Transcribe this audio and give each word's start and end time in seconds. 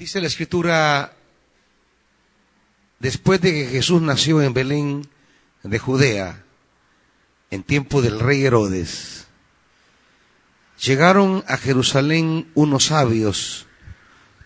Dice 0.00 0.18
la 0.22 0.28
escritura, 0.28 1.12
después 3.00 3.38
de 3.42 3.52
que 3.52 3.66
Jesús 3.66 4.00
nació 4.00 4.40
en 4.40 4.54
Belén 4.54 5.06
de 5.62 5.78
Judea, 5.78 6.42
en 7.50 7.62
tiempo 7.62 8.00
del 8.00 8.18
rey 8.18 8.42
Herodes, 8.42 9.26
llegaron 10.82 11.44
a 11.46 11.58
Jerusalén 11.58 12.50
unos 12.54 12.86
sabios 12.86 13.66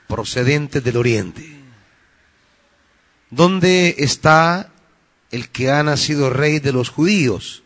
procedentes 0.09 0.83
del 0.83 0.97
oriente. 0.97 1.49
¿Dónde 3.31 3.95
está 3.99 4.73
el 5.31 5.51
que 5.51 5.71
ha 5.71 5.85
nacido 5.85 6.31
rey 6.31 6.59
de 6.59 6.73
los 6.73 6.89
judíos? 6.89 7.63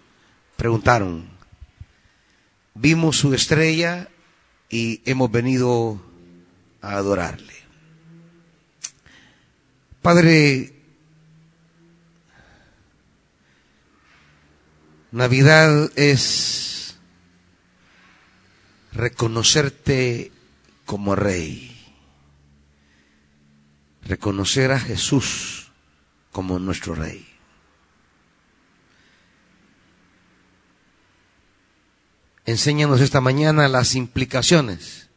Preguntaron. 0.58 1.26
Vimos 2.74 3.16
su 3.16 3.32
estrella 3.32 4.10
y 4.68 5.00
hemos 5.06 5.30
venido 5.32 5.98
a 6.82 6.96
adorarle. 6.96 7.57
Padre, 10.02 10.72
Navidad 15.10 15.90
es 15.96 16.96
reconocerte 18.92 20.32
como 20.84 21.14
rey, 21.14 21.76
reconocer 24.02 24.72
a 24.72 24.80
Jesús 24.80 25.72
como 26.30 26.58
nuestro 26.58 26.94
rey. 26.94 27.26
Enséñanos 32.46 33.00
esta 33.02 33.20
mañana 33.20 33.68
las 33.68 33.94
implicaciones 33.94 35.10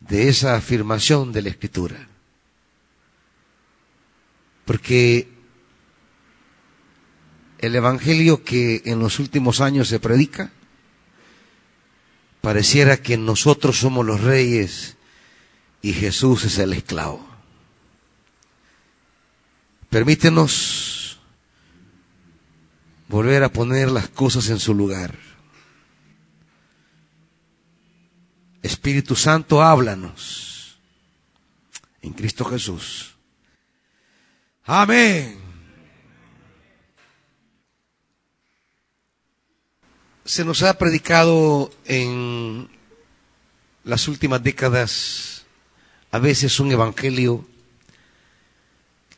de 0.00 0.28
esa 0.28 0.56
afirmación 0.56 1.32
de 1.32 1.42
la 1.42 1.50
Escritura. 1.50 2.07
Porque 4.68 5.26
el 7.56 7.74
Evangelio 7.74 8.44
que 8.44 8.82
en 8.84 8.98
los 8.98 9.18
últimos 9.18 9.62
años 9.62 9.88
se 9.88 9.98
predica, 9.98 10.52
pareciera 12.42 12.98
que 12.98 13.16
nosotros 13.16 13.78
somos 13.78 14.04
los 14.04 14.20
reyes 14.20 14.98
y 15.80 15.94
Jesús 15.94 16.44
es 16.44 16.58
el 16.58 16.74
esclavo. 16.74 17.26
Permítenos 19.88 21.18
volver 23.08 23.44
a 23.44 23.50
poner 23.50 23.90
las 23.90 24.10
cosas 24.10 24.50
en 24.50 24.58
su 24.58 24.74
lugar. 24.74 25.18
Espíritu 28.60 29.16
Santo, 29.16 29.62
háblanos 29.62 30.78
en 32.02 32.12
Cristo 32.12 32.44
Jesús. 32.44 33.07
Amén. 34.70 35.34
Se 40.26 40.44
nos 40.44 40.62
ha 40.62 40.76
predicado 40.76 41.70
en 41.86 42.68
las 43.84 44.08
últimas 44.08 44.42
décadas 44.42 45.46
a 46.10 46.18
veces 46.18 46.60
un 46.60 46.70
evangelio 46.70 47.48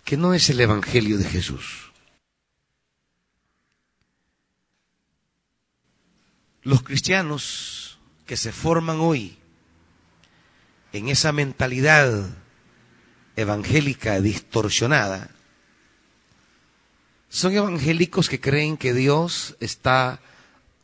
que 0.05 0.17
no 0.17 0.35
es 0.35 0.49
el 0.51 0.61
evangelio 0.61 1.19
de 1.19 1.25
Jesús. 1.25 1.91
Los 6.63 6.85
cristianos 6.85 7.99
que 8.25 8.37
se 8.37 8.53
forman 8.53 9.01
hoy 9.01 9.37
en 10.93 11.09
esa 11.09 11.33
mentalidad 11.33 12.31
evangélica 13.35 14.21
distorsionada, 14.21 15.35
son 17.31 17.55
evangélicos 17.55 18.29
que 18.29 18.41
creen 18.41 18.77
que 18.77 18.93
Dios 18.93 19.57
está 19.61 20.21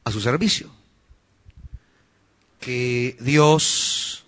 a 0.04 0.10
su 0.10 0.20
servicio, 0.20 0.70
que 2.60 3.16
Dios 3.20 4.24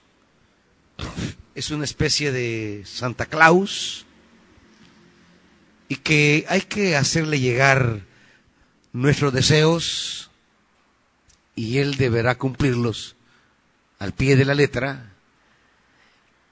es 1.55 1.71
una 1.71 1.85
especie 1.85 2.33
de 2.33 2.83
Santa 2.85 3.27
Claus 3.27 4.05
y 5.89 5.97
que 5.97 6.45
hay 6.49 6.63
que 6.63 6.97
hacerle 6.97 7.41
llegar 7.41 8.03
nuestros 8.93 9.33
deseos, 9.33 10.31
y 11.55 11.79
Él 11.79 11.97
deberá 11.97 12.37
cumplirlos 12.37 13.17
al 13.99 14.13
pie 14.13 14.37
de 14.37 14.45
la 14.45 14.55
letra. 14.55 15.13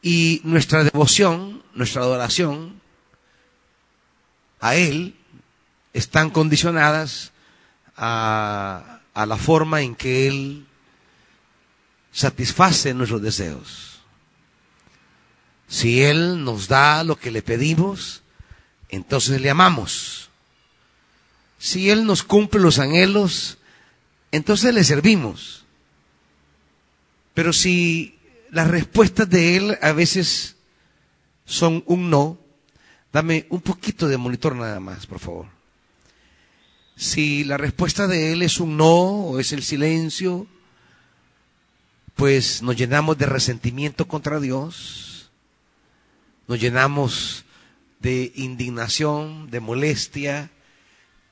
Y 0.02 0.40
nuestra 0.44 0.84
devoción, 0.84 1.62
nuestra 1.74 2.02
adoración 2.02 2.80
a 4.60 4.74
Él 4.74 5.16
están 5.96 6.28
condicionadas 6.28 7.32
a, 7.96 9.00
la 9.14 9.36
forma 9.38 9.80
en 9.80 9.94
que 9.94 10.28
Él 10.28 10.66
satisface 12.12 12.92
nuestros 12.92 13.22
deseos. 13.22 14.00
Si 15.68 16.02
Él 16.02 16.44
nos 16.44 16.68
da 16.68 17.02
lo 17.02 17.16
que 17.16 17.30
le 17.30 17.40
pedimos, 17.40 18.22
entonces 18.90 19.40
le 19.40 19.48
amamos. 19.48 20.28
Si 21.58 21.88
Él 21.90 22.04
nos 22.04 22.22
cumple 22.22 22.60
los 22.60 22.78
anhelos, 22.78 23.56
entonces 24.32 24.74
le 24.74 24.84
servimos. 24.84 25.64
Pero 27.32 27.54
si 27.54 28.18
las 28.50 28.68
respuestas 28.68 29.28
de 29.28 29.56
él 29.56 29.78
a 29.80 29.92
veces 29.92 30.56
son 31.46 31.82
un 31.86 32.10
no, 32.10 32.38
dame 33.12 33.46
un 33.48 33.60
poquito 33.62 34.08
de 34.08 34.16
monitor 34.18 34.54
nada 34.54 34.78
más, 34.78 35.06
por 35.06 35.18
favor. 35.18 35.55
Si 36.96 37.44
la 37.44 37.58
respuesta 37.58 38.06
de 38.06 38.32
él 38.32 38.40
es 38.40 38.58
un 38.58 38.78
no 38.78 38.88
o 38.88 39.38
es 39.38 39.52
el 39.52 39.62
silencio, 39.62 40.46
pues 42.14 42.62
nos 42.62 42.74
llenamos 42.74 43.18
de 43.18 43.26
resentimiento 43.26 44.08
contra 44.08 44.40
Dios, 44.40 45.30
nos 46.48 46.58
llenamos 46.58 47.44
de 48.00 48.32
indignación, 48.36 49.50
de 49.50 49.60
molestia, 49.60 50.50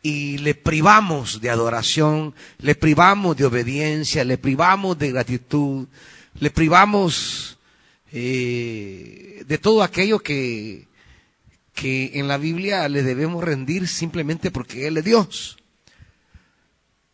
y 0.02 0.36
le 0.36 0.54
privamos 0.54 1.40
de 1.40 1.48
adoración, 1.48 2.34
le 2.58 2.74
privamos 2.74 3.34
de 3.38 3.46
obediencia, 3.46 4.22
le 4.22 4.36
privamos 4.36 4.98
de 4.98 5.12
gratitud, 5.12 5.86
le 6.40 6.50
privamos 6.50 7.56
eh, 8.12 9.42
de 9.46 9.58
todo 9.58 9.82
aquello 9.82 10.18
que, 10.18 10.88
que 11.74 12.12
en 12.14 12.28
la 12.28 12.38
Biblia 12.38 12.88
le 12.88 13.02
debemos 13.02 13.42
rendir 13.42 13.88
simplemente 13.88 14.50
porque 14.50 14.86
Él 14.86 14.96
es 14.96 15.04
Dios. 15.04 15.56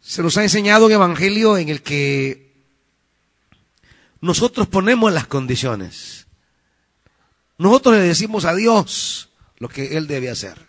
Se 0.00 0.22
nos 0.22 0.36
ha 0.36 0.42
enseñado 0.42 0.86
un 0.86 0.92
evangelio 0.92 1.56
en 1.56 1.68
el 1.68 1.82
que 1.82 2.52
nosotros 4.20 4.68
ponemos 4.68 5.12
las 5.12 5.26
condiciones. 5.26 6.26
Nosotros 7.58 7.96
le 7.96 8.02
decimos 8.02 8.44
a 8.44 8.54
Dios 8.54 9.30
lo 9.58 9.68
que 9.68 9.96
Él 9.96 10.06
debe 10.06 10.30
hacer. 10.30 10.66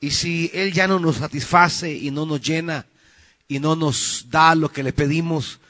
Y 0.00 0.10
si 0.10 0.50
Él 0.54 0.72
ya 0.72 0.88
no 0.88 0.98
nos 0.98 1.16
satisface 1.16 1.92
y 1.92 2.10
no 2.10 2.26
nos 2.26 2.40
llena 2.40 2.86
y 3.48 3.58
no 3.58 3.76
nos 3.76 4.26
da 4.30 4.54
lo 4.54 4.70
que 4.70 4.82
le 4.82 4.92
pedimos, 4.92 5.60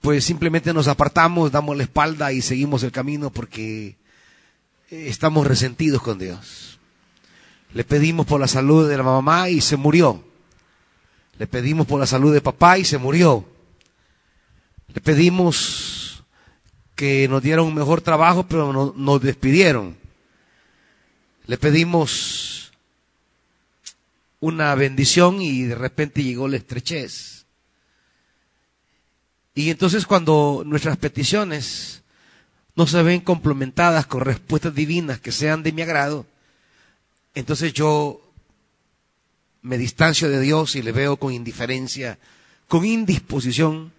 pues 0.00 0.24
simplemente 0.24 0.72
nos 0.72 0.88
apartamos, 0.88 1.52
damos 1.52 1.76
la 1.76 1.84
espalda 1.84 2.32
y 2.32 2.42
seguimos 2.42 2.82
el 2.82 2.92
camino 2.92 3.30
porque 3.30 3.96
estamos 4.92 5.46
resentidos 5.46 6.02
con 6.02 6.18
Dios. 6.18 6.78
Le 7.72 7.84
pedimos 7.84 8.26
por 8.26 8.38
la 8.38 8.46
salud 8.46 8.88
de 8.88 8.96
la 8.98 9.02
mamá 9.02 9.48
y 9.48 9.60
se 9.62 9.76
murió. 9.76 10.22
Le 11.38 11.46
pedimos 11.46 11.86
por 11.86 11.98
la 11.98 12.06
salud 12.06 12.32
de 12.32 12.42
papá 12.42 12.78
y 12.78 12.84
se 12.84 12.98
murió. 12.98 13.48
Le 14.92 15.00
pedimos 15.00 16.22
que 16.94 17.26
nos 17.26 17.42
diera 17.42 17.62
un 17.62 17.74
mejor 17.74 18.02
trabajo, 18.02 18.46
pero 18.46 18.92
nos 18.94 19.22
despidieron. 19.22 19.96
Le 21.46 21.56
pedimos 21.56 22.72
una 24.40 24.74
bendición 24.74 25.40
y 25.40 25.62
de 25.62 25.74
repente 25.74 26.22
llegó 26.22 26.48
la 26.48 26.58
estrechez. 26.58 27.46
Y 29.54 29.70
entonces 29.70 30.04
cuando 30.04 30.62
nuestras 30.66 30.98
peticiones 30.98 32.01
no 32.74 32.86
se 32.86 33.02
ven 33.02 33.20
complementadas 33.20 34.06
con 34.06 34.22
respuestas 34.22 34.74
divinas 34.74 35.20
que 35.20 35.32
sean 35.32 35.62
de 35.62 35.72
mi 35.72 35.82
agrado, 35.82 36.26
entonces 37.34 37.72
yo 37.72 38.20
me 39.62 39.78
distancio 39.78 40.28
de 40.28 40.40
Dios 40.40 40.74
y 40.76 40.82
le 40.82 40.92
veo 40.92 41.16
con 41.16 41.32
indiferencia, 41.32 42.18
con 42.68 42.84
indisposición, 42.84 43.92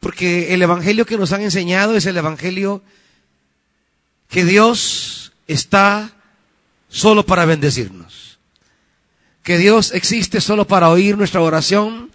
porque 0.00 0.54
el 0.54 0.62
Evangelio 0.62 1.06
que 1.06 1.18
nos 1.18 1.32
han 1.32 1.42
enseñado 1.42 1.96
es 1.96 2.06
el 2.06 2.16
Evangelio 2.16 2.82
que 4.28 4.44
Dios 4.44 5.32
está 5.46 6.12
solo 6.88 7.24
para 7.24 7.44
bendecirnos 7.44 8.22
que 9.42 9.58
Dios 9.58 9.92
existe 9.92 10.40
solo 10.40 10.66
para 10.66 10.88
oír 10.88 11.16
nuestra 11.18 11.40
oración 11.40 12.10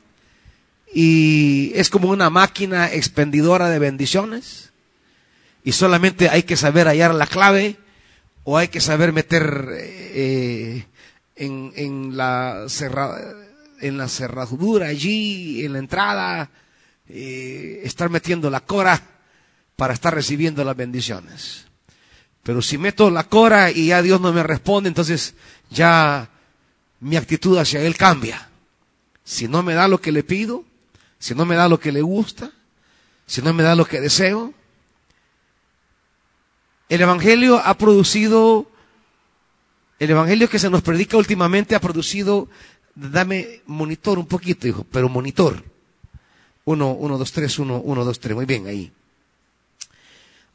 y 0.93 1.71
es 1.75 1.89
como 1.89 2.09
una 2.09 2.29
máquina 2.29 2.91
expendidora 2.91 3.69
de 3.69 3.79
bendiciones 3.79 4.71
y 5.67 5.73
solamente 5.73 6.29
hay 6.29 6.43
que 6.43 6.55
saber 6.55 6.87
hallar 6.87 7.13
la 7.13 7.27
clave 7.27 7.75
o 8.45 8.57
hay 8.57 8.69
que 8.69 8.79
saber 8.79 9.11
meter 9.11 9.67
eh, 9.73 10.85
en, 11.35 11.73
en, 11.75 12.15
la 12.15 12.67
en 13.81 13.97
la 13.97 14.07
cerradura 14.07 14.87
allí, 14.87 15.65
en 15.65 15.73
la 15.73 15.79
entrada, 15.79 16.49
eh, 17.09 17.81
estar 17.83 18.09
metiendo 18.09 18.49
la 18.49 18.61
cora 18.61 19.01
para 19.75 19.93
estar 19.93 20.15
recibiendo 20.15 20.63
las 20.63 20.77
bendiciones. 20.77 21.65
Pero 22.43 22.61
si 22.61 22.77
meto 22.77 23.09
la 23.09 23.25
cora 23.25 23.69
y 23.69 23.87
ya 23.87 24.01
Dios 24.01 24.21
no 24.21 24.31
me 24.31 24.43
responde, 24.43 24.87
entonces 24.87 25.33
ya 25.69 26.29
mi 27.01 27.17
actitud 27.17 27.57
hacia 27.57 27.81
Él 27.81 27.97
cambia. 27.97 28.47
Si 29.25 29.49
no 29.49 29.63
me 29.63 29.73
da 29.73 29.89
lo 29.89 29.99
que 29.99 30.13
le 30.13 30.23
pido, 30.23 30.63
si 31.19 31.35
no 31.35 31.45
me 31.45 31.55
da 31.57 31.67
lo 31.67 31.77
que 31.77 31.91
le 31.91 32.03
gusta, 32.03 32.53
si 33.25 33.41
no 33.41 33.53
me 33.53 33.63
da 33.63 33.75
lo 33.75 33.83
que 33.83 33.99
deseo, 33.99 34.53
el 36.89 37.01
Evangelio 37.01 37.57
ha 37.57 37.77
producido, 37.77 38.69
el 39.99 40.09
Evangelio 40.09 40.49
que 40.49 40.59
se 40.59 40.69
nos 40.69 40.81
predica 40.81 41.17
últimamente 41.17 41.75
ha 41.75 41.81
producido, 41.81 42.49
dame 42.95 43.61
monitor 43.65 44.17
un 44.19 44.25
poquito, 44.25 44.67
hijo, 44.67 44.85
pero 44.91 45.09
monitor. 45.09 45.63
Uno, 46.65 46.91
uno, 46.91 47.17
dos, 47.17 47.31
tres, 47.31 47.59
uno, 47.59 47.79
uno, 47.79 48.03
dos, 48.03 48.19
tres, 48.19 48.35
muy 48.35 48.45
bien, 48.45 48.67
ahí. 48.67 48.91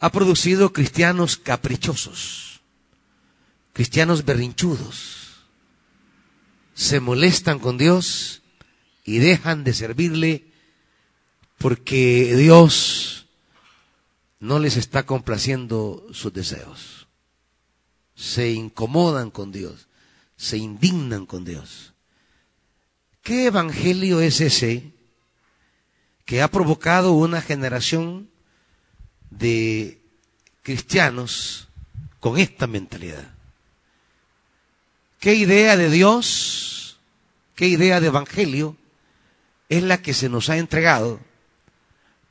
Ha 0.01 0.11
producido 0.11 0.73
cristianos 0.73 1.37
caprichosos, 1.37 2.61
cristianos 3.73 4.25
berrinchudos, 4.25 5.45
se 6.75 7.01
molestan 7.01 7.59
con 7.59 7.79
Dios 7.79 8.43
y 9.05 9.19
dejan 9.19 9.65
de 9.65 9.75
servirle 9.75 10.47
porque 11.59 12.35
Dios 12.37 13.22
no 14.43 14.59
les 14.59 14.77
está 14.77 15.05
complaciendo 15.07 16.05
sus 16.13 16.33
deseos. 16.33 17.07
Se 18.17 18.51
incomodan 18.51 19.31
con 19.31 19.53
Dios, 19.53 19.87
se 20.37 20.59
indignan 20.59 21.27
con 21.27 21.45
Dios. 21.45 21.93
¿Qué 23.23 23.47
evangelio 23.47 24.21
es 24.21 24.41
ese 24.41 24.91
que 26.25 26.43
ha 26.43 26.49
provocado 26.49 27.13
una 27.13 27.41
generación 27.41 28.31
de 29.31 30.03
cristianos 30.63 31.69
con 32.19 32.37
esta 32.37 32.67
mentalidad? 32.67 33.33
¿Qué 35.21 35.37
idea 35.37 35.77
de 35.77 35.89
Dios, 35.89 36.99
qué 37.55 37.69
idea 37.69 38.01
de 38.01 38.09
evangelio 38.09 38.77
es 39.69 39.85
la 39.85 40.03
que 40.03 40.15
se 40.15 40.29
nos 40.29 40.51
ha 40.51 40.57
entregado 40.57 41.21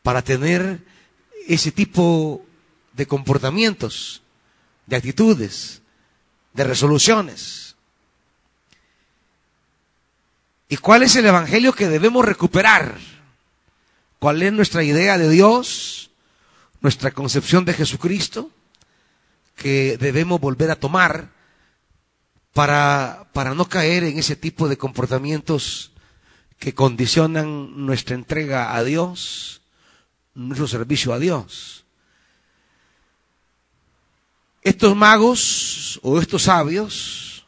para 0.04 0.22
tener 0.24 0.91
ese 1.48 1.72
tipo 1.72 2.46
de 2.94 3.06
comportamientos, 3.06 4.22
de 4.86 4.96
actitudes, 4.96 5.82
de 6.54 6.64
resoluciones. 6.64 7.76
¿Y 10.70 10.78
cuál 10.78 11.04
es 11.04 11.16
el 11.16 11.26
Evangelio 11.26 11.74
que 11.74 11.90
debemos 11.90 12.26
recuperar? 12.26 12.98
¿Cuál 14.20 14.42
es 14.44 14.54
nuestra 14.54 14.84
idea 14.84 15.18
de 15.18 15.30
Dios? 15.30 16.12
¿Nuestra 16.80 17.12
concepción 17.12 17.66
de 17.66 17.74
Jesucristo? 17.74 18.52
Que 19.56 19.98
debemos 19.98 20.40
volver 20.40 20.72
a 20.72 20.76
tomar 20.76 21.30
para, 22.54 23.28
para 23.34 23.54
no 23.54 23.66
caer 23.68 24.04
en 24.04 24.18
ese 24.20 24.36
tipo 24.36 24.68
de 24.68 24.78
comportamientos 24.78 25.92
que 26.60 26.74
condicionan 26.74 27.86
nuestra 27.86 28.16
entrega 28.16 28.76
a 28.76 28.84
Dios, 28.84 29.61
nuestro 30.34 30.68
servicio 30.68 31.14
a 31.14 31.20
Dios. 31.20 31.86
Estos 34.62 34.96
magos 34.96 36.00
o 36.04 36.20
estos 36.20 36.44
sabios, 36.44 37.46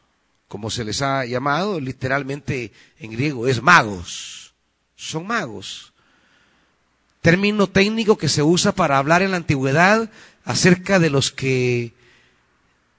como 0.47 0.69
se 0.69 0.83
les 0.83 1.01
ha 1.01 1.25
llamado, 1.25 1.79
literalmente 1.79 2.71
en 2.99 3.11
griego 3.11 3.47
es 3.47 3.61
magos, 3.61 4.53
son 4.95 5.27
magos. 5.27 5.93
Término 7.21 7.67
técnico 7.67 8.17
que 8.17 8.29
se 8.29 8.43
usa 8.43 8.73
para 8.73 8.97
hablar 8.97 9.21
en 9.21 9.31
la 9.31 9.37
antigüedad 9.37 10.09
acerca 10.43 10.99
de 10.99 11.09
los 11.09 11.31
que 11.31 11.93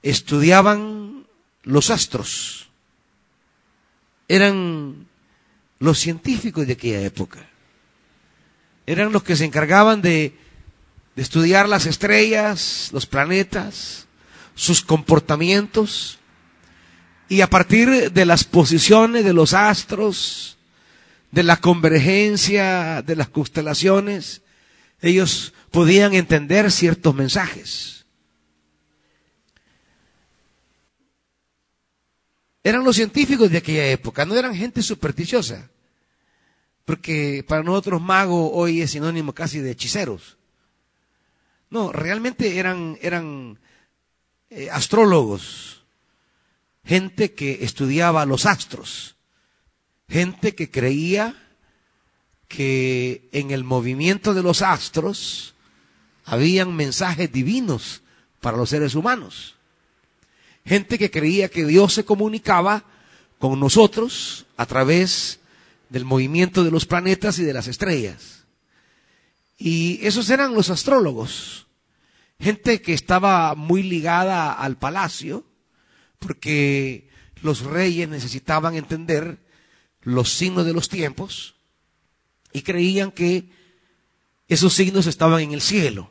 estudiaban 0.02 1.26
los 1.62 1.90
astros. 1.90 2.68
Eran 4.28 5.06
los 5.78 5.98
científicos 5.98 6.66
de 6.66 6.72
aquella 6.72 7.02
época 7.02 7.46
eran 8.86 9.12
los 9.12 9.22
que 9.22 9.36
se 9.36 9.44
encargaban 9.44 10.02
de, 10.02 10.34
estudiar 11.16 11.68
las 11.68 11.86
estrellas, 11.86 12.90
los 12.92 13.06
planetas, 13.06 14.06
sus 14.54 14.82
comportamientos, 14.82 16.18
y 17.28 17.40
a 17.40 17.48
partir 17.48 18.12
de 18.12 18.26
las 18.26 18.44
posiciones 18.44 19.24
de 19.24 19.32
los 19.32 19.54
astros, 19.54 20.58
de 21.30 21.42
la 21.42 21.56
convergencia 21.56 23.02
de 23.02 23.16
las 23.16 23.28
constelaciones, 23.28 24.42
ellos 25.00 25.52
podían 25.70 26.14
entender 26.14 26.70
ciertos 26.70 27.14
mensajes. 27.14 28.06
Eran 32.62 32.82
los 32.82 32.96
científicos 32.96 33.50
de 33.50 33.58
aquella 33.58 33.86
época, 33.88 34.24
no 34.24 34.34
eran 34.34 34.54
gente 34.54 34.82
supersticiosa. 34.82 35.70
Porque 36.84 37.44
para 37.46 37.62
nosotros 37.62 38.02
mago 38.02 38.52
hoy 38.52 38.82
es 38.82 38.90
sinónimo 38.90 39.32
casi 39.32 39.60
de 39.60 39.70
hechiceros. 39.70 40.36
No, 41.70 41.92
realmente 41.92 42.58
eran, 42.58 42.98
eran 43.00 43.58
eh, 44.50 44.70
astrólogos, 44.70 45.82
gente 46.84 47.32
que 47.32 47.64
estudiaba 47.64 48.26
los 48.26 48.46
astros, 48.46 49.16
gente 50.08 50.54
que 50.54 50.70
creía 50.70 51.34
que 52.48 53.28
en 53.32 53.50
el 53.50 53.64
movimiento 53.64 54.34
de 54.34 54.42
los 54.42 54.62
astros 54.62 55.54
habían 56.24 56.76
mensajes 56.76 57.32
divinos 57.32 58.02
para 58.40 58.56
los 58.56 58.70
seres 58.70 58.94
humanos. 58.94 59.56
Gente 60.64 60.98
que 60.98 61.10
creía 61.10 61.48
que 61.48 61.66
Dios 61.66 61.94
se 61.94 62.04
comunicaba 62.04 62.84
con 63.38 63.58
nosotros 63.58 64.46
a 64.56 64.66
través 64.66 65.40
del 65.94 66.04
movimiento 66.04 66.64
de 66.64 66.72
los 66.72 66.86
planetas 66.86 67.38
y 67.38 67.44
de 67.44 67.52
las 67.52 67.68
estrellas. 67.68 68.46
Y 69.56 70.04
esos 70.04 70.28
eran 70.28 70.52
los 70.52 70.68
astrólogos, 70.68 71.68
gente 72.40 72.82
que 72.82 72.94
estaba 72.94 73.54
muy 73.54 73.84
ligada 73.84 74.52
al 74.52 74.76
palacio, 74.76 75.46
porque 76.18 77.08
los 77.42 77.60
reyes 77.60 78.08
necesitaban 78.08 78.74
entender 78.74 79.38
los 80.02 80.30
signos 80.30 80.66
de 80.66 80.72
los 80.72 80.88
tiempos 80.88 81.54
y 82.52 82.62
creían 82.62 83.12
que 83.12 83.52
esos 84.48 84.74
signos 84.74 85.06
estaban 85.06 85.42
en 85.42 85.52
el 85.52 85.60
cielo. 85.60 86.10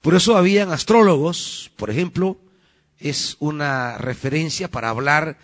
Por 0.00 0.16
eso 0.16 0.36
habían 0.36 0.72
astrólogos, 0.72 1.70
por 1.76 1.88
ejemplo, 1.88 2.40
es 2.98 3.36
una 3.38 3.96
referencia 3.98 4.68
para 4.68 4.88
hablar 4.88 5.38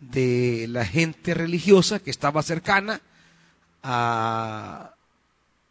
de 0.00 0.66
la 0.68 0.84
gente 0.84 1.34
religiosa 1.34 1.98
que 2.00 2.10
estaba 2.10 2.42
cercana 2.42 3.00
a, 3.82 4.94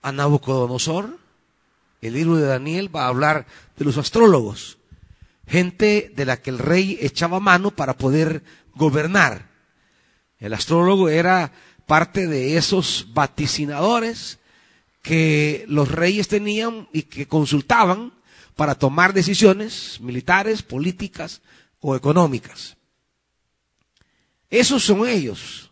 Nabucodonosor. 0.03 1.17
El 2.01 2.13
libro 2.13 2.38
de 2.38 2.48
Daniel 2.48 2.95
va 2.95 3.05
a 3.05 3.09
hablar 3.09 3.45
de 3.77 3.86
los 3.86 3.98
astrólogos, 3.98 4.77
gente 5.48 6.12
de 6.15 6.25
la 6.25 6.38
que 6.38 6.50
el 6.50 6.59
rey 6.59 6.98
echaba 7.01 7.39
mano 7.39 7.71
para 7.71 7.98
poder 7.98 8.43
gobernar. 8.75 9.50
El 10.39 10.53
astrólogo 10.53 11.09
era 11.09 11.51
parte 11.86 12.27
de 12.27 12.55
esos 12.55 13.07
vaticinadores 13.13 14.39
que 15.01 15.65
los 15.67 15.91
reyes 15.91 16.27
tenían 16.27 16.88
y 16.93 17.03
que 17.03 17.27
consultaban 17.27 18.13
para 18.55 18.75
tomar 18.75 19.13
decisiones 19.13 20.00
militares, 20.00 20.63
políticas 20.63 21.41
o 21.81 21.95
económicas. 21.95 22.78
Esos 24.50 24.84
son 24.84 25.08
ellos. 25.08 25.72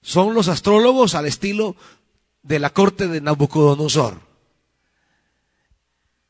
Son 0.00 0.34
los 0.34 0.48
astrólogos 0.48 1.14
al 1.14 1.26
estilo 1.26 1.76
de 2.42 2.58
la 2.58 2.70
corte 2.70 3.08
de 3.08 3.20
Nabucodonosor. 3.20 4.20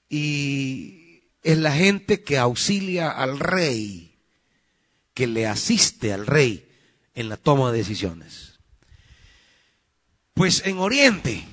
Y 0.08 1.22
es 1.42 1.58
la 1.58 1.72
gente 1.72 2.22
que 2.22 2.38
auxilia 2.38 3.10
al 3.10 3.38
rey, 3.38 4.16
que 5.12 5.26
le 5.26 5.46
asiste 5.46 6.12
al 6.12 6.26
rey 6.26 6.68
en 7.14 7.28
la 7.28 7.36
toma 7.36 7.70
de 7.70 7.78
decisiones. 7.78 8.54
Pues 10.34 10.66
en 10.66 10.78
Oriente, 10.78 11.44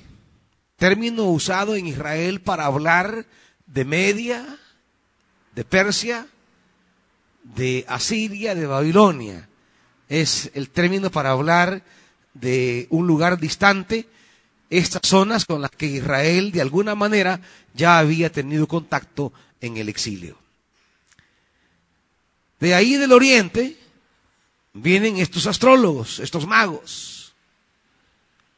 término 0.76 1.26
usado 1.26 1.76
en 1.76 1.88
Israel 1.88 2.42
para 2.42 2.66
hablar 2.66 3.28
de 3.68 3.86
Media, 3.86 4.58
de 5.54 5.64
Persia, 5.64 6.28
de 7.44 7.86
Asiria, 7.88 8.56
de 8.56 8.66
Babilonia. 8.66 9.48
Es 10.10 10.52
el 10.54 10.70
término 10.70 11.12
para 11.12 11.32
hablar 11.32 11.84
de 12.34 12.88
un 12.90 13.08
lugar 13.08 13.40
distante 13.40 14.08
estas 14.70 15.02
zonas 15.04 15.46
con 15.46 15.62
las 15.62 15.72
que 15.72 15.86
Israel 15.86 16.52
de 16.52 16.62
alguna 16.62 16.96
manera 16.96 17.42
ya 17.74 18.00
había 18.00 18.32
tenido 18.32 18.68
contacto 18.68 19.34
en 19.60 19.78
el 19.78 19.90
exilio. 19.90 20.38
De 22.60 22.74
ahí 22.74 22.96
del 22.96 23.12
oriente 23.12 23.78
vienen 24.74 25.18
estos 25.18 25.48
astrólogos, 25.48 26.20
estos 26.20 26.48
magos, 26.48 27.34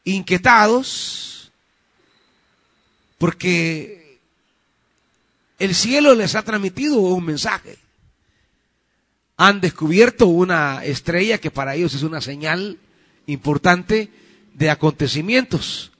inquietados 0.04 1.50
porque 3.18 4.20
el 5.58 5.74
cielo 5.74 6.14
les 6.14 6.34
ha 6.34 6.42
transmitido 6.42 6.98
un 6.98 7.24
mensaje. 7.24 7.78
Han 9.36 9.60
descubierto 9.60 10.26
una 10.26 10.84
estrella 10.84 11.38
que 11.38 11.50
para 11.50 11.74
ellos 11.74 11.94
es 11.94 12.02
una 12.02 12.20
señal 12.20 12.78
importante 13.26 14.10
de 14.54 14.70
acontecimientos. 14.70 15.90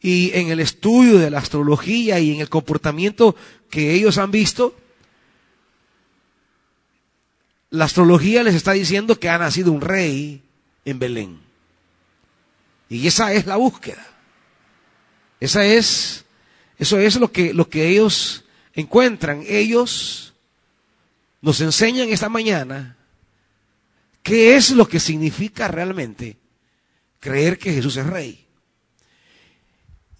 Y 0.00 0.30
en 0.34 0.48
el 0.50 0.60
estudio 0.60 1.18
de 1.18 1.30
la 1.30 1.38
astrología 1.38 2.20
y 2.20 2.34
en 2.34 2.40
el 2.40 2.48
comportamiento 2.48 3.34
que 3.70 3.92
ellos 3.92 4.18
han 4.18 4.30
visto, 4.30 4.76
la 7.70 7.86
astrología 7.86 8.42
les 8.42 8.54
está 8.54 8.72
diciendo 8.72 9.18
que 9.18 9.28
ha 9.28 9.38
nacido 9.38 9.72
un 9.72 9.80
rey 9.80 10.42
en 10.84 10.98
Belén. 10.98 11.40
Y 12.88 13.06
esa 13.06 13.32
es 13.32 13.46
la 13.46 13.56
búsqueda. 13.56 14.06
Esa 15.40 15.64
es, 15.64 16.24
eso 16.78 16.98
es 16.98 17.16
lo 17.16 17.32
que, 17.32 17.52
lo 17.52 17.68
que 17.68 17.88
ellos 17.88 18.44
encuentran. 18.74 19.42
Ellos 19.46 20.34
nos 21.40 21.60
enseñan 21.60 22.08
esta 22.08 22.28
mañana 22.28 22.96
qué 24.22 24.56
es 24.56 24.70
lo 24.70 24.88
que 24.88 25.00
significa 25.00 25.68
realmente 25.68 26.36
creer 27.20 27.58
que 27.58 27.72
Jesús 27.72 27.96
es 27.96 28.06
rey. 28.06 28.46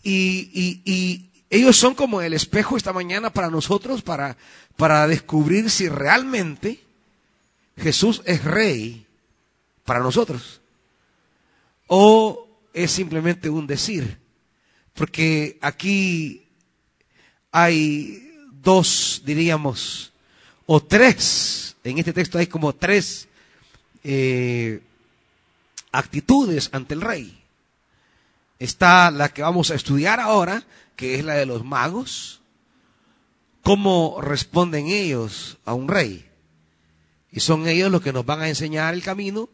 Y, 0.02 0.80
y, 0.85 1.23
ellos 1.49 1.76
son 1.76 1.94
como 1.94 2.20
el 2.20 2.35
espejo 2.35 2.76
esta 2.76 2.92
mañana 2.92 3.30
para 3.30 3.50
nosotros, 3.50 4.02
para, 4.02 4.37
para 4.76 5.06
descubrir 5.06 5.70
si 5.70 5.88
realmente 5.88 6.80
Jesús 7.76 8.20
es 8.25 8.44
rey 8.44 9.06
para 9.85 10.00
nosotros. 10.00 10.61
O 11.87 12.49
es 12.73 12.90
simplemente 12.90 13.49
un 13.49 13.66
decir. 13.66 14.18
Porque 14.92 15.58
aquí 15.61 16.46
hay 17.52 18.28
dos, 18.50 19.23
diríamos, 19.25 20.12
o 20.66 20.82
tres, 20.82 21.76
en 21.85 21.99
este 21.99 22.12
texto 22.12 22.38
hay 22.38 22.49
como 22.49 22.75
tres 22.75 23.28
eh, 24.02 24.80
actitudes 25.92 26.68
ante 26.73 26.94
el 26.94 27.00
rey. 27.00 27.42
Está 28.58 29.11
la 29.11 29.28
que 29.28 29.42
vamos 29.42 29.70
a 29.70 29.75
estudiar 29.75 30.18
ahora, 30.18 30.64
que 30.96 31.14
es 31.14 31.25
la 31.25 31.35
de 31.35 31.46
los 31.46 31.64
magos. 31.64 32.40
¿Cómo 33.62 34.20
responden 34.20 34.88
ellos 34.88 35.58
a 35.64 35.75
un 35.75 35.88
rey? 35.88 36.26
Y 37.30 37.40
son 37.40 37.68
ellos 37.68 37.90
los 37.90 38.02
que 38.02 38.12
nos 38.12 38.25
van 38.25 38.40
a 38.40 38.49
enseñar 38.49 38.94
el 38.94 39.02
camino 39.02 39.49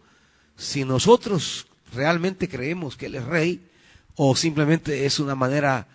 si 0.56 0.84
nosotros 0.84 1.66
realmente 1.94 2.48
creemos 2.48 2.96
que 2.96 3.06
Él 3.06 3.16
es 3.16 3.24
rey 3.24 3.68
o 4.14 4.36
simplemente 4.36 5.06
es 5.06 5.18
una 5.18 5.34
manera 5.34 5.88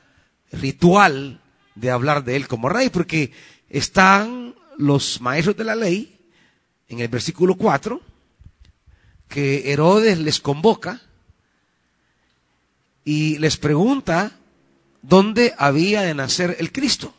ritual 0.52 1.42
de 1.76 1.92
hablar 1.92 2.24
de 2.24 2.36
Él 2.36 2.48
como 2.48 2.70
rey, 2.70 2.90
porque 2.90 3.32
están 3.70 4.56
los 4.78 5.22
maestros 5.22 5.58
de 5.58 5.64
la 5.64 5.76
ley 5.76 6.20
en 6.88 7.00
el 7.00 7.08
versículo 7.08 7.56
4, 7.56 8.02
que 9.28 9.72
Herodes 9.72 10.20
les 10.20 10.40
convoca 10.40 11.02
y 13.04 13.38
les 13.40 13.58
pregunta 13.58 14.38
dónde 15.02 15.54
había 15.58 16.02
de 16.02 16.14
nacer 16.14 16.58
el 16.60 16.72
Cristo. 16.72 17.14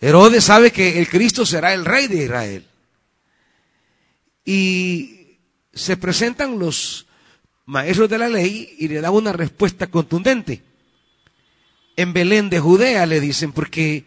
Herodes 0.00 0.44
sabe 0.44 0.72
que 0.72 0.98
el 0.98 1.08
Cristo 1.08 1.46
será 1.46 1.72
el 1.72 1.84
rey 1.84 2.08
de 2.08 2.24
Israel. 2.24 2.66
Y 4.44 5.38
se 5.72 5.96
presentan 5.96 6.58
los 6.58 7.06
maestros 7.66 8.10
de 8.10 8.18
la 8.18 8.28
ley 8.28 8.74
y 8.78 8.88
le 8.88 9.00
dan 9.00 9.12
una 9.12 9.32
respuesta 9.32 9.86
contundente. 9.86 10.62
En 11.94 12.12
Belén 12.12 12.50
de 12.50 12.58
Judea 12.58 13.06
le 13.06 13.20
dicen, 13.20 13.52
porque 13.52 14.04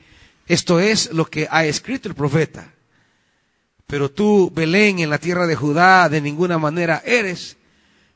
esto 0.47 0.79
es 0.79 1.11
lo 1.11 1.25
que 1.25 1.47
ha 1.49 1.65
escrito 1.65 2.07
el 2.07 2.15
profeta. 2.15 2.73
Pero 3.87 4.11
tú, 4.11 4.51
Belén, 4.53 4.99
en 4.99 5.09
la 5.09 5.17
tierra 5.17 5.47
de 5.47 5.55
Judá, 5.55 6.09
de 6.09 6.21
ninguna 6.21 6.57
manera 6.57 7.01
eres 7.05 7.57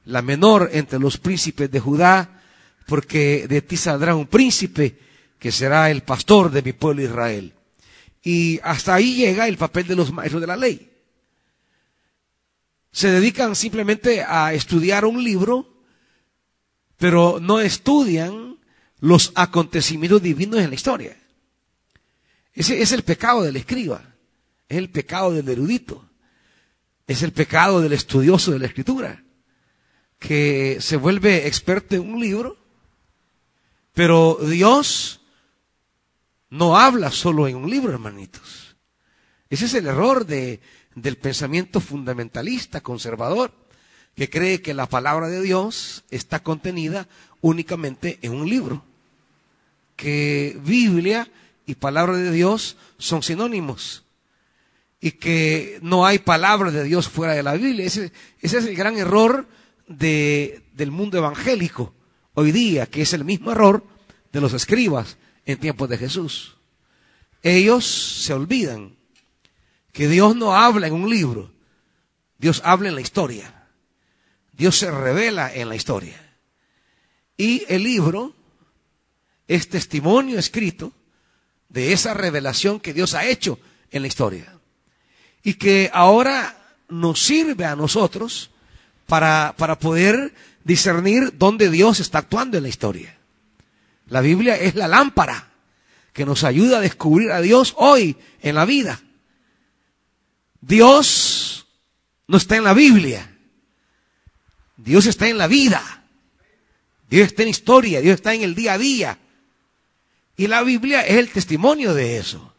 la 0.05 0.21
menor 0.21 0.69
entre 0.73 0.99
los 0.99 1.17
príncipes 1.17 1.69
de 1.71 1.79
Judá, 1.79 2.41
porque 2.87 3.47
de 3.47 3.61
ti 3.61 3.77
saldrá 3.77 4.15
un 4.15 4.27
príncipe 4.27 4.97
que 5.37 5.51
será 5.51 5.91
el 5.91 6.01
pastor 6.01 6.51
de 6.51 6.61
mi 6.61 6.73
pueblo 6.73 7.03
Israel. 7.03 7.53
Y 8.23 8.59
hasta 8.63 8.95
ahí 8.95 9.15
llega 9.15 9.47
el 9.47 9.57
papel 9.57 9.87
de 9.87 9.95
los 9.95 10.11
maestros 10.11 10.41
de 10.41 10.47
la 10.47 10.57
ley. 10.57 10.89
Se 12.91 13.09
dedican 13.09 13.55
simplemente 13.55 14.23
a 14.23 14.53
estudiar 14.53 15.05
un 15.05 15.23
libro, 15.23 15.67
pero 16.97 17.39
no 17.39 17.59
estudian 17.59 18.57
los 18.99 19.31
acontecimientos 19.35 20.21
divinos 20.21 20.59
en 20.59 20.69
la 20.69 20.75
historia. 20.75 21.18
Es 22.59 22.91
el 22.91 23.03
pecado 23.03 23.41
del 23.41 23.55
escriba, 23.55 24.03
es 24.67 24.77
el 24.77 24.89
pecado 24.89 25.31
del 25.31 25.47
erudito, 25.47 26.09
es 27.07 27.23
el 27.23 27.31
pecado 27.31 27.79
del 27.79 27.93
estudioso 27.93 28.51
de 28.51 28.59
la 28.59 28.65
escritura, 28.65 29.23
que 30.19 30.79
se 30.81 30.97
vuelve 30.97 31.47
experto 31.47 31.95
en 31.95 32.01
un 32.01 32.19
libro, 32.19 32.57
pero 33.93 34.37
Dios 34.41 35.21
no 36.49 36.77
habla 36.77 37.11
solo 37.11 37.47
en 37.47 37.55
un 37.55 37.69
libro, 37.69 37.93
hermanitos. 37.93 38.75
Ese 39.49 39.63
es 39.63 39.73
el 39.75 39.87
error 39.87 40.25
de, 40.25 40.59
del 40.95 41.17
pensamiento 41.17 41.79
fundamentalista, 41.79 42.81
conservador, 42.81 43.53
que 44.15 44.29
cree 44.29 44.61
que 44.61 44.73
la 44.73 44.89
palabra 44.89 45.29
de 45.29 45.41
Dios 45.41 46.03
está 46.11 46.43
contenida 46.43 47.07
únicamente 47.39 48.19
en 48.21 48.33
un 48.33 48.49
libro. 48.49 48.83
Que 49.95 50.59
Biblia 50.61 51.31
y 51.69 51.75
palabra 51.75 52.17
de 52.17 52.31
Dios 52.31 52.77
son 52.97 53.21
sinónimos. 53.21 54.03
Y 54.99 55.11
que 55.11 55.77
no 55.83 56.03
hay 56.03 56.17
palabra 56.17 56.71
de 56.71 56.83
Dios 56.83 57.07
fuera 57.07 57.35
de 57.35 57.43
la 57.43 57.53
Biblia. 57.53 57.85
Ese, 57.85 58.11
ese 58.41 58.57
es 58.57 58.65
el 58.65 58.75
gran 58.75 58.97
error 58.97 59.47
de, 59.87 60.63
del 60.73 60.89
mundo 60.89 61.19
evangélico 61.19 61.93
hoy 62.33 62.51
día, 62.51 62.87
que 62.87 63.03
es 63.03 63.13
el 63.13 63.23
mismo 63.23 63.51
error 63.51 63.83
de 64.33 64.41
los 64.41 64.53
escribas 64.53 65.17
en 65.45 65.59
tiempos 65.59 65.87
de 65.89 65.99
Jesús. 65.99 66.57
Ellos 67.43 67.85
se 67.85 68.33
olvidan 68.33 68.95
que 69.91 70.07
Dios 70.07 70.35
no 70.35 70.55
habla 70.55 70.87
en 70.87 70.93
un 70.93 71.07
libro, 71.07 71.51
Dios 72.39 72.63
habla 72.65 72.89
en 72.89 72.95
la 72.95 73.01
historia. 73.01 73.67
Dios 74.53 74.75
se 74.75 74.89
revela 74.89 75.53
en 75.53 75.69
la 75.69 75.75
historia. 75.75 76.35
Y 77.37 77.63
el 77.69 77.83
libro 77.83 78.33
es 79.47 79.69
testimonio 79.69 80.39
escrito 80.39 80.93
de 81.69 81.93
esa 81.93 82.13
revelación 82.13 82.79
que 82.79 82.93
Dios 82.93 83.13
ha 83.13 83.25
hecho 83.25 83.59
en 83.91 84.01
la 84.01 84.07
historia. 84.07 84.53
Y 85.43 85.53
que 85.53 85.89
ahora 85.93 86.57
nos 86.89 87.21
sirve 87.21 87.65
a 87.65 87.75
nosotros 87.75 88.49
para, 89.07 89.55
para 89.57 89.79
poder 89.79 90.33
discernir 90.63 91.37
dónde 91.37 91.69
Dios 91.69 91.99
está 91.99 92.19
actuando 92.19 92.57
en 92.57 92.63
la 92.63 92.69
historia. 92.69 93.17
La 94.07 94.21
Biblia 94.21 94.55
es 94.55 94.75
la 94.75 94.87
lámpara 94.87 95.49
que 96.13 96.25
nos 96.25 96.43
ayuda 96.43 96.79
a 96.79 96.81
descubrir 96.81 97.31
a 97.31 97.41
Dios 97.41 97.73
hoy 97.77 98.17
en 98.41 98.55
la 98.55 98.65
vida. 98.65 98.99
Dios 100.61 101.67
no 102.27 102.37
está 102.37 102.57
en 102.57 102.63
la 102.63 102.73
Biblia. 102.73 103.35
Dios 104.77 105.05
está 105.05 105.27
en 105.27 105.37
la 105.37 105.47
vida. 105.47 106.03
Dios 107.09 107.27
está 107.27 107.43
en 107.43 107.49
historia. 107.49 108.01
Dios 108.01 108.15
está 108.15 108.33
en 108.33 108.41
el 108.41 108.55
día 108.55 108.73
a 108.73 108.77
día. 108.77 109.17
Y 110.39 110.47
la 110.47 110.63
Biblia 110.63 111.01
es 111.01 111.17
el 111.17 111.29
testimonio 111.29 111.93
de 111.93 112.15
eso. 112.15 112.53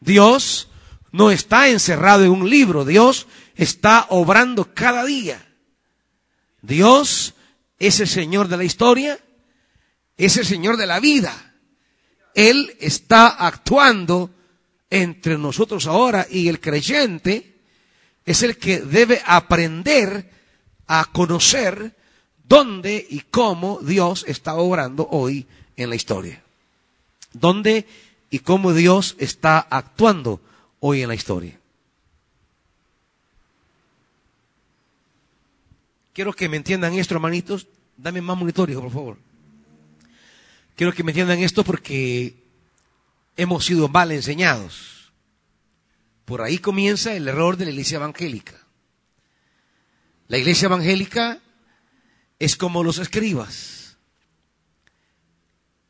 Dios 0.00 0.70
no 1.12 1.30
está 1.30 1.68
encerrado 1.68 2.24
en 2.24 2.30
un 2.30 2.48
libro. 2.48 2.86
Dios 2.86 3.26
está 3.56 4.06
obrando 4.08 4.72
cada 4.72 5.04
día. 5.04 5.46
Dios 6.62 7.34
es 7.78 8.00
el 8.00 8.08
Señor 8.08 8.48
de 8.48 8.56
la 8.56 8.64
historia. 8.64 9.20
Es 10.16 10.38
el 10.38 10.46
Señor 10.46 10.78
de 10.78 10.86
la 10.86 10.98
vida. 10.98 11.56
Él 12.34 12.74
está 12.80 13.26
actuando 13.26 14.30
entre 14.88 15.36
nosotros 15.36 15.86
ahora 15.86 16.26
y 16.30 16.48
el 16.48 16.58
creyente 16.58 17.60
es 18.24 18.42
el 18.42 18.56
que 18.56 18.80
debe 18.80 19.20
aprender 19.26 20.30
a 20.86 21.04
conocer 21.12 21.94
dónde 22.42 23.06
y 23.10 23.20
cómo 23.30 23.80
Dios 23.82 24.24
está 24.26 24.54
obrando 24.54 25.06
hoy 25.10 25.46
en 25.76 25.90
la 25.90 25.96
historia. 25.96 26.42
Dónde 27.32 27.86
y 28.30 28.40
cómo 28.40 28.72
Dios 28.72 29.16
está 29.18 29.58
actuando 29.58 30.40
hoy 30.80 31.02
en 31.02 31.08
la 31.08 31.14
historia. 31.14 31.60
quiero 36.20 36.34
que 36.34 36.50
me 36.50 36.58
entiendan 36.58 36.92
esto, 36.92 37.14
hermanitos. 37.14 37.66
Dame 37.96 38.20
más 38.20 38.36
monitores, 38.36 38.76
por 38.76 38.90
favor. 38.90 39.16
Quiero 40.76 40.92
que 40.92 41.02
me 41.02 41.12
entiendan 41.12 41.38
esto 41.38 41.64
porque 41.64 42.34
hemos 43.38 43.64
sido 43.64 43.88
mal 43.88 44.12
enseñados. 44.12 45.12
Por 46.26 46.42
ahí 46.42 46.58
comienza 46.58 47.14
el 47.14 47.26
error 47.26 47.56
de 47.56 47.64
la 47.64 47.70
iglesia 47.70 47.96
evangélica. 47.96 48.52
La 50.28 50.36
iglesia 50.36 50.66
evangélica 50.66 51.40
es 52.38 52.54
como 52.54 52.84
los 52.84 52.98
escribas. 52.98 53.79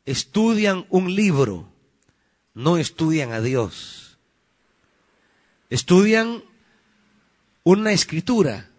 Estudian 0.05 0.85
un 0.89 1.13
libro, 1.15 1.71
no 2.53 2.77
estudian 2.77 3.31
a 3.33 3.41
Dios. 3.41 4.17
Estudian 5.69 6.43
una 7.63 7.91
escritura, 7.91 8.69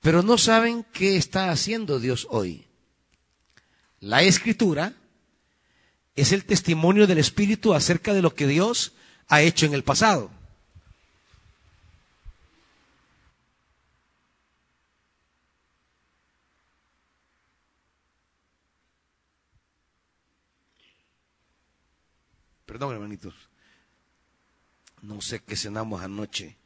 pero 0.00 0.22
no 0.22 0.38
saben 0.38 0.84
qué 0.92 1.16
está 1.16 1.50
haciendo 1.50 2.00
Dios 2.00 2.26
hoy. 2.30 2.64
La 4.00 4.22
escritura 4.22 4.94
es 6.16 6.32
el 6.32 6.44
testimonio 6.44 7.06
del 7.06 7.18
Espíritu 7.18 7.74
acerca 7.74 8.14
de 8.14 8.22
lo 8.22 8.34
que 8.34 8.46
Dios 8.46 8.92
ha 9.28 9.42
hecho 9.42 9.66
en 9.66 9.74
el 9.74 9.84
pasado. 9.84 10.30
Perdón, 22.78 22.94
hermanitos. 22.94 23.34
No 25.02 25.20
sé 25.20 25.40
qué 25.40 25.56
cenamos 25.56 26.00
anoche 26.00 26.56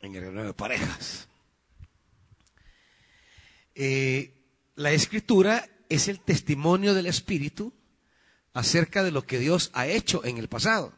en 0.00 0.14
el 0.14 0.20
reunión 0.20 0.46
de 0.46 0.54
parejas. 0.54 1.26
Eh, 3.74 4.32
la 4.76 4.92
escritura 4.92 5.68
es 5.88 6.06
el 6.06 6.20
testimonio 6.20 6.94
del 6.94 7.06
Espíritu 7.06 7.72
acerca 8.52 9.02
de 9.02 9.10
lo 9.10 9.26
que 9.26 9.40
Dios 9.40 9.72
ha 9.74 9.88
hecho 9.88 10.24
en 10.24 10.38
el 10.38 10.48
pasado, 10.48 10.94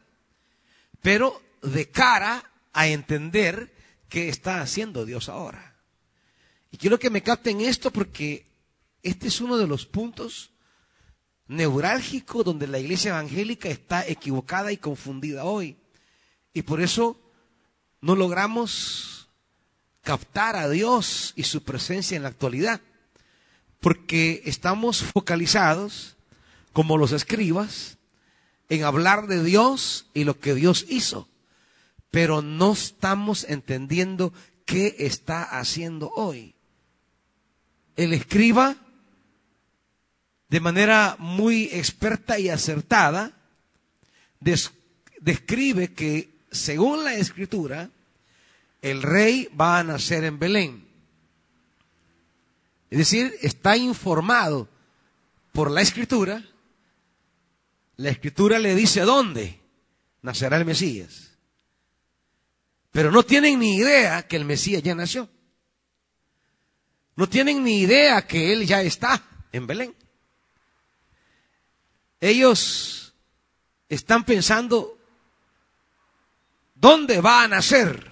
pero 1.01 1.41
de 1.63 1.89
cara 1.89 2.51
a 2.73 2.87
entender 2.89 3.73
qué 4.09 4.29
está 4.29 4.61
haciendo 4.61 5.07
Dios 5.07 5.27
ahora. 5.27 5.75
Y 6.69 6.77
quiero 6.77 6.99
que 6.99 7.09
me 7.09 7.23
capten 7.23 7.61
esto 7.61 7.89
porque 7.89 8.45
este 9.01 9.29
es 9.29 9.41
uno 9.41 9.57
de 9.57 9.65
los 9.65 9.87
puntos 9.87 10.51
neurálgico 11.47 12.43
donde 12.43 12.67
la 12.67 12.79
iglesia 12.79 13.09
evangélica 13.09 13.69
está 13.69 14.05
equivocada 14.07 14.71
y 14.71 14.77
confundida 14.77 15.45
hoy. 15.45 15.77
Y 16.53 16.63
por 16.63 16.81
eso 16.81 17.19
no 18.01 18.15
logramos 18.15 19.29
captar 20.01 20.55
a 20.55 20.69
Dios 20.69 21.33
y 21.35 21.43
su 21.43 21.63
presencia 21.63 22.15
en 22.15 22.23
la 22.23 22.29
actualidad. 22.29 22.81
Porque 23.79 24.41
estamos 24.45 25.03
focalizados, 25.03 26.15
como 26.73 26.97
los 26.97 27.11
escribas, 27.11 27.97
en 28.69 28.83
hablar 28.83 29.27
de 29.27 29.43
Dios 29.43 30.07
y 30.13 30.23
lo 30.23 30.39
que 30.39 30.55
Dios 30.55 30.85
hizo. 30.89 31.27
Pero 32.11 32.41
no 32.41 32.73
estamos 32.73 33.45
entendiendo 33.47 34.33
qué 34.65 34.95
está 34.99 35.43
haciendo 35.43 36.11
hoy. 36.15 36.55
El 37.95 38.13
escriba 38.13 38.77
de 40.49 40.59
manera 40.59 41.15
muy 41.19 41.65
experta 41.65 42.39
y 42.39 42.49
acertada, 42.49 43.33
describe 45.19 45.93
que, 45.93 46.29
según 46.51 47.03
la 47.03 47.15
escritura, 47.15 47.89
el 48.81 49.01
rey 49.01 49.49
va 49.59 49.79
a 49.79 49.83
nacer 49.83 50.23
en 50.23 50.39
Belén. 50.39 50.87
Es 52.89 52.99
decir, 52.99 53.35
está 53.41 53.75
informado 53.75 54.69
por 55.51 55.69
la 55.69 55.81
escritura. 55.81 56.43
La 57.97 58.09
escritura 58.09 58.59
le 58.59 58.75
dice 58.75 59.01
dónde 59.01 59.59
nacerá 60.21 60.57
el 60.57 60.65
Mesías. 60.65 61.31
Pero 62.91 63.11
no 63.11 63.23
tienen 63.23 63.59
ni 63.59 63.75
idea 63.75 64.25
que 64.27 64.37
el 64.37 64.45
Mesías 64.45 64.81
ya 64.81 64.95
nació. 64.95 65.29
No 67.15 67.27
tienen 67.27 67.63
ni 67.63 67.79
idea 67.79 68.25
que 68.25 68.53
él 68.53 68.65
ya 68.65 68.81
está 68.81 69.23
en 69.51 69.67
Belén. 69.67 69.95
Ellos 72.19 73.13
están 73.89 74.23
pensando 74.23 74.97
dónde 76.73 77.21
va 77.21 77.43
a 77.43 77.47
nacer, 77.47 78.11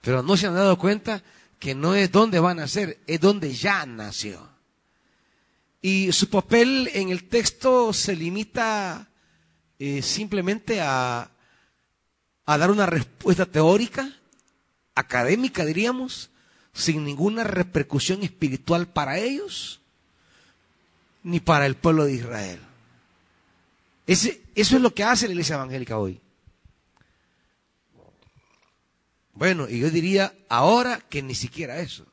pero 0.00 0.22
no 0.22 0.36
se 0.36 0.46
han 0.46 0.54
dado 0.54 0.78
cuenta 0.78 1.22
que 1.58 1.74
no 1.74 1.94
es 1.94 2.10
dónde 2.10 2.40
va 2.40 2.52
a 2.52 2.54
nacer, 2.54 3.00
es 3.06 3.20
donde 3.20 3.52
ya 3.52 3.84
nació. 3.84 4.48
Y 5.82 6.10
su 6.12 6.30
papel 6.30 6.90
en 6.94 7.10
el 7.10 7.28
texto 7.28 7.92
se 7.92 8.16
limita 8.16 9.08
eh, 9.78 10.00
simplemente 10.02 10.80
a, 10.80 11.30
a 12.46 12.58
dar 12.58 12.70
una 12.70 12.86
respuesta 12.86 13.44
teórica, 13.46 14.10
académica 14.94 15.64
diríamos, 15.64 16.30
sin 16.72 17.04
ninguna 17.04 17.44
repercusión 17.44 18.22
espiritual 18.22 18.88
para 18.88 19.18
ellos 19.18 19.80
ni 21.26 21.40
para 21.40 21.66
el 21.66 21.74
pueblo 21.74 22.04
de 22.04 22.12
Israel. 22.12 22.60
Eso 24.06 24.30
es 24.54 24.70
lo 24.70 24.94
que 24.94 25.02
hace 25.02 25.26
la 25.26 25.32
iglesia 25.32 25.56
evangélica 25.56 25.98
hoy. 25.98 26.20
Bueno, 29.32 29.68
y 29.68 29.80
yo 29.80 29.90
diría 29.90 30.32
ahora 30.48 31.00
que 31.00 31.22
ni 31.22 31.34
siquiera 31.34 31.80
eso. 31.80 32.06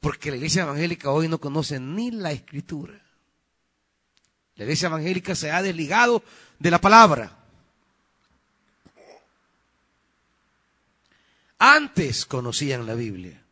Porque 0.00 0.30
la 0.30 0.36
iglesia 0.36 0.62
evangélica 0.62 1.10
hoy 1.10 1.28
no 1.28 1.38
conoce 1.38 1.78
ni 1.78 2.10
la 2.10 2.32
escritura. 2.32 2.98
La 4.54 4.64
iglesia 4.64 4.86
evangélica 4.86 5.34
se 5.34 5.50
ha 5.50 5.60
desligado 5.60 6.22
de 6.58 6.70
la 6.70 6.80
palabra. 6.80 7.36
Antes 11.58 12.24
conocían 12.24 12.86
la 12.86 12.94
Biblia. 12.94 13.42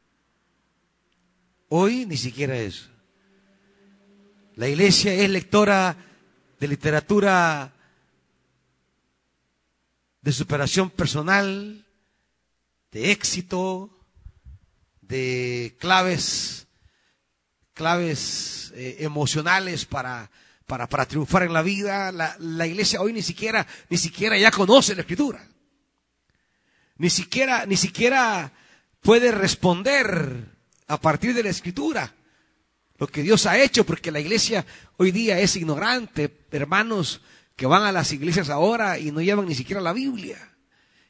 Hoy 1.68 2.06
ni 2.06 2.16
siquiera 2.16 2.56
eso. 2.56 2.93
La 4.56 4.68
iglesia 4.68 5.12
es 5.12 5.28
lectora 5.30 5.96
de 6.60 6.68
literatura 6.68 7.74
de 10.22 10.32
superación 10.32 10.90
personal, 10.90 11.84
de 12.92 13.10
éxito, 13.10 13.90
de 15.00 15.76
claves, 15.80 16.68
claves 17.72 18.72
eh, 18.76 18.98
emocionales 19.00 19.86
para, 19.86 20.30
para, 20.66 20.88
para, 20.88 21.06
triunfar 21.06 21.42
en 21.42 21.52
la 21.52 21.62
vida. 21.62 22.12
La, 22.12 22.36
la, 22.38 22.66
iglesia 22.68 23.00
hoy 23.00 23.12
ni 23.12 23.22
siquiera, 23.22 23.66
ni 23.90 23.98
siquiera 23.98 24.38
ya 24.38 24.52
conoce 24.52 24.94
la 24.94 25.00
escritura. 25.00 25.44
Ni 26.96 27.10
siquiera, 27.10 27.66
ni 27.66 27.76
siquiera 27.76 28.52
puede 29.00 29.32
responder 29.32 30.46
a 30.86 31.00
partir 31.00 31.34
de 31.34 31.42
la 31.42 31.50
escritura 31.50 32.14
lo 32.98 33.06
que 33.06 33.22
Dios 33.22 33.46
ha 33.46 33.58
hecho, 33.58 33.84
porque 33.84 34.10
la 34.10 34.20
iglesia 34.20 34.64
hoy 34.96 35.10
día 35.10 35.38
es 35.40 35.56
ignorante, 35.56 36.46
hermanos 36.50 37.20
que 37.56 37.66
van 37.66 37.82
a 37.82 37.92
las 37.92 38.12
iglesias 38.12 38.50
ahora 38.50 38.98
y 38.98 39.12
no 39.12 39.20
llevan 39.20 39.46
ni 39.46 39.54
siquiera 39.54 39.80
la 39.80 39.92
Biblia. 39.92 40.56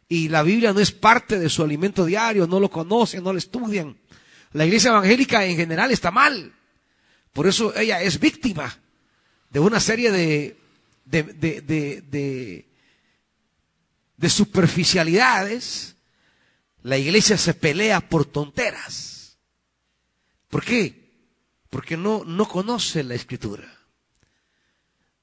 Y 0.09 0.29
la 0.29 0.43
Biblia 0.43 0.73
no 0.73 0.81
es 0.81 0.93
parte 0.93 1.39
de 1.39 1.49
su 1.49 1.63
alimento 1.63 2.05
diario, 2.05 2.47
no 2.47 2.61
lo 2.61 2.71
conocen, 2.71 3.25
no 3.25 3.33
lo 3.33 3.39
estudian. 3.39 3.97
La 4.53 4.67
iglesia 4.67 4.91
evangélica 4.91 5.45
en 5.45 5.57
general 5.57 5.91
está 5.91 6.11
mal. 6.11 6.53
Por 7.33 7.47
eso 7.47 7.75
ella 7.77 8.01
es 8.03 8.21
víctima 8.21 8.79
de 9.51 9.61
una 9.61 9.81
serie 9.81 10.13
de, 10.13 10.57
de, 11.05 11.23
de, 11.23 11.61
de, 11.63 12.69
de 14.17 14.31
superficialidades. 14.31 15.97
La 16.83 16.99
iglesia 16.99 17.39
se 17.39 17.55
pelea 17.55 18.09
por 18.09 18.27
tonteras. 18.27 19.39
¿Por 20.49 20.63
qué? 20.65 21.04
Porque 21.75 21.97
no, 21.97 22.23
no 22.25 22.47
conocen 22.47 23.09
la 23.09 23.17
escritura. 23.17 23.65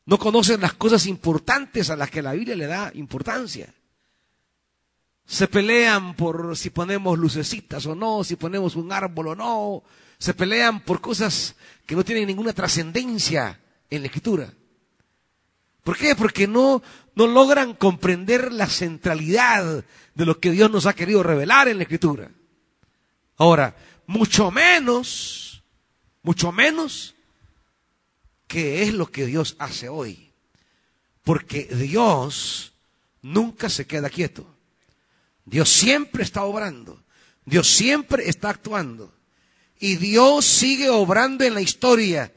No 0.06 0.20
conocen 0.20 0.60
las 0.60 0.74
cosas 0.74 1.06
importantes 1.06 1.90
a 1.90 1.96
las 1.96 2.12
que 2.12 2.22
la 2.22 2.34
Biblia 2.34 2.58
le 2.58 2.68
da 2.68 2.92
importancia. 2.96 3.74
Se 5.26 5.48
pelean 5.48 6.14
por 6.14 6.58
si 6.58 6.70
ponemos 6.70 7.18
lucecitas 7.18 7.86
o 7.86 7.96
no, 7.96 8.26
si 8.26 8.36
ponemos 8.36 8.76
un 8.76 8.92
árbol 8.92 9.28
o 9.30 9.36
no. 9.38 9.84
Se 10.18 10.34
pelean 10.34 10.82
por 10.82 11.00
cosas 11.00 11.56
que 11.86 11.96
no 11.96 12.04
tienen 12.04 12.28
ninguna 12.28 12.52
trascendencia 12.52 13.58
en 13.90 14.02
la 14.02 14.08
escritura. 14.08 14.54
¿Por 15.86 15.96
qué? 15.96 16.18
Porque 16.18 16.50
no, 16.50 16.84
no 17.16 17.28
logran 17.28 17.76
comprender 17.76 18.52
la 18.52 18.68
centralidad 18.68 19.86
de 20.16 20.26
lo 20.26 20.38
que 20.42 20.52
Dios 20.52 20.70
nos 20.70 20.86
ha 20.86 20.96
querido 20.96 21.24
revelar 21.24 21.70
en 21.70 21.78
la 21.78 21.84
escritura. 21.84 22.30
Ahora, 23.38 23.74
mucho 24.06 24.52
menos 24.52 25.51
mucho 26.24 26.52
menos 26.52 27.16
qué 28.48 28.84
es 28.84 28.94
lo 28.94 29.12
que 29.12 29.26
Dios 29.26 29.56
hace 29.60 29.90
hoy. 29.90 30.32
Porque 31.24 31.64
Dios 31.66 32.74
nunca 33.22 33.70
se 33.70 33.86
queda 33.86 34.10
quieto. 34.10 34.46
Dios 35.46 35.70
siempre 35.70 36.24
está 36.24 36.44
obrando. 36.44 37.02
Dios 37.46 37.68
siempre 37.68 38.28
está 38.30 38.50
actuando. 38.50 39.14
Y 39.80 39.96
Dios 39.96 40.46
sigue 40.46 40.90
obrando 40.90 41.44
en 41.44 41.54
la 41.54 41.62
historia. 41.62 42.34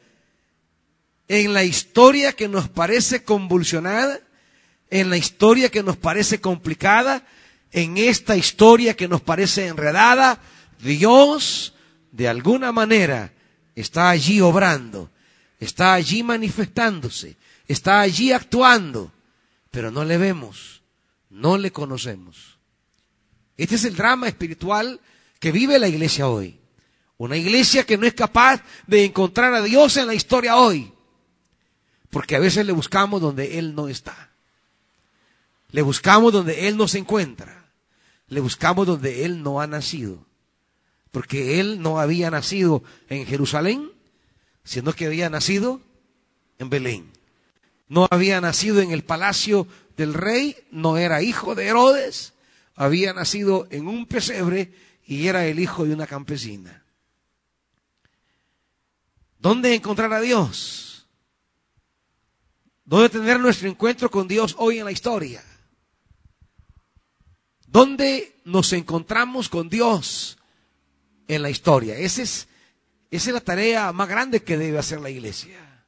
En 1.29 1.53
la 1.53 1.65
historia 1.65 2.33
que 2.33 2.49
nos 2.49 2.69
parece 2.69 3.25
convulsionada, 3.25 4.21
en 4.91 5.11
la 5.11 5.17
historia 5.17 5.71
que 5.71 5.83
nos 5.83 5.97
parece 5.97 6.41
complicada, 6.41 7.27
en 7.73 7.99
esta 7.99 8.37
historia 8.37 8.95
que 8.95 9.09
nos 9.09 9.21
parece 9.21 9.67
enredada, 9.67 10.41
Dios 10.79 11.75
de 12.13 12.29
alguna 12.29 12.71
manera 12.71 13.34
está 13.75 14.11
allí 14.11 14.41
obrando, 14.41 15.11
está 15.61 15.95
allí 15.95 16.23
manifestándose, 16.23 17.37
está 17.67 18.01
allí 18.01 18.33
actuando, 18.33 19.13
pero 19.71 19.91
no 19.91 20.05
le 20.05 20.19
vemos, 20.19 20.83
no 21.31 21.59
le 21.59 21.73
conocemos. 21.73 22.59
Este 23.57 23.77
es 23.77 23.85
el 23.85 23.97
drama 23.97 24.29
espiritual 24.29 25.01
que 25.39 25.53
vive 25.53 25.79
la 25.79 25.89
iglesia 25.89 26.29
hoy. 26.29 26.59
Una 27.17 27.37
iglesia 27.37 27.85
que 27.85 27.97
no 27.97 28.07
es 28.07 28.15
capaz 28.15 28.63
de 28.87 29.05
encontrar 29.05 29.55
a 29.55 29.63
Dios 29.63 29.97
en 29.97 30.07
la 30.07 30.15
historia 30.15 30.57
hoy. 30.57 30.93
Porque 32.11 32.37
a 32.37 32.41
veces 32.41 32.67
le 32.67 32.73
buscamos 32.73 33.21
donde 33.21 33.59
Él 33.59 33.75
no 33.75 33.89
está. 33.89 34.31
Le 35.71 35.83
buscamos 35.83 36.33
donde 36.33 36.69
Él 36.69 36.77
no 36.77 36.89
se 36.89 36.99
encuentra. 36.99 37.71
Le 38.29 38.41
buscamos 38.41 38.87
donde 38.87 39.25
Él 39.25 39.43
no 39.43 39.61
ha 39.61 39.67
nacido. 39.67 40.27
Porque 41.15 41.61
Él 41.61 41.81
no 41.81 42.01
había 42.01 42.29
nacido 42.29 42.83
en 43.09 43.25
Jerusalén, 43.25 43.93
sino 44.65 44.93
que 44.93 45.07
había 45.07 45.31
nacido 45.31 45.81
en 46.59 46.71
Belén. 46.71 47.13
No 47.87 48.09
había 48.11 48.41
nacido 48.41 48.81
en 48.81 48.91
el 48.91 49.05
palacio 49.05 49.69
del 49.97 50.13
rey, 50.13 50.57
no 50.73 50.97
era 50.97 51.23
hijo 51.23 51.55
de 51.55 51.69
Herodes, 51.69 52.33
había 52.75 53.13
nacido 53.13 53.69
en 53.71 53.87
un 53.87 54.07
pesebre 54.07 54.75
y 55.07 55.29
era 55.29 55.47
el 55.47 55.61
hijo 55.61 55.85
de 55.85 55.95
una 55.95 56.09
campesina. 56.09 56.85
¿Dónde 59.39 59.73
encontrar 59.73 60.13
a 60.15 60.21
Dios? 60.21 61.07
¿Dónde 62.85 63.09
tener 63.09 63.39
nuestro 63.39 63.69
encuentro 63.69 64.11
con 64.11 64.27
Dios 64.27 64.57
hoy 64.59 64.81
en 64.81 64.87
la 64.87 64.91
historia? 64.91 65.45
¿Dónde 67.69 68.41
nos 68.45 68.73
encontramos 68.73 69.49
con 69.49 69.69
Dios 69.69 70.39
en 71.29 71.43
la 71.43 71.51
historia? 71.51 71.97
Esa 71.97 72.23
es, 72.23 72.49
esa 73.11 73.31
es 73.31 73.35
la 73.35 73.41
tarea 73.41 73.93
más 73.93 74.09
grande 74.09 74.43
que 74.43 74.57
debe 74.57 74.79
hacer 74.79 75.01
la 75.01 75.11
iglesia. 75.11 75.87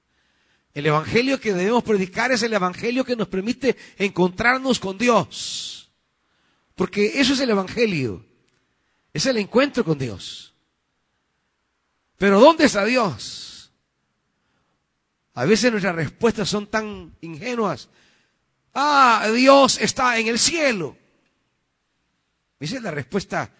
El 0.74 0.86
evangelio 0.86 1.40
que 1.40 1.54
debemos 1.54 1.82
predicar 1.82 2.32
es 2.32 2.42
el 2.42 2.52
evangelio 2.52 3.04
que 3.04 3.16
nos 3.16 3.28
permite 3.28 3.76
encontrarnos 3.96 4.78
con 4.78 4.98
Dios. 4.98 5.90
Porque 6.74 7.18
eso 7.20 7.32
es 7.32 7.40
el 7.40 7.50
evangelio. 7.50 8.26
Es 9.14 9.24
el 9.24 9.38
encuentro 9.38 9.84
con 9.84 9.98
Dios. 9.98 10.54
Pero 12.18 12.40
¿dónde 12.40 12.66
está 12.66 12.84
Dios? 12.84 13.72
A 15.32 15.44
veces 15.44 15.70
nuestras 15.70 15.94
respuestas 15.94 16.48
son 16.48 16.66
tan 16.66 17.16
ingenuas. 17.22 17.88
Ah, 18.74 19.28
Dios 19.34 19.78
está 19.80 20.18
en 20.18 20.28
el 20.28 20.38
cielo. 20.38 20.96
Esa 22.60 22.76
es 22.76 22.82
la 22.82 22.90
respuesta 22.90 23.50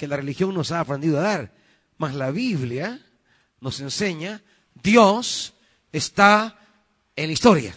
que 0.00 0.08
la 0.08 0.16
religión 0.16 0.54
nos 0.54 0.72
ha 0.72 0.80
aprendido 0.80 1.18
a 1.18 1.22
dar. 1.22 1.52
Mas 1.98 2.14
la 2.14 2.30
Biblia 2.30 3.04
nos 3.60 3.80
enseña, 3.80 4.42
Dios 4.82 5.52
está 5.92 6.58
en 7.14 7.26
la 7.26 7.32
historia. 7.34 7.74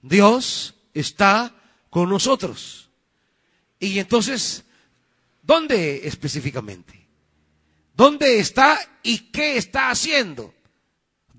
Dios 0.00 0.76
está 0.94 1.52
con 1.90 2.08
nosotros. 2.08 2.90
Y 3.80 3.98
entonces, 3.98 4.62
¿dónde 5.42 6.06
específicamente? 6.06 7.08
¿Dónde 7.96 8.38
está 8.38 8.78
y 9.02 9.32
qué 9.32 9.56
está 9.56 9.90
haciendo? 9.90 10.54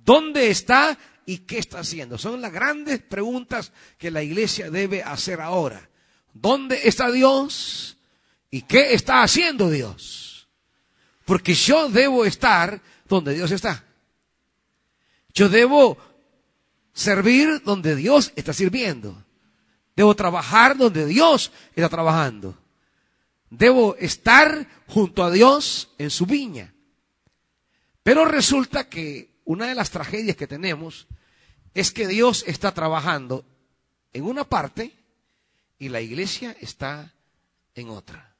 ¿Dónde 0.04 0.50
está 0.50 1.00
y 1.26 1.38
qué 1.40 1.60
está 1.60 1.80
haciendo? 1.80 2.18
Son 2.18 2.42
las 2.42 2.52
grandes 2.52 3.00
preguntas 3.02 3.72
que 3.98 4.12
la 4.12 4.22
iglesia 4.22 4.70
debe 4.70 5.02
hacer 5.02 5.40
ahora. 5.40 5.90
¿Dónde 6.34 6.90
está 6.90 7.10
Dios 7.10 7.95
y 8.56 8.62
qué 8.62 8.94
está 8.94 9.22
haciendo 9.22 9.70
Dios? 9.70 10.48
Porque 11.26 11.54
yo 11.54 11.90
debo 11.90 12.24
estar 12.24 12.82
donde 13.06 13.34
Dios 13.34 13.52
está. 13.52 13.84
Yo 15.34 15.50
debo 15.50 15.98
servir 16.94 17.62
donde 17.66 17.98
Dios 17.98 18.32
está 18.38 18.54
sirviendo. 18.54 19.26
Debo 19.94 20.16
trabajar 20.16 20.78
donde 20.78 21.06
Dios 21.06 21.52
está 21.76 21.90
trabajando. 21.90 22.58
Debo 23.50 23.98
estar 23.98 24.66
junto 24.88 25.26
a 25.26 25.32
Dios 25.32 25.90
en 25.98 26.10
su 26.10 26.26
viña. 26.26 26.74
Pero 28.04 28.24
resulta 28.24 28.88
que 28.88 29.42
una 29.44 29.68
de 29.68 29.76
las 29.76 29.92
tragedias 29.92 30.38
que 30.38 30.48
tenemos 30.48 31.08
es 31.74 31.92
que 31.92 32.08
Dios 32.08 32.46
está 32.48 32.74
trabajando 32.74 33.44
en 34.14 34.24
una 34.24 34.46
parte 34.46 34.94
y 35.78 35.90
la 35.90 36.00
iglesia 36.00 36.56
está 36.62 37.14
en 37.74 37.90
otra. 37.90 38.35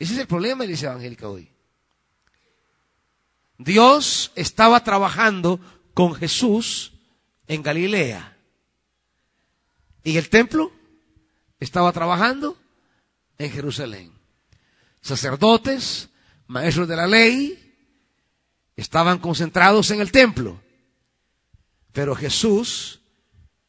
Ese 0.00 0.14
es 0.14 0.18
el 0.18 0.26
problema 0.26 0.64
de 0.64 0.68
la 0.68 0.72
iglesia 0.72 0.88
evangélica 0.88 1.28
hoy. 1.28 1.52
Dios 3.58 4.32
estaba 4.34 4.82
trabajando 4.82 5.60
con 5.92 6.14
Jesús 6.14 6.94
en 7.46 7.62
Galilea. 7.62 8.38
Y 10.02 10.16
el 10.16 10.30
templo 10.30 10.72
estaba 11.58 11.92
trabajando 11.92 12.56
en 13.36 13.50
Jerusalén. 13.50 14.18
Sacerdotes, 15.02 16.08
maestros 16.46 16.88
de 16.88 16.96
la 16.96 17.06
ley, 17.06 17.76
estaban 18.76 19.18
concentrados 19.18 19.90
en 19.90 20.00
el 20.00 20.10
templo. 20.10 20.62
Pero 21.92 22.14
Jesús 22.14 23.00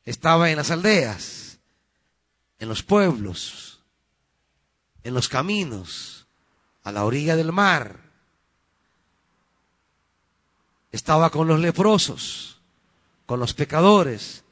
estaba 0.05 0.49
en 0.49 0.55
las 0.55 0.71
aldeas, 0.71 1.59
en 2.57 2.69
los 2.69 2.83
pueblos, 2.83 3.81
en 5.03 5.13
los 5.13 5.27
caminos, 5.27 6.20
a 6.83 6.91
la 6.91 7.05
orilla 7.05 7.35
del 7.35 7.51
mar 7.51 7.99
estaba 10.91 11.29
con 11.29 11.47
los 11.47 11.59
leprosos, 11.59 12.59
con 13.25 13.39
los 13.39 13.53
pecadores, 13.53 14.43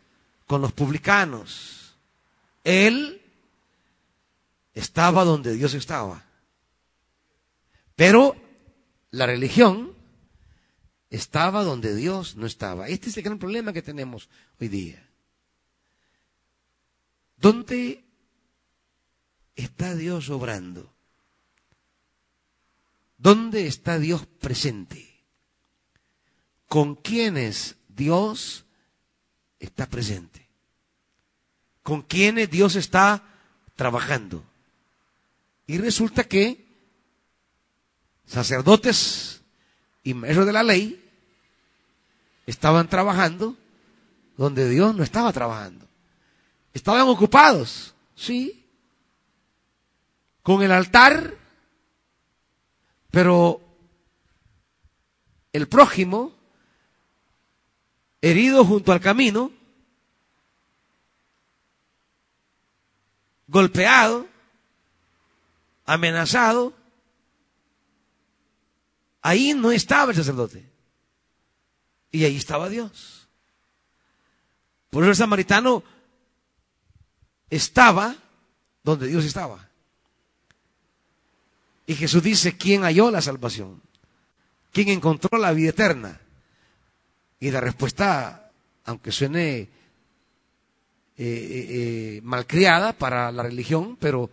con 0.48 0.62
los 0.62 0.72
publicanos. 0.72 1.96
Él 2.64 3.22
estaba 4.74 5.26
donde 5.26 5.54
Dios 5.54 5.74
estaba. 5.74 6.24
Pero 7.96 8.36
la 9.12 9.26
religión 9.26 9.94
estaba 11.10 11.64
donde 11.64 11.96
Dios 11.96 12.36
no 12.36 12.46
estaba. 12.46 12.88
Este 12.88 13.10
es 13.10 13.18
el 13.18 13.24
gran 13.24 13.40
problema 13.40 13.74
que 13.74 13.82
tenemos 13.82 14.30
hoy 14.60 14.70
día. 14.70 15.06
¿Dónde 17.38 18.04
está 19.56 19.96
Dios 19.96 20.30
obrando? 20.30 20.94
¿Dónde 23.20 23.68
está 23.68 24.00
Dios 24.00 24.26
presente? 24.26 25.10
con 26.70 26.94
quienes 26.96 27.76
Dios 27.90 28.64
está 29.60 29.88
presente, 29.88 30.48
con 31.84 32.04
quienes 32.04 32.50
Dios 32.50 32.76
está 32.76 33.24
trabajando. 33.76 34.44
Y 35.66 35.80
resulta 35.80 36.24
que 36.24 36.68
sacerdotes 38.28 39.42
y 40.04 40.14
maestros 40.14 40.46
de 40.46 40.54
la 40.54 40.64
ley 40.64 41.04
estaban 42.46 42.88
trabajando 42.88 43.58
donde 44.38 44.70
Dios 44.70 44.96
no 44.96 45.04
estaba 45.04 45.34
trabajando. 45.34 45.88
Estaban 46.72 47.08
ocupados, 47.08 47.96
sí, 48.16 48.64
con 50.44 50.62
el 50.62 50.72
altar, 50.72 51.36
pero 53.12 53.62
el 55.52 55.68
prójimo 55.68 56.34
herido 58.22 58.66
junto 58.66 58.92
al 58.92 59.00
camino, 59.00 59.52
golpeado, 63.48 64.28
amenazado, 65.86 66.74
ahí 69.22 69.54
no 69.54 69.72
estaba 69.72 70.12
el 70.12 70.18
sacerdote. 70.18 70.70
Y 72.12 72.26
ahí 72.26 72.36
estaba 72.38 72.70
Dios. 72.70 73.28
Por 74.90 75.04
eso 75.04 75.12
el 75.12 75.16
samaritano 75.16 75.84
estaba 77.50 78.16
donde 78.84 79.08
Dios 79.08 79.26
estaba. 79.26 79.69
Y 81.90 81.96
Jesús 81.96 82.22
dice, 82.22 82.56
¿quién 82.56 82.84
halló 82.84 83.10
la 83.10 83.20
salvación? 83.20 83.82
¿Quién 84.72 84.90
encontró 84.90 85.40
la 85.40 85.52
vida 85.54 85.70
eterna? 85.72 86.22
Y 87.40 87.50
la 87.50 87.62
respuesta, 87.62 88.52
aunque 88.86 89.12
suene 89.12 89.58
eh, 89.58 89.70
eh, 91.18 91.68
eh, 91.68 92.22
malcriada 92.22 92.94
para 92.94 93.32
la 93.32 93.42
religión, 93.42 93.98
pero 94.00 94.30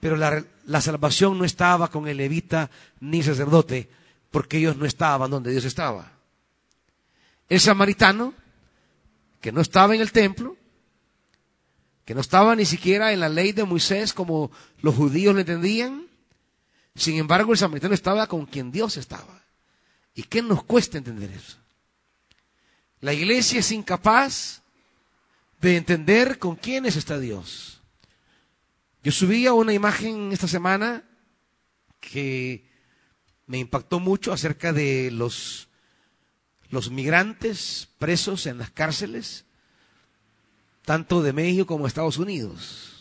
Pero 0.00 0.16
la, 0.16 0.44
la 0.66 0.82
salvación 0.82 1.38
no 1.38 1.46
estaba 1.46 1.88
con 1.88 2.06
el 2.06 2.18
levita 2.18 2.70
ni 3.00 3.22
sacerdote, 3.22 3.88
porque 4.30 4.58
ellos 4.58 4.76
no 4.76 4.84
estaban 4.84 5.30
donde 5.30 5.52
Dios 5.52 5.64
estaba. 5.64 6.12
El 7.48 7.60
samaritano, 7.60 8.34
que 9.40 9.50
no 9.50 9.62
estaba 9.62 9.94
en 9.94 10.02
el 10.02 10.12
templo, 10.12 10.58
que 12.04 12.14
no 12.14 12.20
estaba 12.20 12.54
ni 12.54 12.66
siquiera 12.66 13.14
en 13.14 13.20
la 13.20 13.30
ley 13.30 13.52
de 13.52 13.64
Moisés 13.64 14.12
como 14.12 14.50
los 14.82 14.94
judíos 14.94 15.32
lo 15.32 15.40
entendían, 15.40 16.09
sin 16.94 17.16
embargo 17.16 17.52
el 17.52 17.58
samaritano 17.58 17.94
estaba 17.94 18.26
con 18.26 18.46
quien 18.46 18.70
Dios 18.70 18.96
estaba. 18.96 19.42
¿Y 20.14 20.24
qué 20.24 20.42
nos 20.42 20.64
cuesta 20.64 20.98
entender 20.98 21.30
eso? 21.30 21.56
La 23.00 23.12
iglesia 23.12 23.60
es 23.60 23.72
incapaz 23.72 24.62
de 25.60 25.76
entender 25.76 26.38
con 26.38 26.56
quiénes 26.56 26.96
está 26.96 27.18
Dios. 27.18 27.80
Yo 29.02 29.12
subía 29.12 29.52
una 29.52 29.72
imagen 29.72 30.32
esta 30.32 30.48
semana 30.48 31.04
que 32.00 32.68
me 33.46 33.58
impactó 33.58 33.98
mucho 33.98 34.32
acerca 34.32 34.72
de 34.72 35.10
los, 35.10 35.68
los 36.70 36.90
migrantes 36.90 37.88
presos 37.98 38.46
en 38.46 38.58
las 38.58 38.70
cárceles, 38.70 39.44
tanto 40.84 41.22
de 41.22 41.32
México 41.32 41.66
como 41.66 41.84
de 41.84 41.88
Estados 41.88 42.18
Unidos. 42.18 42.99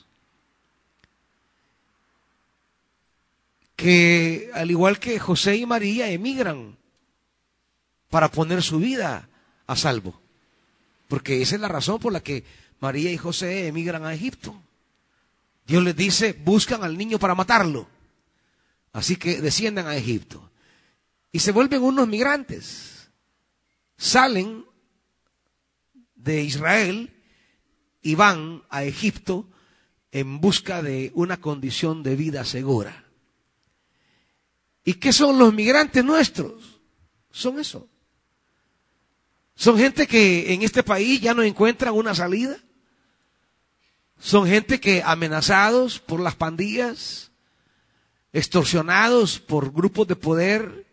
Que 3.80 4.52
al 4.54 4.70
igual 4.72 5.00
que 5.00 5.20
José 5.20 5.56
y 5.56 5.66
María 5.66 6.10
emigran 6.10 6.78
para 8.10 8.30
poner 8.30 8.62
su 8.62 8.78
vida 8.80 9.30
a 9.68 9.76
salvo. 9.78 10.20
Porque 11.08 11.42
esa 11.42 11.56
es 11.56 11.62
la 11.62 11.70
razón 11.70 11.98
por 11.98 12.12
la 12.12 12.20
que 12.20 12.44
María 12.82 13.10
y 13.10 13.16
José 13.16 13.68
emigran 13.68 14.04
a 14.04 14.14
Egipto. 14.14 14.54
Dios 15.66 15.82
les 15.82 15.96
dice, 15.96 16.34
buscan 16.34 16.84
al 16.84 16.98
niño 16.98 17.20
para 17.20 17.36
matarlo. 17.36 17.88
Así 18.92 19.16
que 19.16 19.40
desciendan 19.40 19.88
a 19.88 19.96
Egipto. 19.96 20.52
Y 21.32 21.40
se 21.40 21.54
vuelven 21.54 21.82
unos 21.82 22.06
migrantes. 22.06 23.10
Salen 23.96 24.66
de 26.16 26.44
Israel 26.44 27.14
y 28.02 28.16
van 28.16 28.62
a 28.70 28.84
Egipto 28.84 29.48
en 30.12 30.42
busca 30.42 30.82
de 30.82 31.14
una 31.16 31.40
condición 31.40 32.04
de 32.04 32.18
vida 32.18 32.44
segura. 32.44 33.09
¿Y 34.84 34.96
qué 34.96 35.14
son 35.14 35.38
los 35.38 35.54
migrantes 35.54 36.04
nuestros? 36.04 36.80
Son 37.32 37.60
eso. 37.60 37.88
Son 39.56 39.78
gente 39.78 40.08
que 40.08 40.54
en 40.54 40.62
este 40.62 40.84
país 40.84 41.20
ya 41.20 41.34
no 41.34 41.44
encuentran 41.44 41.94
una 41.94 42.16
salida. 42.16 42.58
Son 44.20 44.48
gente 44.48 44.80
que 44.80 45.04
amenazados 45.04 46.00
por 46.00 46.20
las 46.20 46.36
pandillas, 46.36 47.32
extorsionados 48.34 49.40
por 49.40 49.72
grupos 49.72 50.08
de 50.08 50.16
poder, 50.16 50.86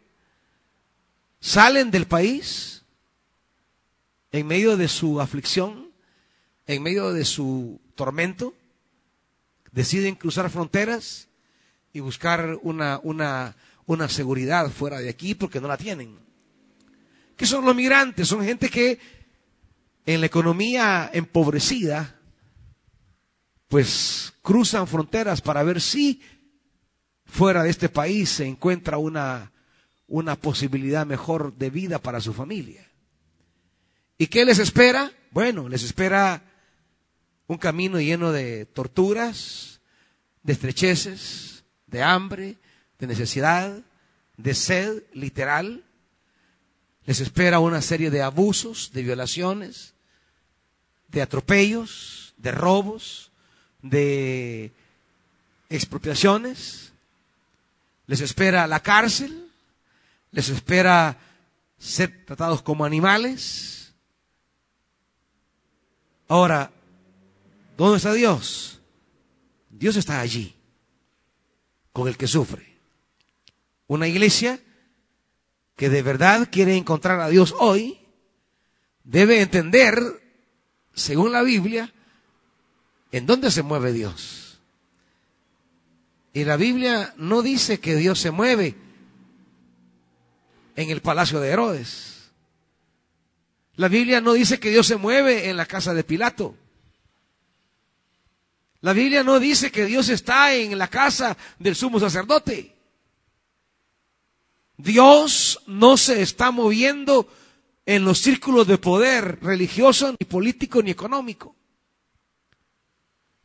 salen 1.41 1.91
del 1.91 2.07
país 2.07 2.85
en 4.33 4.47
medio 4.47 4.77
de 4.77 4.89
su 4.89 5.21
aflicción, 5.21 5.91
en 6.67 6.83
medio 6.83 7.13
de 7.13 7.25
su 7.25 7.81
tormento, 7.95 8.55
deciden 9.73 10.15
cruzar 10.15 10.51
fronteras 10.51 11.29
y 11.93 12.01
buscar 12.01 12.59
una, 12.63 13.01
una, 13.03 13.57
una 13.87 14.09
seguridad 14.09 14.71
fuera 14.71 14.99
de 14.99 15.09
aquí 15.09 15.35
porque 15.35 15.61
no 15.61 15.69
la 15.69 15.77
tienen. 15.77 16.19
¿Qué 17.37 17.47
son 17.47 17.65
los 17.65 17.75
migrantes? 17.75 18.29
Son 18.29 18.45
gente 18.45 18.69
que 18.69 18.99
en 20.05 20.21
la 20.21 20.27
economía 20.27 21.11
empobrecida, 21.13 22.19
pues 23.69 24.33
cruzan 24.43 24.87
fronteras 24.87 25.41
para 25.41 25.63
ver 25.63 25.81
si 25.81 26.21
fuera 27.25 27.63
de 27.63 27.71
este 27.71 27.89
país 27.89 28.31
se 28.31 28.47
encuentra 28.47 28.99
una, 28.99 29.53
una 30.07 30.37
posibilidad 30.37 31.05
mejor 31.05 31.57
de 31.57 31.71
vida 31.71 31.99
para 31.99 32.21
su 32.21 32.33
familia. 32.33 32.89
¿Y 34.17 34.29
qué 34.29 34.45
les 34.45 34.59
espera? 34.59 35.13
Bueno, 35.31 35.69
les 35.69 35.83
espera 35.83 36.43
un 37.49 37.59
camino 37.59 38.01
lleno 38.01 38.33
de 38.33 38.65
torturas, 38.67 39.81
de 40.43 40.53
estrecheces, 40.53 41.65
de 41.87 42.03
hambre, 42.03 42.57
de 42.99 43.07
necesidad, 43.07 43.79
de 44.37 44.55
sed 44.55 45.03
literal, 45.13 45.85
les 47.07 47.21
espera 47.21 47.61
una 47.61 47.81
serie 47.83 48.11
de 48.11 48.21
abusos, 48.21 48.91
de 48.93 49.03
violaciones, 49.03 49.95
de 51.09 51.23
atropellos, 51.23 52.35
de 52.37 52.51
robos, 52.51 53.31
de 53.81 54.73
expropiaciones. 55.71 56.93
Les 58.09 58.21
espera 58.21 58.67
la 58.67 58.81
cárcel. 58.81 59.49
Les 60.33 60.49
espera 60.49 61.17
ser 61.79 62.25
tratados 62.27 62.61
como 62.63 62.85
animales. 62.85 63.95
Ahora, 66.27 66.73
¿dónde 67.77 67.99
está 67.99 68.13
Dios? 68.13 68.81
Dios 69.71 69.95
está 69.95 70.21
allí, 70.21 70.57
con 71.93 72.09
el 72.09 72.17
que 72.17 72.27
sufre. 72.27 72.76
Una 73.87 74.09
iglesia 74.09 74.61
que 75.77 75.89
de 75.89 76.03
verdad 76.03 76.49
quiere 76.51 76.77
encontrar 76.77 77.21
a 77.21 77.29
Dios 77.29 77.55
hoy, 77.59 77.99
debe 79.05 79.41
entender, 79.41 79.99
según 80.95 81.33
la 81.33 81.43
Biblia, 81.43 81.93
en 83.13 83.27
dónde 83.27 83.51
se 83.51 83.63
mueve 83.63 83.93
Dios. 83.93 84.59
Y 86.33 86.45
la 86.45 86.57
Biblia 86.57 87.15
no 87.17 87.43
dice 87.43 87.79
que 87.79 87.97
Dios 87.97 88.19
se 88.19 88.31
mueve 88.31 88.75
en 90.75 90.91
el 90.91 91.01
palacio 91.01 91.41
de 91.41 91.49
Herodes. 91.51 92.31
La 93.77 93.89
Biblia 93.89 94.21
no 94.21 94.33
dice 94.33 94.59
que 94.59 94.71
Dios 94.71 94.87
se 94.87 94.97
mueve 94.97 95.49
en 95.49 95.57
la 95.57 95.67
casa 95.67 95.95
de 95.95 96.05
Pilato. 96.05 96.57
La 98.81 98.93
Biblia 98.93 99.23
no 99.23 99.39
dice 99.41 99.71
que 99.71 99.85
Dios 99.85 100.09
está 100.09 100.55
en 100.55 100.79
la 100.79 100.89
casa 100.89 101.37
del 101.59 101.77
sumo 101.77 102.01
sacerdote. 102.01 102.76
Dios 104.77 105.63
no 105.67 105.97
se 105.97 106.23
está 106.23 106.51
moviendo 106.51 107.29
en 107.87 108.05
los 108.05 108.19
círculos 108.19 108.67
de 108.67 108.79
poder 108.79 109.39
religioso, 109.41 110.15
ni 110.19 110.27
político, 110.27 110.83
ni 110.83 110.91
económico. 110.91 111.55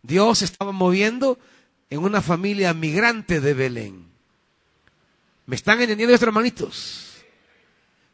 Dios 0.02 0.40
se 0.40 0.46
estaba 0.46 0.72
moviendo 0.72 1.38
en 1.90 2.00
una 2.00 2.22
familia 2.22 2.74
migrante 2.74 3.40
de 3.40 3.54
Belén. 3.54 4.12
¿Me 5.46 5.56
están 5.56 5.80
entendiendo 5.82 6.14
estos 6.14 6.28
hermanitos? 6.28 7.12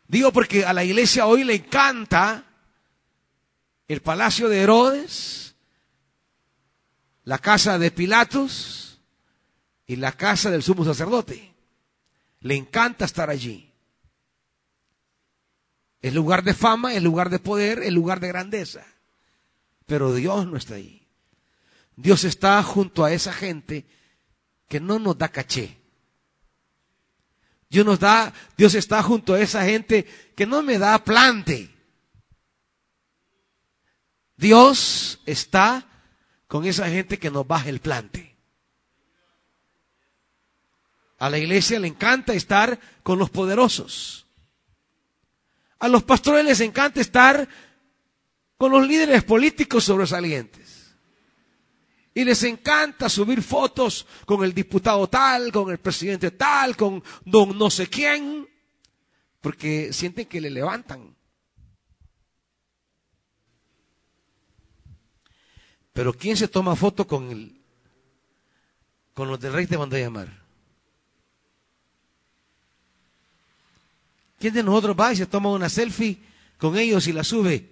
Digo 0.08 0.32
porque 0.32 0.66
a 0.66 0.74
la 0.74 0.84
iglesia 0.84 1.26
hoy 1.26 1.44
le 1.44 1.56
encanta 1.56 2.44
el 3.88 4.02
palacio 4.02 4.50
de 4.50 4.62
Herodes, 4.62 5.56
la 7.24 7.40
casa 7.40 7.78
de 7.78 7.92
Pilatos 7.92 9.00
y 9.86 9.98
la 9.98 10.12
casa 10.12 10.50
del 10.50 10.64
sumo 10.64 10.84
sacerdote. 10.84 11.47
Le 12.48 12.56
encanta 12.56 13.04
estar 13.04 13.30
allí. 13.30 13.74
El 16.02 16.16
lugar 16.16 16.46
de 16.46 16.54
fama, 16.54 16.94
el 16.94 17.04
lugar 17.04 17.30
de 17.30 17.40
poder, 17.40 17.84
el 17.84 17.94
lugar 17.94 18.22
de 18.22 18.30
grandeza. 18.30 18.88
Pero 19.86 20.14
Dios 20.14 20.48
no 20.48 20.56
está 20.56 20.76
ahí. 20.76 21.06
Dios 21.98 22.24
está 22.24 22.64
junto 22.64 23.04
a 23.04 23.12
esa 23.12 23.34
gente 23.34 23.86
que 24.70 24.80
no 24.80 24.98
nos 24.98 25.18
da 25.18 25.28
caché. 25.28 25.78
Dios 27.70 27.86
nos 27.86 28.00
da, 28.00 28.34
Dios 28.56 28.76
está 28.76 29.04
junto 29.04 29.34
a 29.34 29.42
esa 29.42 29.66
gente 29.66 30.06
que 30.34 30.46
no 30.46 30.64
me 30.64 30.78
da 30.78 31.04
plante. 31.04 31.70
Dios 34.38 35.20
está 35.26 35.86
con 36.48 36.64
esa 36.64 36.88
gente 36.88 37.20
que 37.20 37.30
nos 37.30 37.46
baja 37.46 37.68
el 37.68 37.82
plante. 37.82 38.27
A 41.18 41.30
la 41.30 41.38
iglesia 41.38 41.80
le 41.80 41.88
encanta 41.88 42.34
estar 42.34 42.80
con 43.04 43.18
los 43.18 43.30
poderosos. 43.30 44.28
A 45.80 45.88
los 45.88 46.04
pastores 46.04 46.46
les 46.46 46.60
encanta 46.60 47.02
estar 47.02 47.48
con 48.58 48.72
los 48.72 48.88
líderes 48.88 49.24
políticos 49.24 49.84
sobresalientes. 49.84 50.96
Y 52.14 52.24
les 52.24 52.42
encanta 52.44 53.10
subir 53.10 53.44
fotos 53.44 54.08
con 54.26 54.44
el 54.44 54.54
diputado 54.54 55.08
tal, 55.08 55.52
con 55.52 55.70
el 55.70 55.78
presidente 55.78 56.32
tal, 56.32 56.76
con 56.76 57.04
don 57.24 57.58
no 57.58 57.70
sé 57.70 57.88
quién, 57.88 58.48
porque 59.42 59.94
sienten 59.94 60.26
que 60.26 60.42
le 60.42 60.50
levantan. 60.50 61.16
Pero 65.94 66.14
¿quién 66.14 66.38
se 66.38 66.48
toma 66.48 66.76
foto 66.76 67.08
con 67.08 67.32
el, 67.32 67.62
con 69.14 69.28
los 69.28 69.40
del 69.40 69.54
rey 69.54 69.68
te 69.68 69.78
mandó 69.78 69.96
a 69.96 70.00
llamar? 70.00 70.48
¿Quién 74.40 74.54
de 74.54 74.64
nosotros 74.64 74.96
va 75.00 75.14
y 75.14 75.16
se 75.16 75.26
toma 75.26 75.50
una 75.50 75.70
selfie 75.70 76.20
con 76.58 76.78
ellos 76.78 77.08
y 77.08 77.14
la 77.14 77.24
sube? 77.24 77.72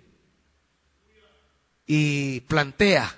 Y 1.85 2.39
plantea, 2.41 3.15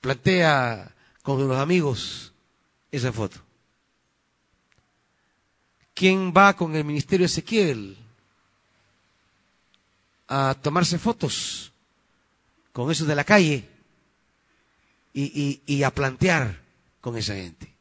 plantea 0.00 0.92
con 1.22 1.46
los 1.46 1.56
amigos 1.56 2.32
esa 2.90 3.12
foto? 3.12 3.38
¿Quién 5.94 6.32
va 6.36 6.54
con 6.54 6.74
el 6.74 6.84
ministerio 6.84 7.26
Ezequiel 7.26 7.96
a 10.26 10.56
tomarse 10.60 10.98
fotos 10.98 11.72
con 12.72 12.90
esos 12.90 13.06
de 13.06 13.14
la 13.14 13.24
calle 13.24 13.68
y, 15.12 15.60
y 15.64 15.82
a 15.82 15.90
plantear 15.90 16.60
con 17.00 17.16
esa 17.16 17.34
gente? 17.34 17.71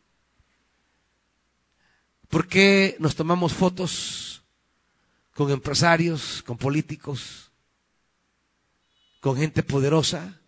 ¿Por 2.32 2.48
qué 2.48 2.96
nos 2.98 3.13
tomamos 3.13 3.52
fotos 3.52 4.41
con 5.36 5.52
empresarios, 5.52 6.41
con 6.44 6.58
políticos, 6.58 7.52
con 9.20 9.36
gente 9.36 9.63
poderosa 9.63 10.39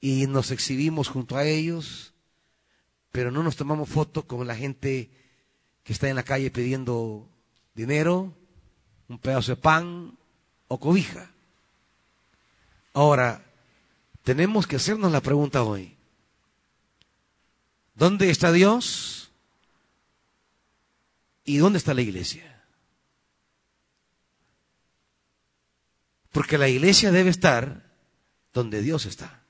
y 0.00 0.26
nos 0.26 0.50
exhibimos 0.50 1.06
junto 1.08 1.36
a 1.36 1.44
ellos, 1.44 2.14
pero 3.12 3.30
no 3.30 3.44
nos 3.44 3.54
tomamos 3.54 3.88
fotos 3.88 4.24
con 4.24 4.44
la 4.44 4.56
gente 4.56 5.08
que 5.84 5.92
está 5.92 6.08
en 6.08 6.16
la 6.16 6.24
calle 6.24 6.50
pidiendo 6.50 7.28
dinero, 7.74 8.34
un 9.08 9.18
pedazo 9.20 9.52
de 9.52 9.62
pan 9.62 10.18
o 10.66 10.80
cobija. 10.80 11.30
Ahora, 12.92 13.44
tenemos 14.24 14.66
que 14.66 14.76
hacernos 14.76 15.12
la 15.12 15.20
pregunta 15.20 15.62
hoy. 15.62 15.96
¿Dónde 17.94 18.30
está 18.30 18.50
Dios? 18.50 19.21
¿Y 21.44 21.58
dónde 21.58 21.78
está 21.78 21.94
la 21.94 22.02
iglesia? 22.02 22.62
Porque 26.30 26.58
la 26.58 26.68
iglesia 26.68 27.12
debe 27.12 27.30
estar 27.30 27.90
donde 28.52 28.80
Dios 28.80 29.06
está. 29.06 29.42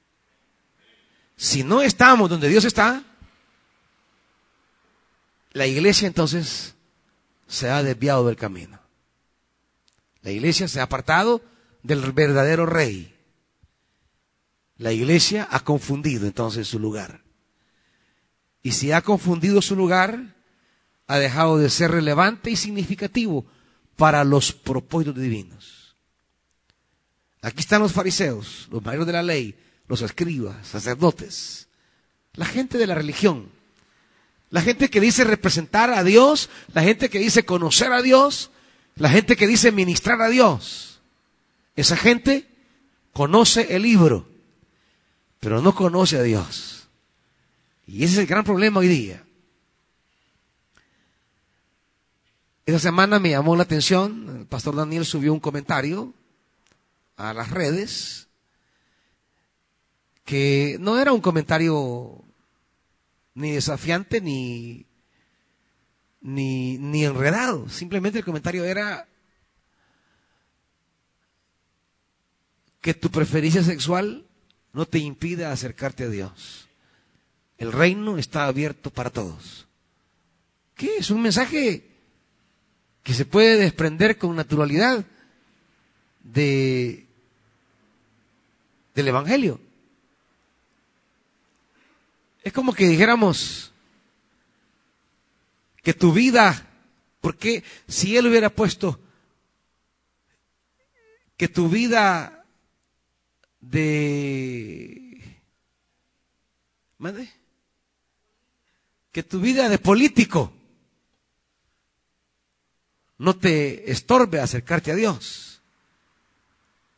Si 1.37 1.65
no 1.65 1.83
estamos 1.83 2.29
donde 2.29 2.49
Dios 2.49 2.65
está, 2.65 3.05
la 5.53 5.67
iglesia 5.67 6.07
entonces 6.07 6.75
se 7.47 7.69
ha 7.69 7.83
desviado 7.83 8.27
del 8.27 8.37
camino. 8.37 8.81
La 10.23 10.31
iglesia 10.31 10.69
se 10.69 10.81
ha 10.81 10.85
apartado 10.85 11.43
del 11.83 12.13
verdadero 12.13 12.65
rey. 12.67 13.15
La 14.79 14.93
iglesia 14.93 15.47
ha 15.51 15.61
confundido 15.61 16.27
entonces 16.27 16.67
su 16.67 16.79
lugar. 16.79 17.23
Y 18.63 18.73
si 18.73 18.93
ha 18.93 19.03
confundido 19.03 19.61
su 19.61 19.77
lugar, 19.77 20.35
ha 21.13 21.19
dejado 21.19 21.59
de 21.59 21.71
ser 21.71 21.91
relevante 21.91 22.51
y 22.51 22.57
significativo 22.57 23.45
para 23.97 24.25
los 24.25 24.53
propósitos 24.53 25.17
divinos. 25.17 25.97
Aquí 27.41 27.61
están 27.61 27.83
los 27.83 27.93
fariseos, 27.93 28.69
los 28.71 28.83
maestros 28.83 29.07
de 29.07 29.13
la 29.13 29.23
ley, 29.23 29.55
los 29.89 30.03
escribas, 30.03 30.67
sacerdotes, 30.67 31.69
la 32.35 32.47
gente 32.47 32.79
de 32.79 32.87
la 32.87 32.95
religión 32.95 33.51
la 34.53 34.61
gente 34.61 34.91
que 34.91 35.01
dice 35.01 35.25
representar 35.25 35.91
a 35.95 36.05
Dios, 36.05 36.51
la 36.75 36.83
gente 36.83 37.09
que 37.09 37.19
dice 37.19 37.43
conocer 37.47 37.91
a 37.91 38.03
Dios, 38.03 38.51
la 38.97 39.09
gente 39.09 39.35
que 39.35 39.47
dice 39.47 39.73
ministrar 39.73 40.21
a 40.21 40.29
Dios. 40.29 41.01
Esa 41.75 41.97
gente 41.97 42.47
conoce 43.15 43.75
el 43.75 43.83
libro, 43.85 44.29
pero 45.41 45.63
no 45.63 45.75
conoce 45.75 46.19
a 46.19 46.23
Dios. 46.23 46.87
Y 47.87 48.05
ese 48.05 48.13
es 48.13 48.19
el 48.19 48.27
gran 48.27 48.45
problema 48.45 48.81
hoy 48.81 48.89
día. 48.89 49.22
Esa 52.65 52.79
semana 52.79 53.19
me 53.19 53.31
llamó 53.31 53.57
la 53.57 53.65
atención, 53.65 54.39
el 54.41 54.47
pastor 54.47 54.77
Daniel 54.77 55.05
subió 55.05 55.33
un 55.33 55.41
comentario 55.41 56.15
a 57.17 57.35
las 57.35 57.51
redes 57.51 58.29
que 60.25 60.77
no 60.79 61.01
era 61.01 61.13
un 61.13 61.21
comentario 61.21 62.25
ni 63.35 63.51
desafiante 63.51 64.21
ni, 64.21 64.87
ni, 66.21 66.79
ni 66.79 67.05
enredado. 67.05 67.69
Simplemente 67.69 68.21
el 68.21 68.25
comentario 68.25 68.65
era 68.65 69.09
que 72.81 72.95
tu 72.95 73.11
preferencia 73.11 73.65
sexual 73.65 74.25
no 74.73 74.87
te 74.87 74.99
impida 74.99 75.51
acercarte 75.51 76.05
a 76.05 76.09
Dios. 76.09 76.69
El 77.59 77.73
reino 77.73 78.19
está 78.19 78.47
abierto 78.47 78.91
para 78.91 79.11
todos. 79.11 79.67
¿Qué? 80.77 80.99
Es 80.99 81.11
un 81.11 81.23
mensaje 81.23 81.92
que 83.03 83.15
se 83.15 83.25
puede 83.25 83.57
desprender 83.57 84.17
con 84.19 84.37
naturalidad 84.37 85.05
de, 86.23 87.07
del 88.95 89.09
Evangelio. 89.09 89.61
Es 92.43 92.53
como 92.53 92.73
que 92.73 92.87
dijéramos 92.87 93.73
que 95.83 95.95
tu 95.95 96.13
vida, 96.13 96.69
porque 97.21 97.65
si 97.89 98.17
él 98.17 98.27
hubiera 98.27 98.51
puesto 98.51 99.01
que 101.37 101.49
tu 101.49 101.69
vida 101.69 102.45
de... 103.61 105.21
¿Mande? 106.99 107.29
Que 109.11 109.25
tu 109.25 109.41
vida 109.41 109.69
de 109.69 109.79
político 109.79 110.53
no 113.23 113.37
te 113.37 113.91
estorbe 113.91 114.41
acercarte 114.41 114.93
a 114.93 114.95
Dios 114.95 115.53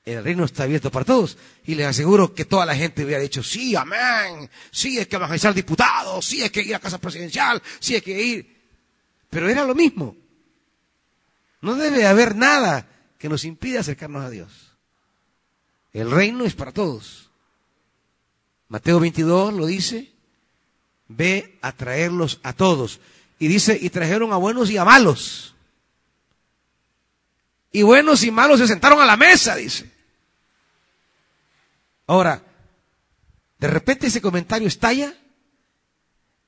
el 0.05 0.23
reino 0.23 0.45
está 0.45 0.65
abierto 0.65 0.91
para 0.91 1.05
todos. 1.05 1.39
Y 1.65 1.75
les 1.75 1.87
aseguro 1.87 2.35
que 2.35 2.45
toda 2.45 2.67
la 2.67 2.77
gente 2.77 3.05
hubiera 3.05 3.23
dicho, 3.23 3.43
sí, 3.43 3.75
amén, 3.75 4.51
sí, 4.71 4.99
es 4.99 5.09
que 5.09 5.39
ser 5.39 5.55
diputado, 5.55 6.21
sí, 6.21 6.43
es 6.43 6.51
que 6.51 6.63
ir 6.63 6.75
a 6.75 6.81
casa 6.81 6.99
presidencial, 6.99 7.63
sí, 7.81 7.97
es 7.97 8.03
que 8.03 8.23
ir. 8.23 8.57
Pero 9.31 9.49
era 9.49 9.65
lo 9.65 9.75
mismo. 9.75 10.17
No 11.63 11.75
debe 11.75 12.07
haber 12.07 12.37
nada 12.37 12.87
que 13.19 13.29
nos 13.29 13.45
impida 13.45 13.81
acercarnos 13.81 14.25
a 14.25 14.31
Dios. 14.31 14.51
El 15.95 16.11
reino 16.11 16.45
es 16.45 16.55
para 16.55 16.73
todos. 16.73 17.31
Mateo 18.69 19.01
22 19.01 19.55
lo 19.55 19.67
dice, 19.67 20.13
ve 21.09 21.57
a 21.63 21.73
traerlos 21.73 22.41
a 22.43 22.53
todos. 22.53 23.01
Y 23.39 23.49
dice, 23.49 23.79
y 23.81 23.89
trajeron 23.89 24.33
a 24.33 24.37
buenos 24.37 24.71
y 24.71 24.77
a 24.77 24.85
malos. 24.85 25.54
Y 27.75 27.83
buenos 27.83 28.23
y 28.23 28.31
malos 28.31 28.61
se 28.61 28.69
sentaron 28.69 29.01
a 29.01 29.05
la 29.05 29.17
mesa, 29.17 29.57
dice. 29.57 29.91
Ahora, 32.07 32.41
de 33.59 33.67
repente 33.67 34.07
ese 34.07 34.21
comentario 34.21 34.69
estalla 34.69 35.13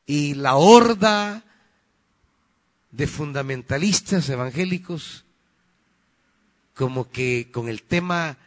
y 0.07 0.35
la 0.35 0.55
horda 0.55 1.43
de 2.93 3.09
fundamentalistas 3.09 4.29
evangélicos 4.29 5.25
como 6.75 7.11
que 7.11 7.51
con 7.51 7.69
el 7.69 7.83
tema, 7.83 8.39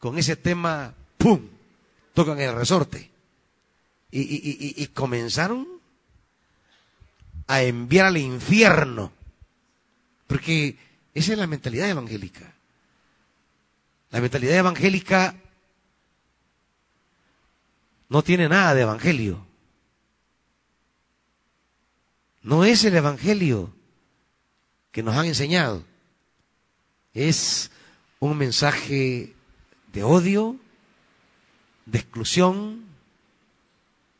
con 0.00 0.18
ese 0.18 0.34
tema, 0.34 0.94
¡pum!, 1.18 1.46
tocan 2.14 2.40
el 2.40 2.52
resorte. 2.52 3.12
Y, 4.10 4.82
y 4.82 4.86
comenzaron 4.88 5.68
a 7.46 7.62
enviar 7.62 8.06
al 8.06 8.16
infierno. 8.16 9.12
Porque 10.26 10.87
esa 11.18 11.32
es 11.32 11.38
la 11.38 11.46
mentalidad 11.46 11.88
evangélica. 11.88 12.54
La 14.10 14.20
mentalidad 14.20 14.56
evangélica 14.56 15.34
no 18.08 18.22
tiene 18.22 18.48
nada 18.48 18.74
de 18.74 18.82
evangelio. 18.82 19.46
No 22.42 22.64
es 22.64 22.84
el 22.84 22.96
evangelio 22.96 23.74
que 24.92 25.02
nos 25.02 25.16
han 25.16 25.26
enseñado. 25.26 25.84
Es 27.12 27.70
un 28.20 28.38
mensaje 28.38 29.34
de 29.92 30.02
odio, 30.04 30.56
de 31.84 31.98
exclusión, 31.98 32.84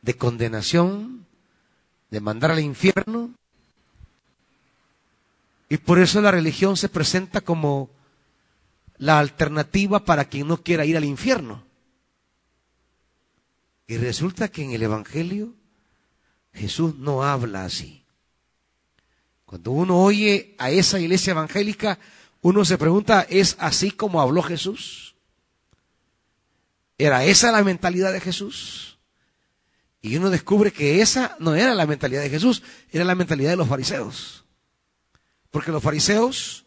de 0.01 0.15
condenación, 0.15 1.25
de 2.11 2.19
mandar 2.19 2.51
al 2.51 2.59
infierno. 2.59 3.31
Y 5.69 5.77
por 5.77 5.99
eso 5.99 6.19
la 6.19 6.31
religión 6.31 6.75
se 6.75 6.89
presenta 6.89 7.41
como 7.41 7.91
la 8.97 9.19
alternativa 9.19 10.03
para 10.03 10.25
quien 10.25 10.47
no 10.47 10.61
quiera 10.61 10.83
ir 10.83 10.97
al 10.97 11.05
infierno. 11.05 11.63
Y 13.87 13.97
resulta 13.97 14.49
que 14.49 14.63
en 14.63 14.71
el 14.71 14.83
Evangelio 14.83 15.53
Jesús 16.53 16.95
no 16.95 17.23
habla 17.23 17.65
así. 17.65 18.03
Cuando 19.45 19.71
uno 19.71 19.97
oye 20.01 20.55
a 20.57 20.71
esa 20.71 20.99
iglesia 20.99 21.31
evangélica, 21.31 21.97
uno 22.41 22.65
se 22.65 22.77
pregunta, 22.77 23.25
¿es 23.29 23.55
así 23.59 23.91
como 23.91 24.21
habló 24.21 24.43
Jesús? 24.43 25.15
¿Era 26.97 27.23
esa 27.25 27.51
la 27.51 27.63
mentalidad 27.63 28.11
de 28.11 28.19
Jesús? 28.19 28.99
Y 30.01 30.17
uno 30.17 30.29
descubre 30.29 30.71
que 30.71 31.01
esa 31.01 31.35
no 31.39 31.55
era 31.55 31.73
la 31.73 31.85
mentalidad 31.85 32.21
de 32.21 32.29
Jesús, 32.29 32.63
era 32.91 33.05
la 33.05 33.15
mentalidad 33.15 33.51
de 33.51 33.57
los 33.57 33.67
fariseos. 33.67 34.45
Porque 35.51 35.71
los 35.71 35.83
fariseos 35.83 36.65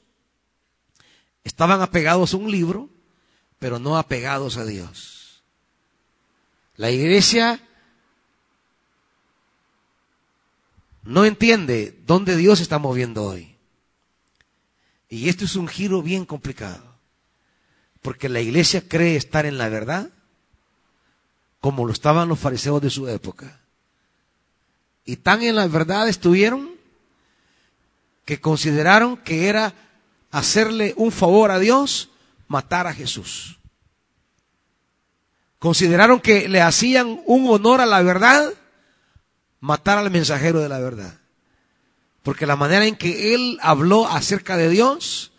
estaban 1.45 1.81
apegados 1.81 2.35
a 2.35 2.37
un 2.37 2.51
libro, 2.51 2.89
pero 3.59 3.79
no 3.79 3.97
apegados 3.97 4.57
a 4.57 4.65
Dios. 4.65 5.43
La 6.77 6.91
iglesia 6.91 7.61
no 11.05 11.25
entiende 11.25 12.01
dónde 12.07 12.37
Dios 12.37 12.61
está 12.61 12.79
moviendo 12.79 13.25
hoy. 13.25 13.57
Y 15.09 15.29
esto 15.29 15.45
es 15.45 15.57
un 15.57 15.69
giro 15.69 16.03
bien 16.03 16.25
complicado. 16.25 16.97
Porque 18.01 18.29
la 18.29 18.41
iglesia 18.41 18.89
cree 18.89 19.17
estar 19.17 19.47
en 19.47 19.59
la 19.59 19.69
verdad 19.69 20.11
como 21.61 21.87
lo 21.87 21.93
estaban 21.93 22.29
los 22.29 22.41
fariseos 22.41 22.83
de 22.83 22.91
su 22.91 23.09
época. 23.09 23.61
Y 25.05 25.17
tan 25.17 25.43
en 25.43 25.55
la 25.55 25.69
verdad 25.69 26.09
estuvieron 26.09 26.73
que 28.25 28.41
consideraron 28.41 29.17
que 29.17 29.49
era 29.49 29.75
hacerle 30.31 30.95
un 30.97 31.13
favor 31.13 31.51
a 31.51 31.59
Dios 31.59 32.11
matar 32.49 32.87
a 32.87 32.95
Jesús. 32.95 33.59
Consideraron 35.59 36.21
que 36.21 36.49
le 36.49 36.61
hacían 36.61 37.21
un 37.27 37.49
honor 37.49 37.81
a 37.81 37.87
la 37.87 38.03
verdad 38.03 38.53
matar 39.61 39.99
al 39.99 40.11
mensajero 40.11 40.61
de 40.61 40.69
la 40.69 40.81
verdad. 40.81 41.19
Porque 42.23 42.47
la 42.47 42.57
manera 42.57 42.87
en 42.87 42.97
que 42.97 43.35
él 43.35 43.59
habló 43.63 44.09
acerca 44.09 44.57
de 44.57 44.69
Dios, 44.69 45.33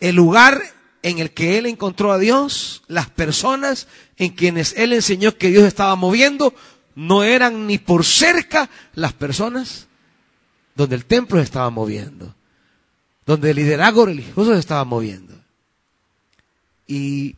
el 0.00 0.16
lugar 0.16 0.62
en 1.02 1.18
el 1.18 1.32
que 1.32 1.58
él 1.58 1.66
encontró 1.66 2.12
a 2.12 2.18
Dios, 2.18 2.82
las 2.88 3.08
personas 3.08 3.88
en 4.16 4.32
quienes 4.32 4.74
él 4.76 4.92
enseñó 4.92 5.36
que 5.36 5.48
Dios 5.48 5.64
estaba 5.64 5.94
moviendo, 5.96 6.54
no 6.94 7.22
eran 7.22 7.66
ni 7.66 7.78
por 7.78 8.04
cerca 8.04 8.68
las 8.94 9.12
personas 9.12 9.86
donde 10.76 10.94
el 10.94 11.06
templo 11.06 11.38
se 11.38 11.44
estaba 11.44 11.70
moviendo, 11.70 12.34
donde 13.24 13.50
el 13.50 13.56
liderazgo 13.56 14.06
religioso 14.06 14.52
se 14.52 14.60
estaba 14.60 14.84
moviendo. 14.84 15.34
Y, 16.86 17.34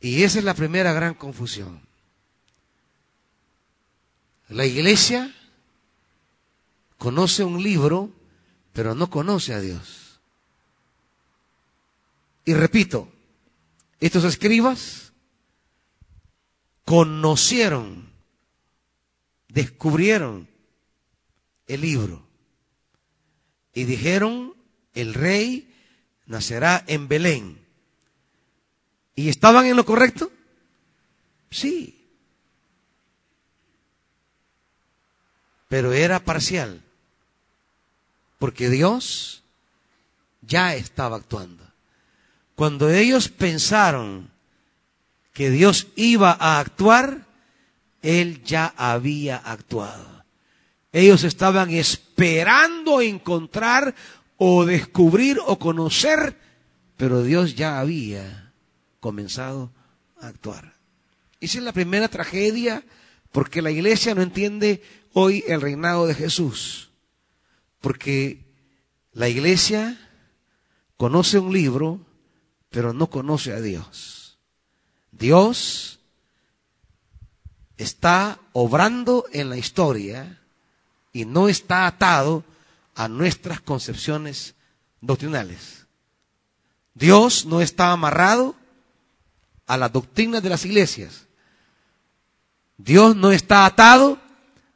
y 0.00 0.22
esa 0.22 0.38
es 0.38 0.44
la 0.44 0.54
primera 0.54 0.92
gran 0.92 1.14
confusión. 1.14 1.80
La 4.48 4.64
iglesia 4.64 5.34
conoce 6.98 7.42
un 7.42 7.62
libro, 7.62 8.10
pero 8.72 8.94
no 8.94 9.10
conoce 9.10 9.52
a 9.54 9.60
Dios. 9.60 10.20
Y 12.44 12.54
repito, 12.54 13.12
estos 13.98 14.24
escribas 14.24 15.12
conocieron, 16.84 18.08
descubrieron 19.48 20.49
el 21.74 21.80
libro 21.80 22.26
y 23.72 23.84
dijeron, 23.84 24.54
el 24.94 25.14
rey 25.14 25.72
nacerá 26.26 26.84
en 26.86 27.08
Belén. 27.08 27.58
¿Y 29.14 29.28
estaban 29.28 29.66
en 29.66 29.76
lo 29.76 29.84
correcto? 29.84 30.30
Sí. 31.50 32.00
pero 35.70 35.92
era 35.92 36.18
parcial, 36.18 36.82
porque 38.40 38.68
Dios 38.68 39.44
ya 40.42 40.74
estaba 40.74 41.16
actuando. 41.18 41.64
Cuando 42.56 42.90
ellos 42.90 43.28
pensaron 43.28 44.28
que 45.32 45.48
Dios 45.48 45.86
iba 45.94 46.32
a 46.32 46.58
actuar, 46.58 47.24
Él 48.02 48.42
ya 48.42 48.74
había 48.76 49.36
actuado. 49.36 50.09
Ellos 50.92 51.24
estaban 51.24 51.70
esperando 51.70 53.00
encontrar 53.00 53.94
o 54.36 54.64
descubrir 54.64 55.38
o 55.46 55.58
conocer, 55.58 56.36
pero 56.96 57.22
Dios 57.22 57.54
ya 57.54 57.78
había 57.78 58.52
comenzado 58.98 59.72
a 60.20 60.28
actuar. 60.28 60.74
Esa 61.40 61.58
es 61.58 61.64
la 61.64 61.72
primera 61.72 62.08
tragedia 62.08 62.84
porque 63.32 63.62
la 63.62 63.70
iglesia 63.70 64.14
no 64.14 64.22
entiende 64.22 64.82
hoy 65.12 65.44
el 65.46 65.60
reinado 65.60 66.06
de 66.06 66.14
Jesús. 66.14 66.90
Porque 67.80 68.44
la 69.12 69.28
iglesia 69.28 69.98
conoce 70.96 71.38
un 71.38 71.52
libro, 71.52 72.00
pero 72.68 72.92
no 72.92 73.08
conoce 73.08 73.52
a 73.52 73.60
Dios. 73.60 74.38
Dios 75.12 76.00
está 77.76 78.40
obrando 78.52 79.24
en 79.32 79.48
la 79.48 79.56
historia 79.56 80.39
y 81.12 81.24
no 81.24 81.48
está 81.48 81.86
atado 81.86 82.44
a 82.94 83.08
nuestras 83.08 83.60
concepciones 83.60 84.54
doctrinales. 85.00 85.86
Dios 86.94 87.46
no 87.46 87.60
está 87.60 87.92
amarrado 87.92 88.54
a 89.66 89.76
las 89.76 89.92
doctrinas 89.92 90.42
de 90.42 90.48
las 90.48 90.64
iglesias. 90.64 91.26
Dios 92.76 93.16
no 93.16 93.32
está 93.32 93.66
atado 93.66 94.18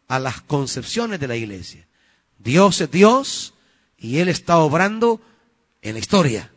a 0.09 0.19
las 0.19 0.41
concepciones 0.41 1.21
de 1.21 1.29
la 1.29 1.37
iglesia. 1.37 1.87
Dios 2.39 2.81
es 2.81 2.91
Dios 2.91 3.55
y 3.99 4.19
Él 4.19 4.29
está 4.29 4.59
obrando 4.59 5.21
en 5.83 5.95
la 5.95 5.99
historia. 5.99 6.51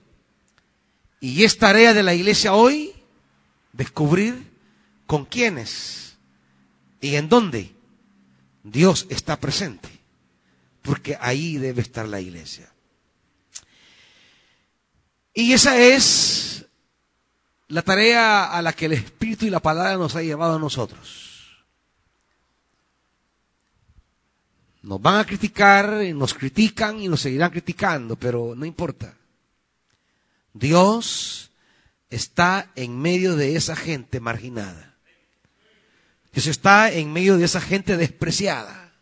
Y 1.19 1.43
es 1.43 1.57
tarea 1.57 1.93
de 1.93 2.03
la 2.03 2.13
iglesia 2.13 2.53
hoy 2.53 2.93
descubrir 3.73 4.51
con 5.05 5.25
quiénes 5.25 6.17
y 7.01 7.15
en 7.15 7.29
dónde 7.29 7.73
Dios 8.71 9.07
está 9.09 9.39
presente. 9.39 9.89
Porque 10.81 11.17
ahí 11.19 11.57
debe 11.57 11.81
estar 11.81 12.07
la 12.07 12.21
iglesia. 12.21 12.71
Y 15.33 15.53
esa 15.53 15.77
es 15.77 16.65
la 17.67 17.81
tarea 17.81 18.45
a 18.45 18.61
la 18.61 18.73
que 18.73 18.85
el 18.85 18.93
Espíritu 18.93 19.45
y 19.45 19.49
la 19.49 19.59
palabra 19.59 19.97
nos 19.97 20.15
ha 20.15 20.21
llevado 20.21 20.55
a 20.55 20.59
nosotros. 20.59 21.25
Nos 24.81 25.01
van 25.01 25.19
a 25.19 25.25
criticar, 25.25 25.91
nos 26.15 26.33
critican 26.33 26.99
y 27.01 27.09
nos 27.09 27.21
seguirán 27.21 27.51
criticando, 27.51 28.15
pero 28.15 28.53
no 28.55 28.65
importa. 28.65 29.13
Dios 30.53 31.51
está 32.09 32.71
en 32.75 32.97
medio 32.97 33.35
de 33.35 33.57
esa 33.57 33.75
gente 33.75 34.19
marginada. 34.19 34.86
Dios 36.37 36.45
está 36.45 36.91
en 36.91 37.11
medio 37.11 37.35
de 37.35 37.45
esa 37.45 37.59
gente 37.59 37.97
despreciada. 37.97 38.93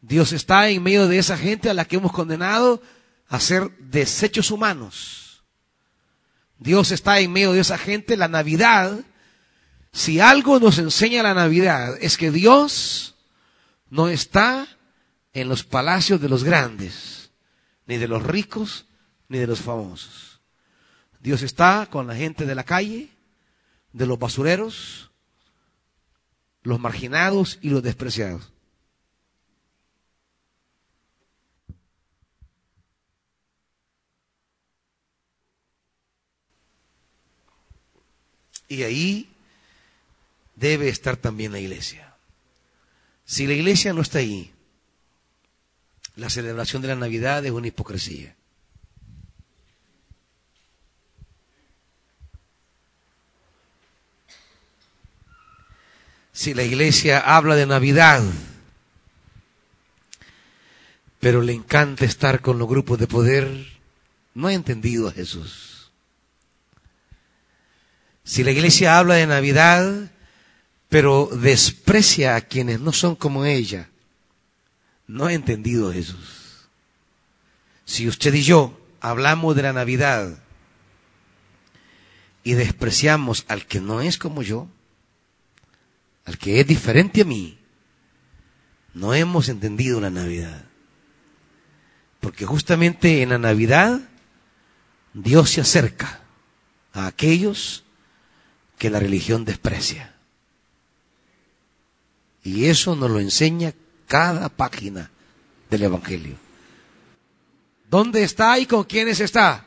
Dios 0.00 0.32
está 0.32 0.68
en 0.68 0.82
medio 0.82 1.06
de 1.06 1.18
esa 1.18 1.38
gente 1.38 1.70
a 1.70 1.74
la 1.74 1.84
que 1.84 1.94
hemos 1.94 2.10
condenado 2.10 2.82
a 3.28 3.38
ser 3.38 3.70
desechos 3.78 4.50
humanos. 4.50 5.44
Dios 6.58 6.90
está 6.90 7.20
en 7.20 7.30
medio 7.32 7.52
de 7.52 7.60
esa 7.60 7.78
gente. 7.78 8.16
La 8.16 8.26
Navidad, 8.26 8.98
si 9.92 10.18
algo 10.18 10.58
nos 10.58 10.78
enseña 10.78 11.22
la 11.22 11.32
Navidad, 11.32 11.96
es 12.00 12.16
que 12.16 12.32
Dios 12.32 13.14
no 13.88 14.08
está 14.08 14.66
en 15.32 15.48
los 15.48 15.62
palacios 15.62 16.20
de 16.20 16.28
los 16.28 16.42
grandes, 16.42 17.30
ni 17.86 17.98
de 17.98 18.08
los 18.08 18.24
ricos, 18.24 18.86
ni 19.28 19.38
de 19.38 19.46
los 19.46 19.60
famosos. 19.60 20.40
Dios 21.20 21.42
está 21.42 21.86
con 21.88 22.08
la 22.08 22.16
gente 22.16 22.46
de 22.46 22.56
la 22.56 22.64
calle, 22.64 23.10
de 23.92 24.06
los 24.06 24.18
basureros, 24.18 25.09
los 26.62 26.80
marginados 26.80 27.58
y 27.62 27.70
los 27.70 27.82
despreciados. 27.82 28.52
Y 38.68 38.84
ahí 38.84 39.28
debe 40.54 40.88
estar 40.88 41.16
también 41.16 41.50
la 41.50 41.58
iglesia. 41.58 42.14
Si 43.24 43.46
la 43.46 43.54
iglesia 43.54 43.92
no 43.92 44.02
está 44.02 44.18
ahí, 44.18 44.52
la 46.14 46.30
celebración 46.30 46.82
de 46.82 46.88
la 46.88 46.96
Navidad 46.96 47.44
es 47.44 47.50
una 47.50 47.66
hipocresía. 47.66 48.36
Si 56.40 56.54
la 56.54 56.62
iglesia 56.62 57.18
habla 57.18 57.54
de 57.54 57.66
Navidad, 57.66 58.22
pero 61.18 61.42
le 61.42 61.52
encanta 61.52 62.06
estar 62.06 62.40
con 62.40 62.58
los 62.58 62.66
grupos 62.66 62.98
de 62.98 63.06
poder, 63.06 63.66
no 64.32 64.48
ha 64.48 64.54
entendido 64.54 65.06
a 65.06 65.12
Jesús. 65.12 65.90
Si 68.24 68.42
la 68.42 68.52
iglesia 68.52 68.96
habla 68.96 69.16
de 69.16 69.26
Navidad, 69.26 70.12
pero 70.88 71.28
desprecia 71.30 72.36
a 72.36 72.40
quienes 72.40 72.80
no 72.80 72.94
son 72.94 73.16
como 73.16 73.44
ella. 73.44 73.90
No 75.06 75.26
ha 75.26 75.34
entendido 75.34 75.92
Jesús. 75.92 76.70
Si 77.84 78.08
usted 78.08 78.32
y 78.32 78.44
yo 78.44 78.80
hablamos 79.02 79.56
de 79.56 79.62
la 79.64 79.74
Navidad 79.74 80.38
y 82.42 82.54
despreciamos 82.54 83.44
al 83.46 83.66
que 83.66 83.82
no 83.82 84.00
es 84.00 84.16
como 84.16 84.40
yo, 84.40 84.70
al 86.24 86.38
que 86.38 86.60
es 86.60 86.66
diferente 86.66 87.22
a 87.22 87.24
mí, 87.24 87.58
no 88.94 89.14
hemos 89.14 89.48
entendido 89.48 90.00
la 90.00 90.10
Navidad. 90.10 90.64
Porque 92.20 92.44
justamente 92.44 93.22
en 93.22 93.30
la 93.30 93.38
Navidad 93.38 94.00
Dios 95.14 95.50
se 95.50 95.60
acerca 95.60 96.20
a 96.92 97.06
aquellos 97.06 97.84
que 98.78 98.90
la 98.90 99.00
religión 99.00 99.44
desprecia. 99.44 100.14
Y 102.42 102.66
eso 102.66 102.96
nos 102.96 103.10
lo 103.10 103.20
enseña 103.20 103.74
cada 104.06 104.48
página 104.48 105.10
del 105.68 105.82
Evangelio. 105.82 106.36
¿Dónde 107.88 108.22
está 108.22 108.58
y 108.58 108.66
con 108.66 108.84
quiénes 108.84 109.20
está? 109.20 109.66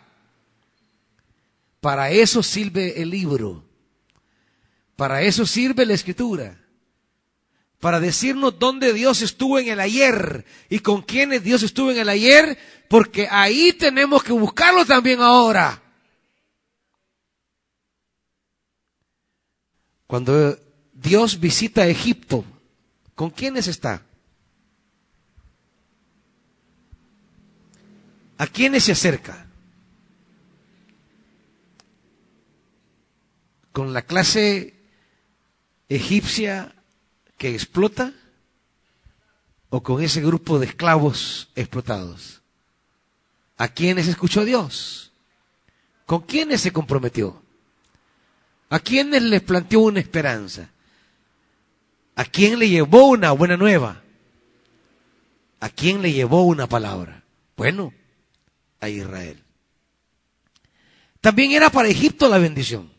Para 1.82 2.10
eso 2.10 2.42
sirve 2.42 3.02
el 3.02 3.10
libro. 3.10 3.64
Para 4.96 5.22
eso 5.22 5.46
sirve 5.46 5.86
la 5.86 5.94
escritura. 5.94 6.60
Para 7.80 8.00
decirnos 8.00 8.58
dónde 8.60 8.94
Dios 8.94 9.22
estuvo 9.22 9.60
en 9.60 9.68
el 9.68 9.80
ayer 9.80 10.46
y 10.70 10.80
con 10.80 11.02
quiénes 11.02 11.44
Dios 11.44 11.64
estuvo 11.64 11.92
en 11.92 11.98
el 11.98 12.08
ayer, 12.08 12.58
porque 12.88 13.28
ahí 13.30 13.74
tenemos 13.74 14.24
que 14.24 14.32
buscarlo 14.32 14.86
también 14.86 15.20
ahora. 15.20 15.82
Cuando 20.08 20.58
Dios 20.94 21.40
visita 21.40 21.88
Egipto, 21.88 22.46
¿con 23.16 23.32
quiénes 23.32 23.68
está? 23.68 24.06
¿A 28.38 28.48
quiénes 28.48 28.84
se 28.84 28.92
acerca? 28.92 29.48
¿Con 33.72 33.92
la 33.92 34.04
clase 34.04 34.83
egipcia 35.90 36.74
que 37.38 37.54
explota? 37.54 38.14
¿O 39.70 39.82
con 39.82 40.02
ese 40.04 40.22
grupo 40.22 40.60
de 40.60 40.68
esclavos 40.68 41.50
explotados? 41.56 42.42
¿A 43.58 43.68
quiénes 43.68 44.08
escuchó 44.08 44.46
Dios? 44.46 45.12
¿Con 46.06 46.22
quiénes 46.22 46.62
se 46.62 46.72
comprometió? 46.72 47.42
¿A 48.70 48.80
quiénes 48.80 49.24
les 49.24 49.42
planteó 49.42 49.82
una 49.82 50.00
esperanza? 50.00 50.70
¿A 52.16 52.26
quién 52.26 52.60
le 52.60 52.70
llevó 52.70 53.08
una 53.08 53.32
buena 53.32 53.58
nueva? 53.58 54.04
¿A 55.60 55.70
quién 55.70 56.02
le 56.02 56.12
llevó 56.12 56.44
una 56.44 56.68
palabra? 56.68 57.24
Bueno, 57.56 57.94
a 58.80 58.90
Israel. 58.90 59.42
También 61.22 61.52
era 61.52 61.70
para 61.70 61.88
Egipto 61.88 62.28
la 62.28 62.38
bendición. 62.38 62.93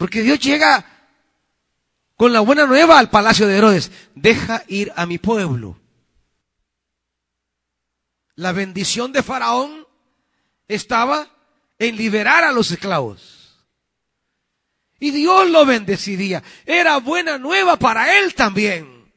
Porque 0.00 0.22
Dios 0.22 0.40
llega 0.40 0.82
con 2.16 2.32
la 2.32 2.40
buena 2.40 2.64
nueva 2.64 2.98
al 2.98 3.10
palacio 3.10 3.46
de 3.46 3.58
Herodes. 3.58 3.92
Deja 4.14 4.64
ir 4.66 4.90
a 4.96 5.04
mi 5.04 5.18
pueblo. 5.18 5.78
La 8.34 8.52
bendición 8.52 9.12
de 9.12 9.22
Faraón 9.22 9.86
estaba 10.68 11.28
en 11.78 11.98
liberar 11.98 12.44
a 12.44 12.52
los 12.52 12.70
esclavos. 12.70 13.66
Y 14.98 15.10
Dios 15.10 15.50
lo 15.50 15.66
bendeciría. 15.66 16.42
Era 16.64 16.96
buena 16.96 17.36
nueva 17.36 17.76
para 17.76 18.20
él 18.20 18.34
también. 18.34 19.12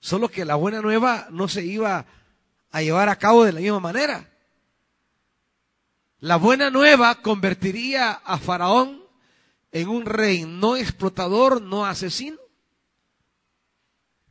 Solo 0.00 0.28
que 0.28 0.44
la 0.44 0.56
buena 0.56 0.82
nueva 0.82 1.28
no 1.30 1.48
se 1.48 1.64
iba 1.64 2.04
a 2.70 2.82
llevar 2.82 3.08
a 3.08 3.16
cabo 3.16 3.42
de 3.42 3.52
la 3.52 3.60
misma 3.60 3.80
manera. 3.80 4.29
La 6.20 6.36
buena 6.36 6.70
nueva 6.70 7.22
convertiría 7.22 8.12
a 8.12 8.38
Faraón 8.38 9.02
en 9.72 9.88
un 9.88 10.04
rey 10.04 10.44
no 10.44 10.76
explotador, 10.76 11.62
no 11.62 11.86
asesino, 11.86 12.38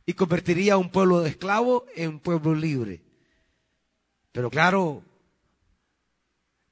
y 0.06 0.14
convertiría 0.14 0.74
a 0.74 0.78
un 0.78 0.90
pueblo 0.90 1.20
de 1.20 1.30
esclavos 1.30 1.84
en 1.94 2.10
un 2.10 2.20
pueblo 2.20 2.54
libre. 2.54 3.02
Pero 4.32 4.50
claro, 4.50 5.02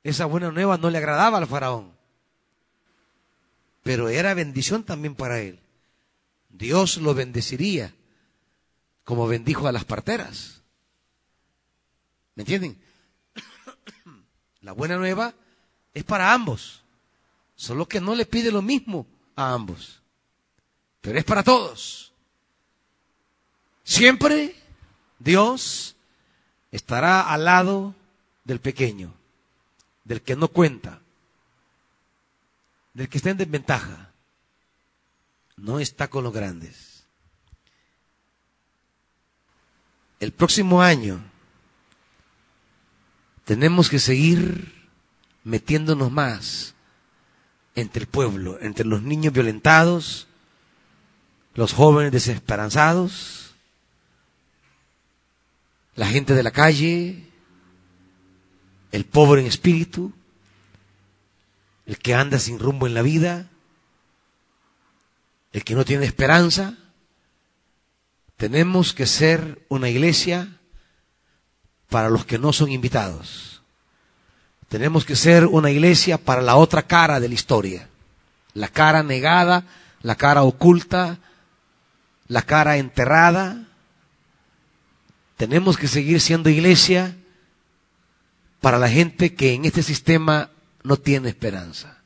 esa 0.02 0.26
buena 0.26 0.50
nueva 0.50 0.76
no 0.78 0.90
le 0.90 0.98
agradaba 0.98 1.38
al 1.38 1.46
faraón. 1.46 1.92
Pero 3.82 4.08
era 4.08 4.34
bendición 4.34 4.84
también 4.84 5.14
para 5.14 5.40
él. 5.40 5.60
Dios 6.48 6.98
lo 6.98 7.14
bendeciría 7.14 7.94
como 9.04 9.26
bendijo 9.26 9.66
a 9.66 9.72
las 9.72 9.84
parteras. 9.84 10.62
¿Me 12.34 12.42
entienden? 12.42 12.80
La 14.62 14.72
buena 14.72 14.96
nueva 14.96 15.34
es 15.94 16.04
para 16.04 16.32
ambos. 16.32 16.82
Solo 17.56 17.86
que 17.86 18.00
no 18.00 18.14
le 18.14 18.26
pide 18.26 18.52
lo 18.52 18.62
mismo 18.62 19.06
a 19.36 19.52
ambos. 19.52 20.00
Pero 21.00 21.18
es 21.18 21.24
para 21.24 21.42
todos. 21.42 22.12
Siempre 23.84 24.54
Dios 25.18 25.96
estará 26.70 27.32
al 27.32 27.44
lado 27.44 27.94
del 28.44 28.60
pequeño 28.60 29.14
del 30.08 30.22
que 30.22 30.36
no 30.36 30.48
cuenta, 30.48 31.02
del 32.94 33.10
que 33.10 33.18
está 33.18 33.28
en 33.28 33.36
desventaja, 33.36 34.10
no 35.56 35.80
está 35.80 36.08
con 36.08 36.24
los 36.24 36.32
grandes. 36.32 37.04
El 40.18 40.32
próximo 40.32 40.80
año 40.80 41.22
tenemos 43.48 43.88
que 43.88 43.98
seguir 43.98 44.74
metiéndonos 45.42 46.12
más 46.12 46.74
entre 47.74 48.02
el 48.02 48.06
pueblo, 48.06 48.58
entre 48.60 48.84
los 48.84 49.02
niños 49.02 49.32
violentados, 49.32 50.28
los 51.54 51.72
jóvenes 51.72 52.12
desesperanzados, 52.12 53.54
la 55.94 56.06
gente 56.08 56.34
de 56.34 56.42
la 56.42 56.50
calle, 56.50 57.26
el 58.92 59.06
pobre 59.06 59.40
en 59.40 59.46
espíritu, 59.46 60.12
el 61.86 61.96
que 61.96 62.14
anda 62.14 62.38
sin 62.38 62.58
rumbo 62.58 62.86
en 62.86 62.92
la 62.92 63.00
vida, 63.00 63.48
el 65.54 65.64
que 65.64 65.74
no 65.74 65.86
tiene 65.86 66.04
esperanza. 66.04 66.76
Tenemos 68.36 68.92
que 68.92 69.06
ser 69.06 69.64
una 69.70 69.88
iglesia 69.88 70.57
para 71.88 72.10
los 72.10 72.24
que 72.24 72.38
no 72.38 72.52
son 72.52 72.70
invitados. 72.70 73.62
Tenemos 74.68 75.04
que 75.04 75.16
ser 75.16 75.46
una 75.46 75.70
iglesia 75.70 76.18
para 76.18 76.42
la 76.42 76.56
otra 76.56 76.82
cara 76.82 77.20
de 77.20 77.28
la 77.28 77.34
historia. 77.34 77.88
La 78.52 78.68
cara 78.68 79.02
negada, 79.02 79.64
la 80.02 80.16
cara 80.16 80.42
oculta, 80.42 81.18
la 82.26 82.42
cara 82.42 82.76
enterrada. 82.76 83.66
Tenemos 85.36 85.78
que 85.78 85.88
seguir 85.88 86.20
siendo 86.20 86.50
iglesia 86.50 87.16
para 88.60 88.78
la 88.78 88.88
gente 88.88 89.34
que 89.34 89.54
en 89.54 89.64
este 89.64 89.82
sistema 89.82 90.50
no 90.82 90.98
tiene 90.98 91.28
esperanza. 91.28 92.02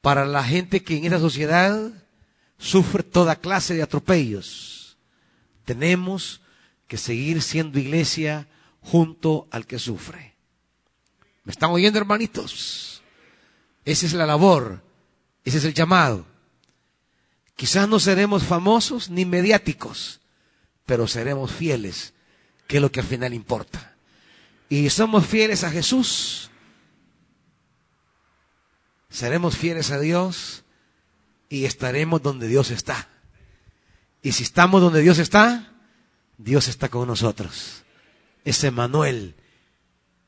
Para 0.00 0.24
la 0.24 0.44
gente 0.44 0.82
que 0.82 0.96
en 0.96 1.04
esta 1.04 1.18
sociedad 1.18 1.90
sufre 2.58 3.02
toda 3.02 3.36
clase 3.36 3.74
de 3.74 3.82
atropellos. 3.82 4.96
Tenemos 5.64 6.40
que 6.90 6.96
seguir 6.98 7.40
siendo 7.40 7.78
iglesia 7.78 8.48
junto 8.80 9.46
al 9.52 9.64
que 9.64 9.78
sufre. 9.78 10.34
¿Me 11.44 11.52
están 11.52 11.70
oyendo, 11.70 12.00
hermanitos? 12.00 13.04
Esa 13.84 14.06
es 14.06 14.12
la 14.12 14.26
labor, 14.26 14.82
ese 15.44 15.58
es 15.58 15.64
el 15.64 15.74
llamado. 15.74 16.26
Quizás 17.54 17.88
no 17.88 18.00
seremos 18.00 18.42
famosos 18.42 19.08
ni 19.08 19.24
mediáticos, 19.24 20.20
pero 20.84 21.06
seremos 21.06 21.52
fieles, 21.52 22.14
que 22.66 22.78
es 22.78 22.82
lo 22.82 22.90
que 22.90 22.98
al 22.98 23.06
final 23.06 23.34
importa 23.34 23.90
y 24.70 24.88
somos 24.88 25.26
fieles 25.26 25.64
a 25.64 25.70
Jesús, 25.70 26.48
seremos 29.10 29.56
fieles 29.56 29.90
a 29.90 29.98
Dios 29.98 30.62
y 31.48 31.64
estaremos 31.64 32.22
donde 32.22 32.46
Dios 32.46 32.70
está. 32.70 33.08
Y 34.22 34.30
si 34.30 34.44
estamos 34.44 34.80
donde 34.80 35.02
Dios 35.02 35.18
está, 35.18 35.69
Dios 36.42 36.68
está 36.68 36.88
con 36.88 37.06
nosotros. 37.06 37.82
Es 38.44 38.64
Emanuel. 38.64 39.34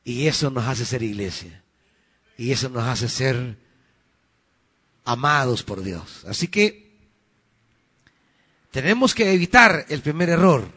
Y 0.03 0.27
eso 0.27 0.51
nos 0.51 0.65
hace 0.65 0.85
ser 0.85 1.01
iglesia. 1.01 1.63
Y 2.37 2.51
eso 2.51 2.69
nos 2.69 2.83
hace 2.83 3.09
ser 3.09 3.57
amados 5.05 5.63
por 5.63 5.81
Dios. 5.81 6.23
Así 6.27 6.47
que 6.47 6.93
tenemos 8.69 9.15
que 9.15 9.33
evitar 9.33 9.87
el 9.89 10.01
primer 10.01 10.29
error. 10.29 10.71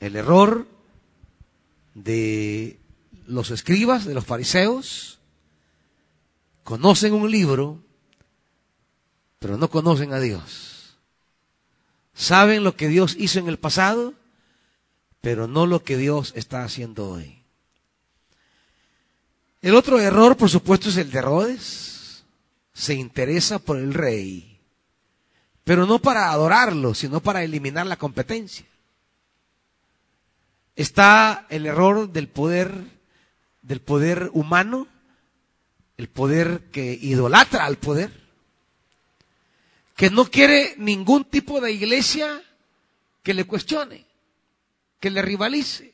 El 0.00 0.16
error 0.16 0.66
de 1.94 2.80
los 3.26 3.50
escribas, 3.50 4.06
de 4.06 4.14
los 4.14 4.24
fariseos, 4.24 5.18
conocen 6.64 7.12
un 7.12 7.30
libro, 7.30 7.82
pero 9.38 9.58
no 9.58 9.68
conocen 9.68 10.14
a 10.14 10.20
Dios. 10.20 10.77
Saben 12.18 12.64
lo 12.64 12.76
que 12.76 12.88
Dios 12.88 13.16
hizo 13.18 13.38
en 13.38 13.48
el 13.48 13.58
pasado, 13.58 14.12
pero 15.22 15.46
no 15.46 15.66
lo 15.66 15.82
que 15.84 15.96
Dios 15.96 16.32
está 16.36 16.64
haciendo 16.64 17.08
hoy. 17.08 17.42
El 19.62 19.74
otro 19.74 19.98
error, 20.00 20.36
por 20.36 20.50
supuesto, 20.50 20.88
es 20.88 20.96
el 20.96 21.10
de 21.10 21.18
Herodes. 21.18 22.24
Se 22.74 22.94
interesa 22.94 23.58
por 23.58 23.78
el 23.78 23.94
rey, 23.94 24.60
pero 25.64 25.86
no 25.86 25.98
para 25.98 26.30
adorarlo, 26.30 26.94
sino 26.94 27.20
para 27.20 27.42
eliminar 27.42 27.86
la 27.86 27.96
competencia 27.96 28.66
está 30.78 31.44
el 31.50 31.66
error 31.66 32.12
del 32.12 32.28
poder, 32.28 32.72
del 33.62 33.80
poder 33.80 34.30
humano, 34.32 34.86
el 35.96 36.08
poder 36.08 36.70
que 36.70 36.96
idolatra 37.02 37.64
al 37.64 37.78
poder, 37.78 38.12
que 39.98 40.10
no 40.10 40.26
quiere 40.26 40.76
ningún 40.76 41.24
tipo 41.24 41.60
de 41.60 41.72
iglesia 41.72 42.40
que 43.20 43.34
le 43.34 43.42
cuestione, 43.42 44.06
que 45.00 45.10
le 45.10 45.22
rivalice. 45.22 45.92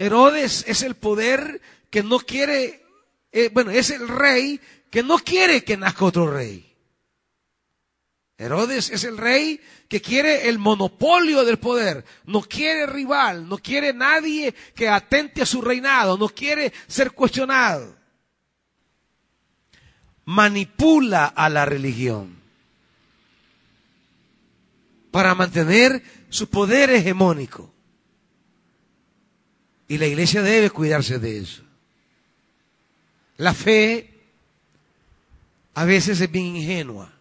Herodes 0.00 0.64
es 0.66 0.82
el 0.82 0.96
poder 0.96 1.62
que 1.90 2.02
no 2.02 2.18
quiere, 2.18 2.84
eh, 3.30 3.50
bueno, 3.52 3.70
es 3.70 3.90
el 3.90 4.08
rey 4.08 4.60
que 4.90 5.04
no 5.04 5.18
quiere 5.18 5.62
que 5.62 5.76
nazca 5.76 6.04
otro 6.04 6.28
rey. 6.28 6.74
Herodes 8.36 8.90
es 8.90 9.04
el 9.04 9.16
rey 9.16 9.60
que 9.88 10.02
quiere 10.02 10.48
el 10.48 10.58
monopolio 10.58 11.44
del 11.44 11.60
poder, 11.60 12.04
no 12.24 12.42
quiere 12.42 12.84
rival, 12.86 13.48
no 13.48 13.58
quiere 13.58 13.92
nadie 13.92 14.52
que 14.74 14.88
atente 14.88 15.42
a 15.42 15.46
su 15.46 15.62
reinado, 15.62 16.18
no 16.18 16.28
quiere 16.28 16.72
ser 16.88 17.12
cuestionado. 17.12 17.96
Manipula 20.24 21.26
a 21.26 21.48
la 21.48 21.64
religión 21.64 22.39
para 25.10 25.34
mantener 25.34 26.02
su 26.28 26.48
poder 26.48 26.90
hegemónico. 26.90 27.72
Y 29.88 29.98
la 29.98 30.06
iglesia 30.06 30.42
debe 30.42 30.70
cuidarse 30.70 31.18
de 31.18 31.38
eso. 31.38 31.62
La 33.36 33.54
fe 33.54 34.14
a 35.74 35.84
veces 35.84 36.20
es 36.20 36.30
bien 36.30 36.56
ingenua. 36.56 37.12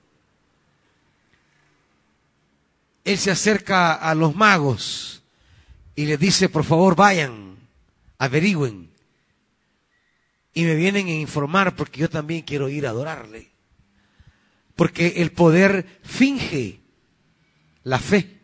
él 3.12 3.18
se 3.18 3.32
acerca 3.32 3.96
a 3.96 4.14
los 4.14 4.36
magos 4.36 5.24
y 5.96 6.06
les 6.06 6.20
dice, 6.20 6.48
por 6.48 6.64
favor, 6.64 6.96
vayan, 6.96 7.58
averigüen. 8.20 8.90
Y 10.54 10.64
me 10.64 10.76
vienen 10.76 11.08
a 11.08 11.12
informar 11.12 11.76
porque 11.76 12.02
yo 12.02 12.10
también 12.10 12.44
quiero 12.44 12.70
ir 12.70 12.86
a 12.86 12.92
adorarle. 12.92 13.50
Porque 14.76 15.16
el 15.18 15.32
poder 15.32 16.00
finge 16.04 16.79
la 17.84 18.00
fe. 18.00 18.40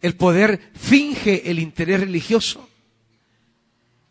El 0.00 0.16
poder 0.16 0.70
finge 0.74 1.50
el 1.50 1.58
interés 1.58 2.00
religioso. 2.00 2.68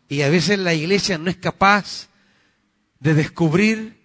Y 0.08 0.22
a 0.22 0.30
veces 0.30 0.58
la 0.58 0.74
iglesia 0.74 1.18
no 1.18 1.30
es 1.30 1.36
capaz 1.36 2.08
de 3.00 3.14
descubrir 3.14 3.98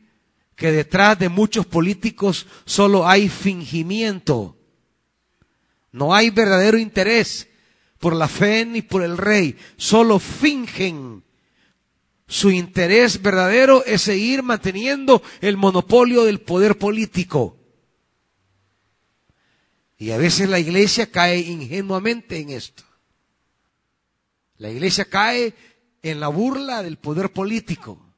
que 0.55 0.71
detrás 0.71 1.17
de 1.17 1.29
muchos 1.29 1.65
políticos 1.65 2.45
solo 2.65 3.07
hay 3.07 3.29
fingimiento 3.29 4.57
no 5.93 6.13
hay 6.13 6.31
verdadero 6.31 6.77
interés 6.77 7.47
por 7.99 8.15
la 8.15 8.27
fe 8.27 8.65
ni 8.65 8.81
por 8.81 9.03
el 9.03 9.15
rey. 9.15 9.55
Solo 9.77 10.19
fingen. 10.19 11.23
Su 12.27 12.49
interés 12.49 13.21
verdadero 13.21 13.85
es 13.85 14.01
seguir 14.01 14.43
manteniendo 14.43 15.21
el 15.39 15.55
monopolio 15.55 16.25
del 16.25 16.41
poder 16.41 16.77
político. 16.77 17.57
Y 20.03 20.11
a 20.11 20.17
veces 20.17 20.49
la 20.49 20.59
iglesia 20.59 21.09
cae 21.09 21.39
ingenuamente 21.39 22.37
en 22.37 22.49
esto. 22.49 22.83
La 24.57 24.69
iglesia 24.69 25.05
cae 25.05 25.55
en 26.01 26.19
la 26.19 26.27
burla 26.27 26.83
del 26.83 26.97
poder 26.97 27.31
político. 27.31 28.13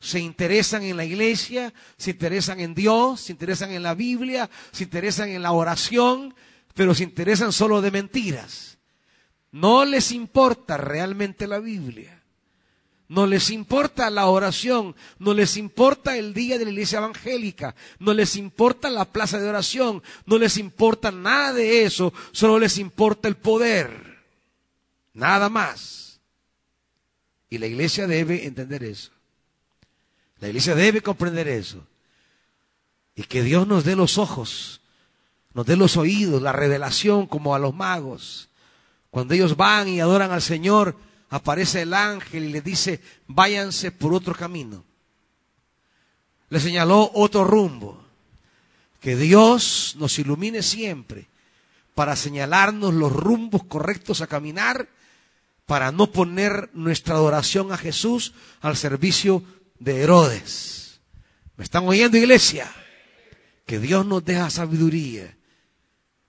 Se 0.00 0.18
interesan 0.18 0.82
en 0.82 0.96
la 0.96 1.04
iglesia, 1.04 1.72
se 1.96 2.10
interesan 2.10 2.58
en 2.58 2.74
Dios, 2.74 3.20
se 3.20 3.30
interesan 3.30 3.70
en 3.70 3.84
la 3.84 3.94
Biblia, 3.94 4.50
se 4.72 4.82
interesan 4.82 5.28
en 5.28 5.42
la 5.42 5.52
oración, 5.52 6.34
pero 6.74 6.92
se 6.92 7.04
interesan 7.04 7.52
solo 7.52 7.80
de 7.80 7.92
mentiras. 7.92 8.78
No 9.52 9.84
les 9.84 10.10
importa 10.10 10.76
realmente 10.76 11.46
la 11.46 11.60
Biblia. 11.60 12.20
No 13.12 13.26
les 13.26 13.50
importa 13.50 14.08
la 14.08 14.26
oración, 14.26 14.96
no 15.18 15.34
les 15.34 15.58
importa 15.58 16.16
el 16.16 16.32
día 16.32 16.56
de 16.56 16.64
la 16.64 16.70
iglesia 16.70 16.98
evangélica, 16.98 17.74
no 17.98 18.14
les 18.14 18.36
importa 18.36 18.88
la 18.88 19.04
plaza 19.04 19.38
de 19.38 19.50
oración, 19.50 20.02
no 20.24 20.38
les 20.38 20.56
importa 20.56 21.10
nada 21.10 21.52
de 21.52 21.84
eso, 21.84 22.14
solo 22.32 22.58
les 22.58 22.78
importa 22.78 23.28
el 23.28 23.36
poder. 23.36 24.22
Nada 25.12 25.50
más. 25.50 26.20
Y 27.50 27.58
la 27.58 27.66
iglesia 27.66 28.06
debe 28.06 28.46
entender 28.46 28.82
eso. 28.82 29.10
La 30.40 30.48
iglesia 30.48 30.74
debe 30.74 31.02
comprender 31.02 31.48
eso. 31.48 31.86
Y 33.14 33.24
que 33.24 33.42
Dios 33.42 33.66
nos 33.66 33.84
dé 33.84 33.94
los 33.94 34.16
ojos 34.16 34.80
nos 35.54 35.66
dé 35.66 35.76
los 35.76 35.96
oídos, 35.98 36.40
la 36.40 36.52
revelación 36.52 37.26
como 37.26 37.54
a 37.54 37.58
los 37.58 37.74
magos. 37.74 38.48
Cuando 39.10 39.34
ellos 39.34 39.56
van 39.56 39.88
y 39.88 40.00
adoran 40.00 40.30
al 40.32 40.40
Señor, 40.40 40.96
aparece 41.32 41.82
el 41.82 41.92
ángel 41.92 42.44
y 42.44 42.52
les 42.52 42.62
dice, 42.62 43.00
váyanse 43.26 43.90
por 43.90 44.14
otro 44.14 44.32
camino. 44.34 44.84
Le 46.48 46.60
señaló 46.60 47.10
otro 47.14 47.42
rumbo. 47.42 48.00
Que 49.00 49.16
Dios 49.16 49.96
nos 49.98 50.16
ilumine 50.20 50.62
siempre 50.62 51.26
para 51.96 52.14
señalarnos 52.14 52.94
los 52.94 53.12
rumbos 53.12 53.64
correctos 53.64 54.20
a 54.20 54.28
caminar, 54.28 54.88
para 55.66 55.90
no 55.90 56.12
poner 56.12 56.70
nuestra 56.72 57.16
adoración 57.16 57.72
a 57.72 57.76
Jesús 57.76 58.32
al 58.60 58.76
servicio 58.76 59.42
de 59.80 60.02
Herodes. 60.02 61.00
¿Me 61.56 61.64
están 61.64 61.88
oyendo, 61.88 62.16
iglesia? 62.16 62.72
Que 63.66 63.80
Dios 63.80 64.06
nos 64.06 64.24
deja 64.24 64.48
sabiduría 64.50 65.36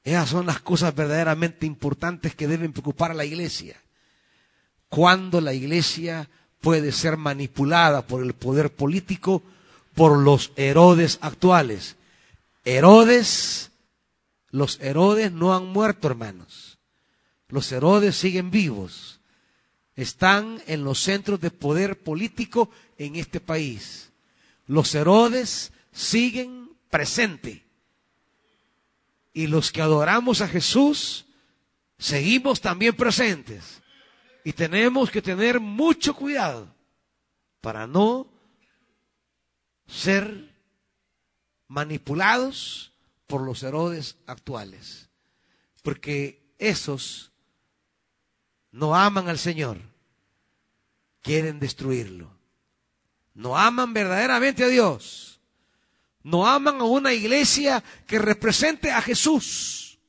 esas 0.04 0.30
son 0.30 0.46
las 0.46 0.60
cosas 0.60 0.94
verdaderamente 0.94 1.66
importantes 1.66 2.36
que 2.36 2.48
deben 2.48 2.74
preocupar 2.74 3.12
a 3.12 3.14
la 3.14 3.26
iglesia. 3.26 3.80
Cuando 4.94 5.42
la 5.42 5.56
iglesia 5.56 6.30
puede 6.62 6.92
ser 6.92 7.18
manipulada 7.18 8.06
por 8.06 8.22
el 8.22 8.34
poder 8.34 8.72
político, 8.72 9.42
por 9.96 10.20
los 10.20 10.52
Herodes 10.56 11.18
actuales. 11.22 11.96
Herodes, 12.64 13.72
los 14.52 14.80
Herodes 14.80 15.32
no 15.32 15.56
han 15.56 15.66
muerto, 15.66 16.08
hermanos. 16.08 16.78
Los 17.48 17.72
Herodes 17.72 18.16
siguen 18.16 18.52
vivos. 18.52 19.20
Están 19.96 20.62
en 20.68 20.84
los 20.84 21.00
centros 21.00 21.42
de 21.42 21.50
poder 21.50 22.04
político 22.04 22.70
en 23.00 23.16
este 23.16 23.40
país. 23.40 24.12
Los 24.68 24.94
Herodes 24.94 25.72
siguen 25.92 26.70
presentes 26.92 27.62
y 29.34 29.48
los 29.48 29.72
que 29.72 29.82
adoramos 29.82 30.42
a 30.42 30.48
Jesús 30.48 31.26
seguimos 31.98 32.62
también 32.62 32.96
presentes. 32.96 33.82
Y 34.44 34.54
tenemos 34.54 35.10
que 35.10 35.22
tener 35.22 35.60
mucho 35.60 36.16
cuidado 36.16 36.74
para 37.62 37.88
no 37.88 38.28
ser 39.88 40.54
manipulados 41.68 42.94
por 43.28 43.42
los 43.42 43.64
Herodes 43.64 44.18
actuales. 44.26 45.10
Porque 45.82 46.54
esos 46.58 47.32
no 48.72 48.96
aman 48.96 49.30
al 49.30 49.40
Señor, 49.40 49.80
quieren 51.22 51.60
destruirlo. 51.60 52.32
No 53.34 53.58
aman 53.58 53.94
verdaderamente 53.94 54.64
a 54.64 54.68
Dios 54.68 55.34
no 56.24 56.48
aman 56.48 56.80
a 56.80 56.86
una 56.86 57.14
iglesia 57.14 57.84
que 58.08 58.18
represente 58.18 58.92
a 58.92 59.02
Jesús. 59.02 60.00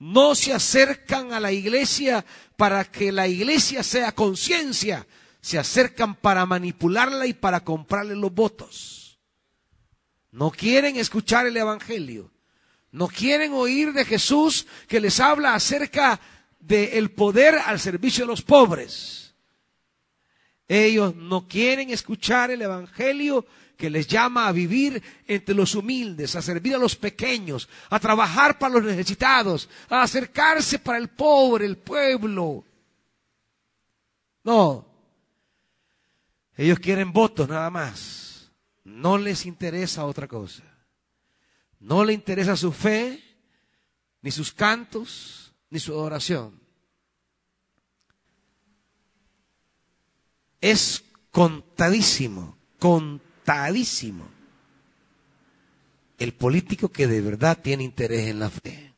No 0.00 0.34
se 0.34 0.52
acercan 0.52 1.32
a 1.32 1.40
la 1.40 1.52
iglesia 1.52 2.24
para 2.58 2.84
que 2.84 3.12
la 3.12 3.28
iglesia 3.28 3.84
sea 3.84 4.10
conciencia. 4.10 5.06
Se 5.40 5.60
acercan 5.60 6.16
para 6.16 6.44
manipularla 6.44 7.24
y 7.28 7.32
para 7.32 7.60
comprarle 7.60 8.16
los 8.16 8.34
votos. 8.34 9.20
No 10.32 10.50
quieren 10.50 10.96
escuchar 10.96 11.46
el 11.46 11.56
Evangelio. 11.56 12.32
No 12.90 13.06
quieren 13.06 13.52
oír 13.52 13.92
de 13.92 14.04
Jesús 14.04 14.66
que 14.88 15.00
les 15.00 15.20
habla 15.20 15.54
acerca 15.54 16.20
del 16.58 17.12
poder 17.12 17.54
al 17.64 17.78
servicio 17.78 18.24
de 18.24 18.28
los 18.28 18.42
pobres. 18.42 19.27
Ellos 20.68 21.16
no 21.16 21.48
quieren 21.48 21.88
escuchar 21.90 22.50
el 22.50 22.60
Evangelio 22.60 23.46
que 23.78 23.88
les 23.88 24.06
llama 24.06 24.48
a 24.48 24.52
vivir 24.52 25.02
entre 25.26 25.54
los 25.54 25.74
humildes, 25.74 26.36
a 26.36 26.42
servir 26.42 26.74
a 26.74 26.78
los 26.78 26.94
pequeños, 26.94 27.68
a 27.88 27.98
trabajar 27.98 28.58
para 28.58 28.74
los 28.74 28.84
necesitados, 28.84 29.68
a 29.88 30.02
acercarse 30.02 30.78
para 30.78 30.98
el 30.98 31.08
pobre, 31.08 31.64
el 31.64 31.78
pueblo. 31.78 32.64
No. 34.44 34.84
Ellos 36.56 36.80
quieren 36.80 37.12
votos 37.12 37.48
nada 37.48 37.70
más. 37.70 38.50
No 38.84 39.16
les 39.16 39.46
interesa 39.46 40.04
otra 40.04 40.26
cosa. 40.26 40.64
No 41.78 42.04
les 42.04 42.16
interesa 42.16 42.56
su 42.56 42.72
fe, 42.72 43.22
ni 44.22 44.32
sus 44.32 44.52
cantos, 44.52 45.54
ni 45.70 45.78
su 45.78 45.92
adoración. 45.92 46.60
Es 50.60 51.04
contadísimo, 51.30 52.56
contadísimo 52.78 54.38
el 56.18 56.34
político 56.34 56.88
que 56.88 57.06
de 57.06 57.20
verdad 57.20 57.58
tiene 57.62 57.84
interés 57.84 58.26
en 58.28 58.40
la 58.40 58.50
fe. 58.50 58.92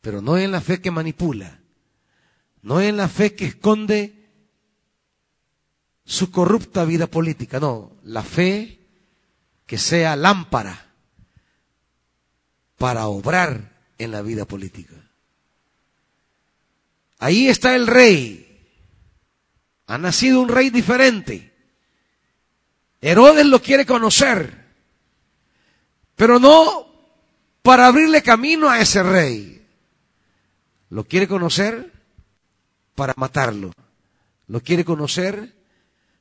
Pero 0.00 0.22
no 0.22 0.38
en 0.38 0.52
la 0.52 0.60
fe 0.60 0.80
que 0.80 0.90
manipula, 0.90 1.60
no 2.62 2.80
en 2.80 2.96
la 2.96 3.08
fe 3.08 3.34
que 3.34 3.46
esconde 3.46 4.28
su 6.04 6.30
corrupta 6.30 6.84
vida 6.84 7.06
política, 7.06 7.60
no, 7.60 7.96
la 8.04 8.22
fe 8.22 8.80
que 9.66 9.78
sea 9.78 10.16
lámpara 10.16 10.94
para 12.78 13.06
obrar 13.08 13.78
en 13.98 14.10
la 14.10 14.22
vida 14.22 14.46
política. 14.46 14.94
Ahí 17.18 17.48
está 17.48 17.76
el 17.76 17.86
rey. 17.86 18.49
Ha 19.90 19.98
nacido 19.98 20.40
un 20.40 20.48
rey 20.48 20.70
diferente. 20.70 21.52
Herodes 23.00 23.44
lo 23.44 23.60
quiere 23.60 23.84
conocer, 23.84 24.66
pero 26.14 26.38
no 26.38 26.86
para 27.60 27.88
abrirle 27.88 28.22
camino 28.22 28.70
a 28.70 28.78
ese 28.78 29.02
rey. 29.02 29.66
Lo 30.90 31.02
quiere 31.02 31.26
conocer 31.26 31.92
para 32.94 33.14
matarlo. 33.16 33.72
Lo 34.46 34.60
quiere 34.60 34.84
conocer 34.84 35.56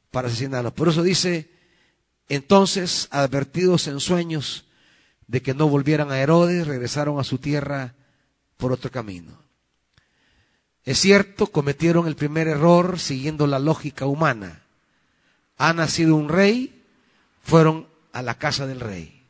para 0.09 0.29
asesinarlo. 0.29 0.73
Por 0.73 0.87
eso 0.87 1.03
dice, 1.03 1.51
entonces, 2.27 3.07
advertidos 3.11 3.85
en 3.85 3.99
sueños 3.99 4.65
de 5.27 5.43
que 5.43 5.53
no 5.53 5.69
volvieran 5.69 6.09
a 6.09 6.19
Herodes, 6.19 6.65
regresaron 6.65 7.19
a 7.19 7.23
su 7.23 7.37
tierra 7.37 7.93
por 8.57 8.71
otro 8.71 8.89
camino. 8.89 9.48
Es 10.85 10.99
cierto, 10.99 11.47
cometieron 11.47 12.07
el 12.07 12.15
primer 12.15 12.47
error 12.47 12.99
siguiendo 12.99 13.47
la 13.47 13.59
lógica 13.59 14.05
humana. 14.05 14.63
Ha 15.57 15.73
nacido 15.73 16.15
un 16.15 16.29
rey, 16.29 16.83
fueron 17.43 17.87
a 18.13 18.21
la 18.21 18.35
casa 18.35 18.65
del 18.65 18.79
rey. 18.79 19.21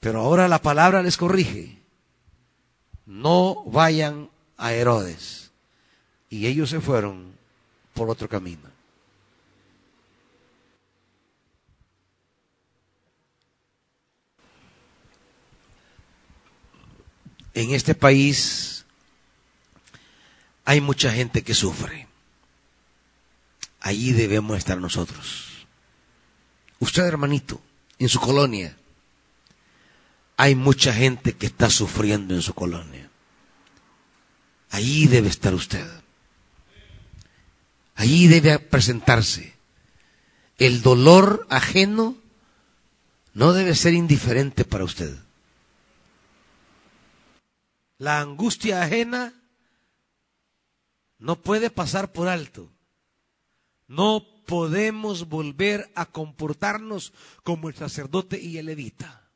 Pero 0.00 0.20
ahora 0.20 0.48
la 0.48 0.60
palabra 0.60 1.02
les 1.02 1.16
corrige. 1.16 1.78
No 3.06 3.64
vayan 3.66 4.30
a 4.56 4.72
Herodes. 4.72 5.50
Y 6.30 6.46
ellos 6.46 6.70
se 6.70 6.80
fueron 6.80 7.34
por 7.92 8.10
otro 8.10 8.28
camino. 8.28 8.74
En 17.54 17.70
este 17.70 17.94
país 17.94 18.73
hay 20.64 20.80
mucha 20.80 21.12
gente 21.12 21.42
que 21.42 21.54
sufre. 21.54 22.08
Allí 23.80 24.12
debemos 24.12 24.56
estar 24.56 24.78
nosotros. 24.78 25.66
Usted, 26.78 27.04
hermanito, 27.04 27.60
en 27.98 28.08
su 28.08 28.18
colonia, 28.18 28.76
hay 30.36 30.54
mucha 30.54 30.92
gente 30.92 31.34
que 31.34 31.46
está 31.46 31.70
sufriendo 31.70 32.34
en 32.34 32.42
su 32.42 32.54
colonia. 32.54 33.08
Allí 34.70 35.06
debe 35.06 35.28
estar 35.28 35.54
usted. 35.54 35.86
Allí 37.94 38.26
debe 38.26 38.58
presentarse. 38.58 39.54
El 40.58 40.82
dolor 40.82 41.46
ajeno 41.50 42.16
no 43.34 43.52
debe 43.52 43.74
ser 43.74 43.94
indiferente 43.94 44.64
para 44.64 44.84
usted. 44.84 45.16
La 47.98 48.20
angustia 48.20 48.82
ajena 48.82 49.32
no 51.24 51.40
puede 51.40 51.70
pasar 51.70 52.12
por 52.12 52.28
alto. 52.28 52.70
No 53.88 54.26
podemos 54.46 55.26
volver 55.26 55.90
a 55.94 56.04
comportarnos 56.04 57.14
como 57.42 57.70
el 57.70 57.74
sacerdote 57.74 58.38
y 58.38 58.58
el 58.58 58.66
levita. 58.66 59.26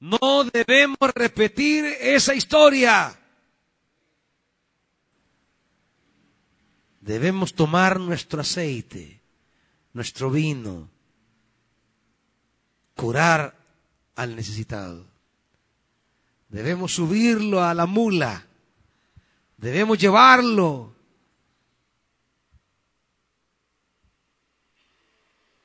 No 0.00 0.44
debemos 0.50 0.96
repetir 1.14 1.84
esa 2.00 2.34
historia. 2.34 3.20
Debemos 7.02 7.52
tomar 7.52 8.00
nuestro 8.00 8.40
aceite, 8.40 9.20
nuestro 9.92 10.30
vino, 10.30 10.88
curar 12.94 13.54
al 14.16 14.34
necesitado. 14.34 15.04
Debemos 16.48 16.94
subirlo 16.94 17.62
a 17.62 17.74
la 17.74 17.84
mula. 17.84 18.47
Debemos 19.58 19.98
llevarlo 19.98 20.94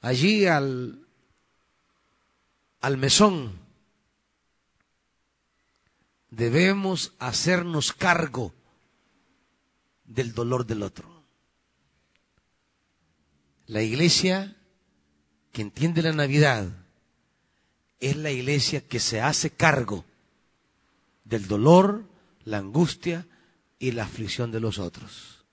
allí 0.01 0.47
al, 0.47 1.07
al 2.81 2.97
mesón. 2.97 3.59
Debemos 6.31 7.13
hacernos 7.19 7.93
cargo 7.93 8.51
del 10.05 10.33
dolor 10.33 10.65
del 10.65 10.81
otro. 10.81 11.07
La 13.67 13.83
iglesia 13.83 14.57
que 15.51 15.61
entiende 15.61 16.01
la 16.01 16.13
Navidad 16.13 16.67
es 17.99 18.15
la 18.17 18.31
iglesia 18.31 18.81
que 18.81 18.99
se 18.99 19.21
hace 19.21 19.51
cargo 19.51 20.03
del 21.25 21.47
dolor, 21.47 22.05
la 22.43 22.57
angustia 22.57 23.27
y 23.83 23.91
la 23.91 24.03
aflicción 24.03 24.49
de 24.49 24.61
los 24.61 24.79
otros. 24.79 25.43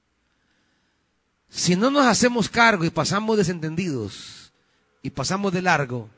Si 1.49 1.75
no 1.75 1.91
nos 1.91 2.07
hacemos 2.07 2.49
cargo 2.49 2.85
y 2.85 2.91
pasamos 2.91 3.37
desentendidos 3.37 4.53
y 5.03 5.11
pasamos 5.11 5.53
de 5.53 5.63
largo, 5.63 6.09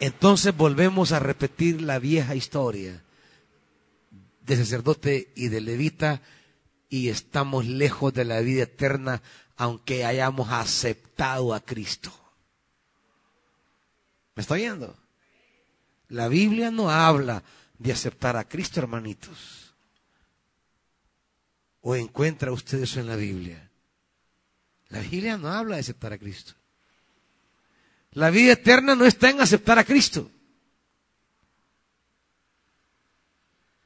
entonces 0.00 0.56
volvemos 0.56 1.12
a 1.12 1.18
repetir 1.18 1.82
la 1.82 1.98
vieja 1.98 2.34
historia 2.34 3.02
de 4.40 4.56
sacerdote 4.56 5.32
y 5.36 5.48
de 5.48 5.60
levita 5.60 6.22
y 6.88 7.10
estamos 7.10 7.66
lejos 7.66 8.14
de 8.14 8.24
la 8.24 8.40
vida 8.40 8.62
eterna 8.62 9.20
aunque 9.58 10.06
hayamos 10.06 10.48
aceptado 10.50 11.52
a 11.52 11.60
Cristo. 11.60 12.10
¿Me 14.34 14.40
está 14.40 14.54
oyendo? 14.54 14.96
La 16.08 16.28
Biblia 16.28 16.70
no 16.70 16.90
habla 16.90 17.42
de 17.78 17.92
aceptar 17.92 18.36
a 18.36 18.44
Cristo, 18.44 18.80
hermanitos. 18.80 19.74
¿O 21.80 21.94
encuentra 21.94 22.52
usted 22.52 22.82
eso 22.82 23.00
en 23.00 23.06
la 23.06 23.16
Biblia? 23.16 23.70
La 24.88 25.00
Biblia 25.00 25.36
no 25.36 25.48
habla 25.48 25.76
de 25.76 25.80
aceptar 25.80 26.12
a 26.12 26.18
Cristo. 26.18 26.54
La 28.12 28.30
vida 28.30 28.52
eterna 28.52 28.94
no 28.94 29.04
está 29.04 29.30
en 29.30 29.40
aceptar 29.40 29.78
a 29.78 29.84
Cristo. 29.84 30.30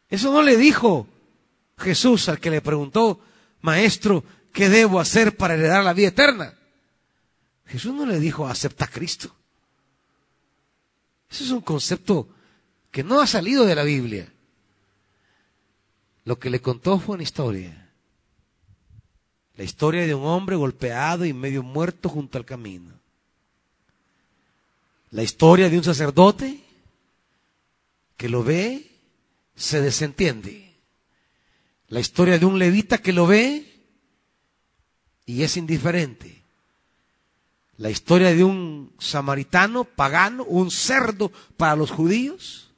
Eso 0.09 0.33
no 0.33 0.43
le 0.43 0.57
dijo 0.57 1.07
Jesús 1.79 2.29
al 2.29 2.39
que 2.39 2.51
le 2.51 2.61
preguntó, 2.61 3.21
Maestro, 3.61 4.25
¿qué 4.53 4.69
debo 4.69 5.01
hacer 5.01 5.37
para 5.37 5.55
heredar 5.55 5.85
la 5.85 5.93
vida 5.93 6.09
eterna? 6.09 6.55
Jesús 7.67 7.95
no 7.95 8.07
le 8.07 8.19
dijo, 8.21 8.47
acepta 8.47 8.85
a 8.85 8.89
Cristo. 8.89 9.35
Ese 11.31 11.45
es 11.45 11.51
un 11.51 11.63
concepto 11.63 12.29
que 12.93 13.03
no 13.03 13.21
ha 13.21 13.27
salido 13.27 13.67
de 13.67 13.75
la 13.75 13.83
Biblia. 13.83 14.33
Lo 16.25 16.39
que 16.39 16.51
le 16.51 16.63
contó 16.63 17.01
fue 17.01 17.15
una 17.15 17.25
historia. 17.25 17.91
La 19.57 19.65
historia 19.65 20.07
de 20.07 20.15
un 20.15 20.25
hombre 20.25 20.55
golpeado 20.55 21.25
y 21.25 21.33
medio 21.33 21.65
muerto 21.65 22.09
junto 22.09 22.39
al 22.39 22.45
camino. 22.45 22.93
La 25.11 25.25
historia 25.25 25.69
de 25.69 25.77
un 25.79 25.85
sacerdote 25.85 26.61
que 28.17 28.29
lo 28.29 28.45
ve, 28.45 28.89
se 29.57 29.81
desentiende. 29.81 30.73
La 31.89 31.99
historia 31.99 32.39
de 32.39 32.47
un 32.47 32.61
levita 32.61 32.99
que 32.99 33.13
lo 33.13 33.27
ve 33.27 33.67
y 35.27 35.43
es 35.43 35.57
indiferente 35.57 36.43
la 37.83 37.91
historia 37.91 38.33
de 38.33 38.45
un 38.45 38.93
samaritano 39.01 39.83
pagano, 39.83 40.45
un 40.45 40.71
cerdo 40.71 41.33
para 41.57 41.75
los 41.75 41.91
judíos, 41.91 42.71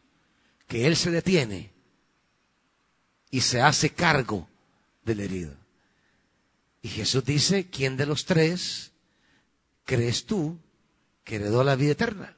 que 0.66 0.86
él 0.86 0.96
se 0.96 1.10
detiene 1.10 1.72
y 3.30 3.40
se 3.40 3.60
hace 3.60 3.90
cargo 3.90 4.48
del 5.04 5.20
herido. 5.20 5.56
Y 6.82 6.88
Jesús 6.88 7.24
dice, 7.24 7.68
¿quién 7.70 7.96
de 7.96 8.06
los 8.06 8.24
tres 8.24 8.92
crees 9.84 10.26
tú 10.26 10.58
que 11.24 11.36
heredó 11.36 11.64
la 11.64 11.76
vida 11.76 11.92
eterna? 11.92 12.36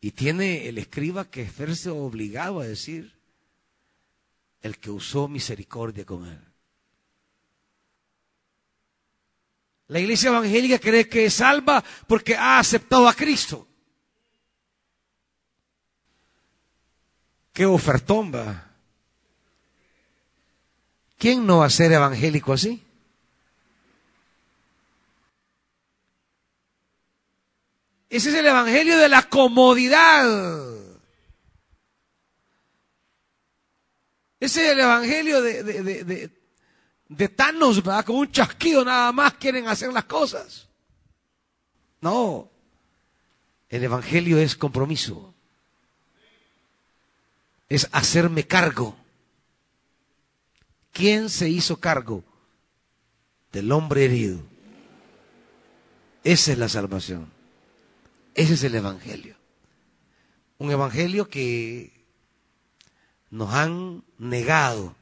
Y 0.00 0.12
tiene 0.12 0.68
el 0.68 0.78
escriba 0.78 1.30
que 1.30 1.50
verse 1.58 1.90
obligado 1.90 2.60
a 2.60 2.66
decir, 2.66 3.18
el 4.62 4.78
que 4.78 4.90
usó 4.90 5.28
misericordia 5.28 6.04
con 6.04 6.26
él. 6.26 6.40
La 9.88 9.98
iglesia 9.98 10.28
evangélica 10.28 10.78
cree 10.78 11.08
que 11.08 11.24
es 11.24 11.34
salva 11.34 11.82
porque 12.06 12.36
ha 12.36 12.58
aceptado 12.58 13.08
a 13.08 13.14
Cristo. 13.14 13.66
Qué 17.52 17.66
ofertón 17.66 18.32
va. 18.34 18.70
¿Quién 21.18 21.46
no 21.46 21.58
va 21.58 21.66
a 21.66 21.70
ser 21.70 21.92
evangélico 21.92 22.52
así? 22.52 22.82
Ese 28.08 28.30
es 28.30 28.34
el 28.34 28.46
evangelio 28.46 28.98
de 28.98 29.08
la 29.08 29.22
comodidad. 29.28 30.26
Ese 34.40 34.64
es 34.64 34.72
el 34.72 34.80
evangelio 34.80 35.42
de, 35.42 36.30
de 37.10 37.28
Thanos, 37.28 37.82
¿verdad? 37.82 38.04
Con 38.04 38.16
un 38.16 38.30
chasquido 38.30 38.84
nada 38.84 39.12
más 39.12 39.34
quieren 39.34 39.66
hacer 39.68 39.92
las 39.92 40.04
cosas. 40.04 40.68
No, 42.00 42.50
el 43.68 43.84
Evangelio 43.84 44.38
es 44.38 44.56
compromiso, 44.56 45.29
es 47.70 47.88
hacerme 47.92 48.46
cargo. 48.46 48.96
¿Quién 50.92 51.30
se 51.30 51.48
hizo 51.48 51.78
cargo 51.78 52.24
del 53.52 53.70
hombre 53.72 54.04
herido? 54.04 54.42
Esa 56.24 56.52
es 56.52 56.58
la 56.58 56.68
salvación. 56.68 57.32
Ese 58.34 58.54
es 58.54 58.64
el 58.64 58.74
Evangelio. 58.74 59.36
Un 60.58 60.72
Evangelio 60.72 61.28
que 61.28 61.92
nos 63.30 63.54
han 63.54 64.02
negado 64.18 64.94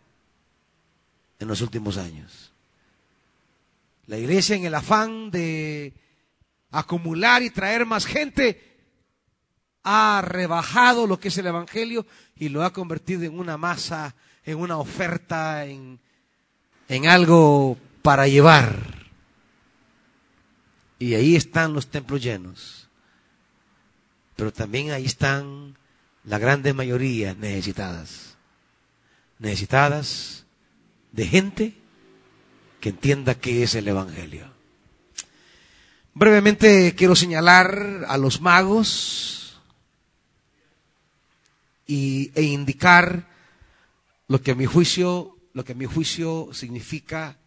en 1.38 1.48
los 1.48 1.62
últimos 1.62 1.96
años. 1.96 2.52
La 4.06 4.18
iglesia 4.18 4.56
en 4.56 4.66
el 4.66 4.74
afán 4.74 5.30
de 5.30 5.94
acumular 6.70 7.42
y 7.42 7.50
traer 7.50 7.86
más 7.86 8.04
gente 8.04 8.67
ha 9.90 10.20
rebajado 10.20 11.06
lo 11.06 11.18
que 11.18 11.28
es 11.28 11.38
el 11.38 11.46
Evangelio 11.46 12.04
y 12.36 12.50
lo 12.50 12.62
ha 12.62 12.74
convertido 12.74 13.22
en 13.22 13.38
una 13.38 13.56
masa, 13.56 14.14
en 14.44 14.58
una 14.58 14.76
oferta, 14.76 15.64
en, 15.64 15.98
en 16.88 17.06
algo 17.06 17.78
para 18.02 18.28
llevar. 18.28 19.08
Y 20.98 21.14
ahí 21.14 21.36
están 21.36 21.72
los 21.72 21.86
templos 21.86 22.22
llenos. 22.22 22.90
Pero 24.36 24.52
también 24.52 24.90
ahí 24.90 25.06
están 25.06 25.78
la 26.22 26.36
grande 26.36 26.74
mayoría 26.74 27.32
necesitadas. 27.32 28.36
Necesitadas 29.38 30.44
de 31.12 31.26
gente 31.26 31.74
que 32.82 32.90
entienda 32.90 33.36
qué 33.36 33.62
es 33.62 33.74
el 33.74 33.88
Evangelio. 33.88 34.52
Brevemente 36.12 36.94
quiero 36.94 37.16
señalar 37.16 38.04
a 38.06 38.18
los 38.18 38.42
magos 38.42 39.37
y, 41.88 42.30
e 42.36 42.42
indicar 42.42 43.26
lo 44.28 44.40
que 44.40 44.54
mi 44.54 44.66
juicio, 44.66 45.36
lo 45.54 45.64
que 45.64 45.72
a 45.72 45.74
mi 45.74 45.86
juicio 45.86 46.50
significa 46.52 47.38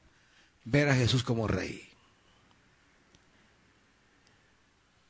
ver 0.66 0.90
a 0.90 0.96
Jesús 0.96 1.24
como 1.24 1.48
rey. 1.48 1.88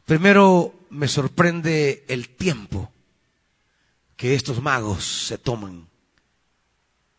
Primero 0.05 0.75
me 0.89 1.07
sorprende 1.07 2.05
el 2.09 2.29
tiempo 2.29 2.91
que 4.17 4.35
estos 4.35 4.61
magos 4.61 5.25
se 5.27 5.37
toman 5.37 5.87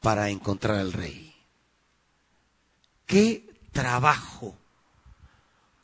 para 0.01 0.29
encontrar 0.29 0.77
al 0.79 0.93
rey. 0.93 1.35
¿Qué 3.07 3.49
trabajo? 3.73 4.57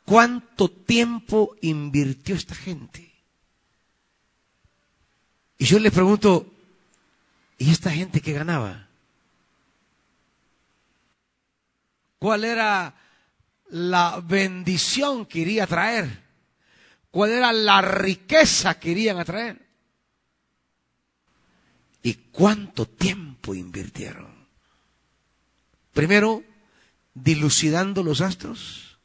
¿Cuánto 0.05 0.69
tiempo 0.69 1.55
invirtió 1.61 2.35
esta 2.35 2.53
gente? 2.53 3.08
Y 5.59 5.65
yo 5.65 5.77
le 5.77 5.91
pregunto, 5.91 6.51
¿y 7.57 7.69
esta 7.69 7.91
gente 7.91 8.21
qué 8.21 8.31
ganaba? 8.31 8.87
¿Cuál 12.17 12.45
era 12.45 12.95
la 13.69 14.21
bendición 14.25 15.25
que 15.25 15.39
iría 15.39 15.65
a 15.65 15.67
traer? 15.67 16.23
¿Cuál 17.11 17.31
era 17.31 17.51
la 17.51 17.81
riqueza 17.81 18.79
que 18.79 18.91
irían 18.91 19.19
a 19.19 19.25
traer? 19.25 19.61
¿Y 22.03 22.13
cuánto 22.31 22.85
tiempo 22.85 23.53
invirtieron? 23.53 24.33
Primero, 25.91 26.41
dilucidando 27.13 28.01
los 28.01 28.21
astros. 28.21 28.97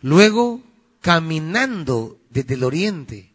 Luego, 0.00 0.60
caminando 1.00 2.20
desde 2.30 2.54
el 2.54 2.64
oriente. 2.64 3.27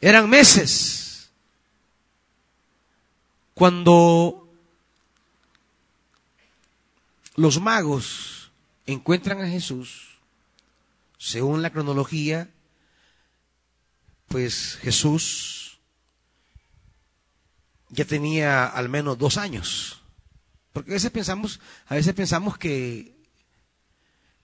Eran 0.00 0.30
meses 0.30 1.30
cuando 3.54 4.48
los 7.36 7.60
magos 7.60 8.50
encuentran 8.86 9.42
a 9.42 9.48
Jesús, 9.48 10.18
según 11.18 11.60
la 11.60 11.70
cronología, 11.70 12.48
pues 14.28 14.78
Jesús 14.80 15.78
ya 17.90 18.06
tenía 18.06 18.66
al 18.66 18.88
menos 18.88 19.18
dos 19.18 19.36
años. 19.36 20.00
Porque 20.72 20.92
a 20.92 20.94
veces 20.94 21.10
pensamos, 21.10 21.60
a 21.86 21.96
veces 21.96 22.14
pensamos 22.14 22.56
que, 22.56 23.14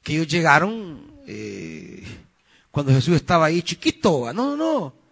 que 0.03 0.13
ellos 0.13 0.29
llegaron 0.29 1.21
eh, 1.27 2.05
cuando 2.71 2.93
Jesús 2.93 3.17
estaba 3.17 3.47
ahí 3.47 3.63
chiquito. 3.63 4.33
No, 4.35 4.55
no, 4.55 4.57
no. 4.57 5.06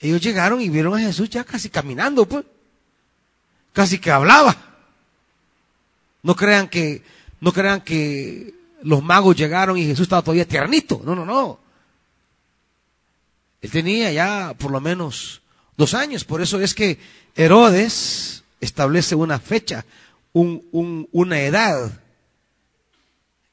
Ellos 0.00 0.20
llegaron 0.20 0.60
y 0.60 0.68
vieron 0.68 0.94
a 0.94 1.00
Jesús 1.00 1.28
ya 1.28 1.44
casi 1.44 1.68
caminando, 1.68 2.26
pues. 2.26 2.44
Casi 3.72 3.98
que 3.98 4.10
hablaba. 4.10 4.56
No 6.22 6.36
crean 6.36 6.68
que, 6.68 7.02
no 7.40 7.52
crean 7.52 7.80
que 7.80 8.54
los 8.82 9.02
magos 9.02 9.36
llegaron 9.36 9.76
y 9.76 9.84
Jesús 9.84 10.02
estaba 10.02 10.22
todavía 10.22 10.46
tiernito. 10.46 11.00
No, 11.04 11.14
no, 11.14 11.24
no. 11.24 11.58
Él 13.60 13.70
tenía 13.70 14.12
ya 14.12 14.54
por 14.56 14.70
lo 14.70 14.80
menos 14.80 15.42
dos 15.76 15.94
años. 15.94 16.24
Por 16.24 16.40
eso 16.40 16.60
es 16.60 16.74
que 16.74 16.98
Herodes 17.34 18.44
establece 18.60 19.14
una 19.14 19.38
fecha, 19.38 19.84
una 20.32 21.40
edad. 21.40 22.00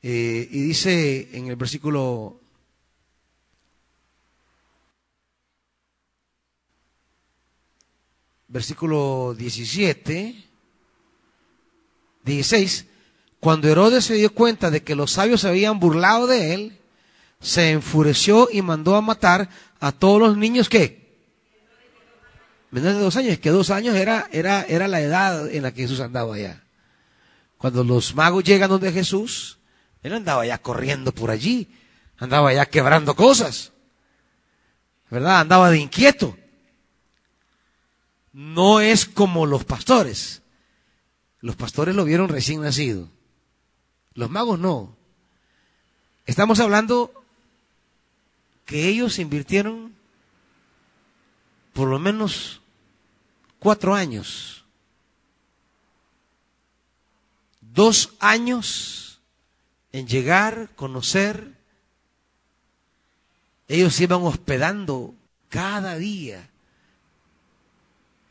Eh, 0.03 0.47
y 0.51 0.61
dice 0.61 1.29
en 1.33 1.47
el 1.47 1.55
versículo 1.55 2.39
versículo 8.55 9.35
17, 9.37 10.33
16, 12.23 12.85
cuando 13.41 13.67
Herodes 13.67 14.05
se 14.05 14.13
dio 14.13 14.33
cuenta 14.33 14.71
de 14.71 14.81
que 14.81 14.95
los 14.95 15.11
sabios 15.11 15.41
se 15.41 15.49
habían 15.49 15.77
burlado 15.77 16.25
de 16.25 16.53
él, 16.53 16.79
se 17.41 17.71
enfureció 17.71 18.47
y 18.49 18.61
mandó 18.61 18.95
a 18.95 19.01
matar 19.01 19.49
a 19.81 19.91
todos 19.91 20.21
los 20.21 20.37
niños 20.37 20.69
que 20.69 21.19
menores 22.71 22.95
de 22.95 23.03
dos 23.03 23.17
años, 23.17 23.39
que 23.39 23.49
dos 23.49 23.71
años 23.71 23.93
era, 23.93 24.29
era, 24.31 24.63
era 24.63 24.87
la 24.87 25.01
edad 25.01 25.49
en 25.51 25.61
la 25.61 25.73
que 25.73 25.81
Jesús 25.81 25.99
andaba 25.99 26.35
allá. 26.35 26.63
Cuando 27.57 27.83
los 27.83 28.15
magos 28.15 28.45
llegan 28.45 28.69
donde 28.69 28.93
Jesús, 28.93 29.59
él 30.01 30.13
andaba 30.13 30.45
ya 30.45 30.59
corriendo 30.59 31.11
por 31.11 31.29
allí, 31.29 31.67
andaba 32.17 32.53
ya 32.53 32.65
quebrando 32.67 33.17
cosas, 33.17 33.73
¿verdad? 35.09 35.41
Andaba 35.41 35.69
de 35.71 35.79
inquieto. 35.79 36.37
No 38.36 38.81
es 38.81 39.05
como 39.05 39.45
los 39.45 39.63
pastores. 39.63 40.41
Los 41.39 41.55
pastores 41.55 41.95
lo 41.95 42.03
vieron 42.03 42.27
recién 42.27 42.59
nacido. 42.59 43.07
Los 44.13 44.29
magos 44.29 44.59
no. 44.59 44.93
Estamos 46.25 46.59
hablando 46.59 47.13
que 48.65 48.89
ellos 48.89 49.19
invirtieron 49.19 49.95
por 51.71 51.88
lo 51.88 51.97
menos 51.97 52.59
cuatro 53.57 53.95
años, 53.95 54.65
dos 57.61 58.15
años 58.19 59.21
en 59.93 60.09
llegar, 60.09 60.71
conocer. 60.75 61.53
Ellos 63.69 63.95
se 63.95 64.03
iban 64.03 64.23
hospedando 64.23 65.15
cada 65.47 65.95
día. 65.95 66.49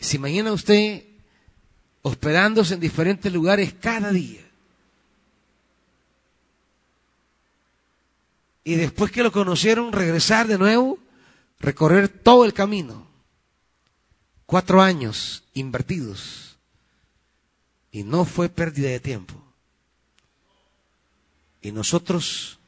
¿Se 0.05 0.17
imagina 0.17 0.53
usted 0.53 1.05
hospedándose 2.03 2.75
en 2.75 2.81
diferentes 2.81 3.33
lugares 3.33 3.75
cada 3.81 4.11
día? 4.11 4.45
y 8.65 8.77
después 8.77 9.13
que 9.13 9.23
lo 9.23 9.31
conocieron, 9.31 9.93
regresar 9.93 10.47
de 10.47 10.57
nuevo, 10.57 10.99
recorrer 11.61 12.09
todo 12.09 12.47
el 12.47 12.55
camino. 12.55 13.07
Cuatro 14.47 14.81
años 14.81 15.45
invertidos. 15.53 16.57
Y 17.93 18.03
no 18.03 18.25
fue 18.25 18.49
pérdida 18.49 18.89
de 18.89 19.01
tiempo. 19.01 19.35
Y 21.61 21.73
nosotros, 21.73 22.59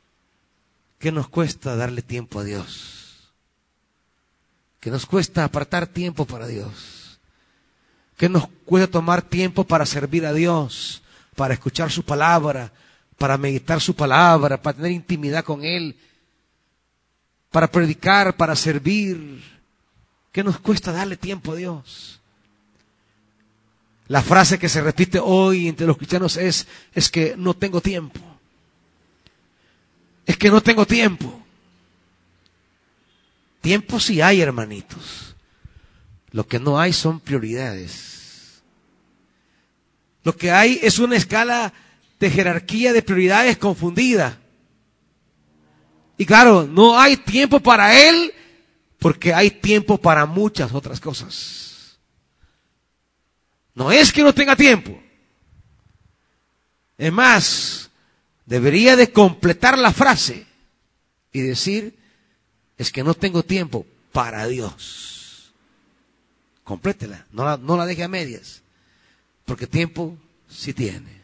¿qué 0.98 1.10
nos 1.10 1.28
cuesta 1.28 1.74
darle 1.76 2.02
tiempo 2.02 2.40
a 2.40 2.44
Dios? 2.44 3.32
¿Qué 4.80 4.90
nos 4.90 5.06
cuesta 5.06 5.44
apartar 5.44 5.86
tiempo 5.86 6.26
para 6.26 6.46
Dios? 6.46 7.05
¿Qué 8.16 8.28
nos 8.28 8.48
cuesta 8.64 8.90
tomar 8.90 9.22
tiempo 9.22 9.64
para 9.64 9.84
servir 9.84 10.24
a 10.24 10.32
Dios? 10.32 11.02
Para 11.34 11.54
escuchar 11.54 11.90
su 11.90 12.02
palabra, 12.02 12.72
para 13.18 13.36
meditar 13.36 13.80
su 13.80 13.94
palabra, 13.94 14.60
para 14.60 14.76
tener 14.76 14.92
intimidad 14.92 15.44
con 15.44 15.64
Él, 15.64 15.96
para 17.50 17.70
predicar, 17.70 18.36
para 18.36 18.56
servir. 18.56 19.42
¿Qué 20.32 20.42
nos 20.42 20.58
cuesta 20.58 20.92
darle 20.92 21.16
tiempo 21.16 21.52
a 21.52 21.56
Dios? 21.56 22.20
La 24.08 24.22
frase 24.22 24.58
que 24.58 24.68
se 24.68 24.80
repite 24.80 25.18
hoy 25.18 25.68
entre 25.68 25.86
los 25.86 25.96
cristianos 25.96 26.36
es, 26.36 26.66
es 26.94 27.10
que 27.10 27.34
no 27.36 27.54
tengo 27.54 27.80
tiempo. 27.80 28.20
Es 30.24 30.36
que 30.36 30.50
no 30.50 30.62
tengo 30.62 30.86
tiempo. 30.86 31.42
Tiempo 33.60 33.98
sí 33.98 34.20
hay, 34.22 34.40
hermanitos. 34.40 35.25
Lo 36.36 36.46
que 36.46 36.60
no 36.60 36.78
hay 36.78 36.92
son 36.92 37.18
prioridades. 37.18 38.60
Lo 40.22 40.36
que 40.36 40.50
hay 40.50 40.78
es 40.82 40.98
una 40.98 41.16
escala 41.16 41.72
de 42.20 42.30
jerarquía 42.30 42.92
de 42.92 43.00
prioridades 43.00 43.56
confundida. 43.56 44.38
Y 46.18 46.26
claro, 46.26 46.66
no 46.66 47.00
hay 47.00 47.16
tiempo 47.16 47.60
para 47.60 48.06
él 48.06 48.34
porque 48.98 49.32
hay 49.32 49.50
tiempo 49.50 49.96
para 49.96 50.26
muchas 50.26 50.74
otras 50.74 51.00
cosas. 51.00 51.96
No 53.74 53.90
es 53.90 54.12
que 54.12 54.22
no 54.22 54.34
tenga 54.34 54.56
tiempo. 54.56 55.00
Es 56.98 57.12
más, 57.14 57.88
debería 58.44 58.94
de 58.94 59.10
completar 59.10 59.78
la 59.78 59.90
frase 59.90 60.44
y 61.32 61.40
decir, 61.40 61.96
es 62.76 62.92
que 62.92 63.02
no 63.02 63.14
tengo 63.14 63.42
tiempo 63.42 63.86
para 64.12 64.46
Dios. 64.46 65.15
Complétela, 66.66 67.24
no 67.30 67.44
la, 67.44 67.56
no 67.56 67.76
la 67.76 67.86
deje 67.86 68.02
a 68.02 68.08
medias, 68.08 68.60
porque 69.44 69.68
tiempo 69.68 70.18
sí 70.48 70.74
tiene. 70.74 71.22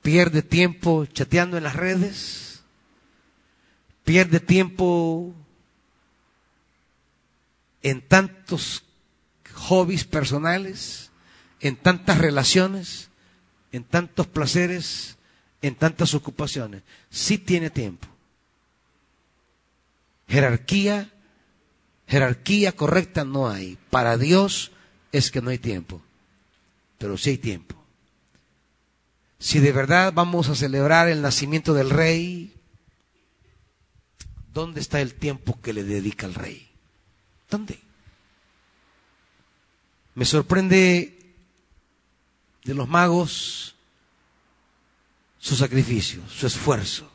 Pierde 0.00 0.40
tiempo 0.40 1.04
chateando 1.04 1.58
en 1.58 1.64
las 1.64 1.76
redes, 1.76 2.62
pierde 4.02 4.40
tiempo 4.40 5.34
en 7.82 8.00
tantos 8.00 8.84
hobbies 9.52 10.04
personales, 10.04 11.10
en 11.60 11.76
tantas 11.76 12.16
relaciones, 12.16 13.10
en 13.70 13.84
tantos 13.84 14.26
placeres, 14.26 15.18
en 15.60 15.74
tantas 15.74 16.14
ocupaciones. 16.14 16.84
Sí 17.10 17.36
tiene 17.36 17.68
tiempo. 17.68 18.08
Jerarquía, 20.26 21.12
jerarquía 22.10 22.72
correcta 22.72 23.24
no 23.24 23.48
hay. 23.48 23.78
Para 23.88 24.18
Dios 24.18 24.72
es 25.12 25.30
que 25.30 25.40
no 25.40 25.50
hay 25.50 25.58
tiempo, 25.58 26.02
pero 26.98 27.16
sí 27.16 27.30
hay 27.30 27.38
tiempo. 27.38 27.76
Si 29.38 29.60
de 29.60 29.72
verdad 29.72 30.12
vamos 30.12 30.48
a 30.48 30.56
celebrar 30.56 31.08
el 31.08 31.22
nacimiento 31.22 31.72
del 31.72 31.88
rey, 31.88 32.52
¿dónde 34.52 34.80
está 34.80 35.00
el 35.00 35.14
tiempo 35.14 35.58
que 35.62 35.72
le 35.72 35.84
dedica 35.84 36.26
al 36.26 36.34
rey? 36.34 36.68
¿Dónde? 37.48 37.78
Me 40.14 40.24
sorprende 40.24 41.34
de 42.64 42.74
los 42.74 42.88
magos 42.88 43.76
su 45.38 45.56
sacrificio, 45.56 46.22
su 46.28 46.46
esfuerzo. 46.46 47.10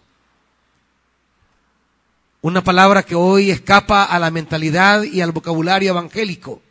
Una 2.46 2.64
palabra 2.64 3.02
que 3.02 3.16
hoy 3.16 3.50
escapa 3.50 4.04
a 4.04 4.20
la 4.20 4.30
mentalidad 4.30 5.02
y 5.02 5.20
al 5.20 5.32
vocabulario 5.32 5.90
evangélico. 5.90 6.62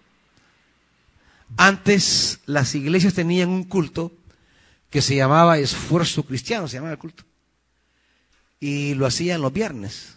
Antes 1.57 2.39
las 2.47 2.77
iglesias 2.77 3.15
tenían 3.15 3.49
un 3.49 3.65
culto 3.65 4.13
que 4.89 5.03
se 5.03 5.17
llamaba 5.17 5.59
esfuerzo 5.59 6.23
cristiano, 6.23 6.69
se 6.69 6.77
llamaba 6.77 6.93
el 6.93 7.01
culto. 7.01 7.25
Y 8.61 8.95
lo 8.95 9.05
hacían 9.05 9.41
los 9.41 9.53
viernes. 9.53 10.17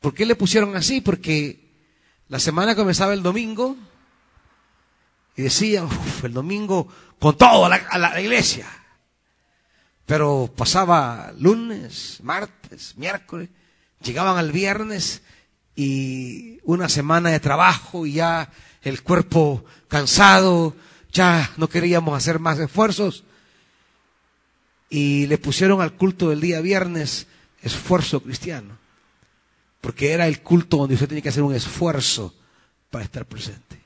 ¿Por 0.00 0.12
qué 0.12 0.26
le 0.26 0.36
pusieron 0.36 0.76
así? 0.76 1.00
Porque 1.00 1.72
la 2.28 2.40
semana 2.40 2.76
comenzaba 2.76 3.14
el 3.14 3.22
domingo 3.22 3.74
y 5.34 5.40
decían, 5.40 5.88
el 6.22 6.34
domingo 6.34 6.88
con 7.18 7.38
todo 7.38 7.64
a 7.64 7.70
la, 7.70 7.76
a 7.76 7.96
la 7.96 8.20
iglesia. 8.20 8.66
Pero 10.10 10.52
pasaba 10.56 11.32
lunes, 11.38 12.18
martes, 12.24 12.94
miércoles, 12.96 13.48
llegaban 14.02 14.38
al 14.38 14.50
viernes 14.50 15.22
y 15.76 16.58
una 16.64 16.88
semana 16.88 17.30
de 17.30 17.38
trabajo 17.38 18.04
y 18.06 18.14
ya 18.14 18.50
el 18.82 19.04
cuerpo 19.04 19.64
cansado, 19.86 20.74
ya 21.12 21.52
no 21.58 21.68
queríamos 21.68 22.16
hacer 22.16 22.40
más 22.40 22.58
esfuerzos. 22.58 23.22
Y 24.88 25.28
le 25.28 25.38
pusieron 25.38 25.80
al 25.80 25.92
culto 25.92 26.30
del 26.30 26.40
día 26.40 26.60
viernes 26.60 27.28
esfuerzo 27.62 28.20
cristiano 28.20 28.76
porque 29.80 30.10
era 30.10 30.26
el 30.26 30.42
culto 30.42 30.78
donde 30.78 30.94
usted 30.94 31.06
tenía 31.06 31.22
que 31.22 31.28
hacer 31.28 31.44
un 31.44 31.54
esfuerzo 31.54 32.34
para 32.90 33.04
estar 33.04 33.26
presente. 33.26 33.80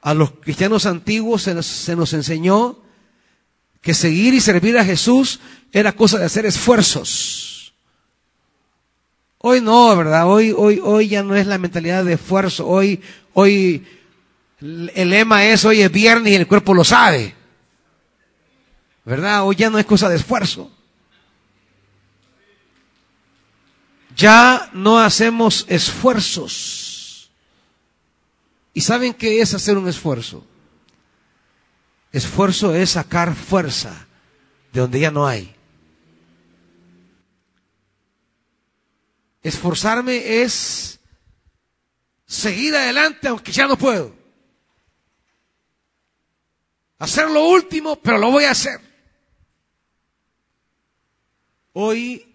A 0.00 0.14
los 0.14 0.30
cristianos 0.30 0.86
antiguos 0.86 1.42
se 1.42 1.52
nos, 1.52 1.66
se 1.66 1.94
nos 1.94 2.14
enseñó 2.14 2.82
que 3.84 3.92
seguir 3.92 4.32
y 4.32 4.40
servir 4.40 4.78
a 4.78 4.84
Jesús 4.84 5.40
era 5.70 5.92
cosa 5.92 6.18
de 6.18 6.24
hacer 6.24 6.46
esfuerzos. 6.46 7.74
Hoy 9.38 9.60
no, 9.60 9.94
¿verdad? 9.94 10.26
Hoy, 10.26 10.54
hoy, 10.56 10.80
hoy 10.82 11.08
ya 11.08 11.22
no 11.22 11.36
es 11.36 11.46
la 11.46 11.58
mentalidad 11.58 12.02
de 12.02 12.14
esfuerzo. 12.14 12.66
Hoy, 12.66 13.02
hoy, 13.34 13.86
el 14.60 15.10
lema 15.10 15.44
es 15.44 15.66
hoy 15.66 15.82
es 15.82 15.92
viernes 15.92 16.32
y 16.32 16.36
el 16.36 16.46
cuerpo 16.46 16.72
lo 16.72 16.82
sabe. 16.82 17.34
¿Verdad? 19.04 19.44
Hoy 19.44 19.54
ya 19.54 19.68
no 19.68 19.78
es 19.78 19.84
cosa 19.84 20.08
de 20.08 20.16
esfuerzo. 20.16 20.70
Ya 24.16 24.70
no 24.72 24.98
hacemos 24.98 25.66
esfuerzos. 25.68 27.30
¿Y 28.72 28.80
saben 28.80 29.12
qué 29.12 29.42
es 29.42 29.52
hacer 29.52 29.76
un 29.76 29.88
esfuerzo? 29.88 30.46
Esfuerzo 32.14 32.72
es 32.72 32.90
sacar 32.90 33.34
fuerza 33.34 34.06
de 34.72 34.80
donde 34.80 35.00
ya 35.00 35.10
no 35.10 35.26
hay. 35.26 35.52
Esforzarme 39.42 40.42
es 40.42 41.00
seguir 42.24 42.76
adelante 42.76 43.26
aunque 43.26 43.50
ya 43.50 43.66
no 43.66 43.76
puedo. 43.76 44.14
Hacer 47.00 47.28
lo 47.32 47.48
último, 47.48 47.96
pero 47.96 48.18
lo 48.18 48.30
voy 48.30 48.44
a 48.44 48.52
hacer. 48.52 48.80
Hoy 51.72 52.32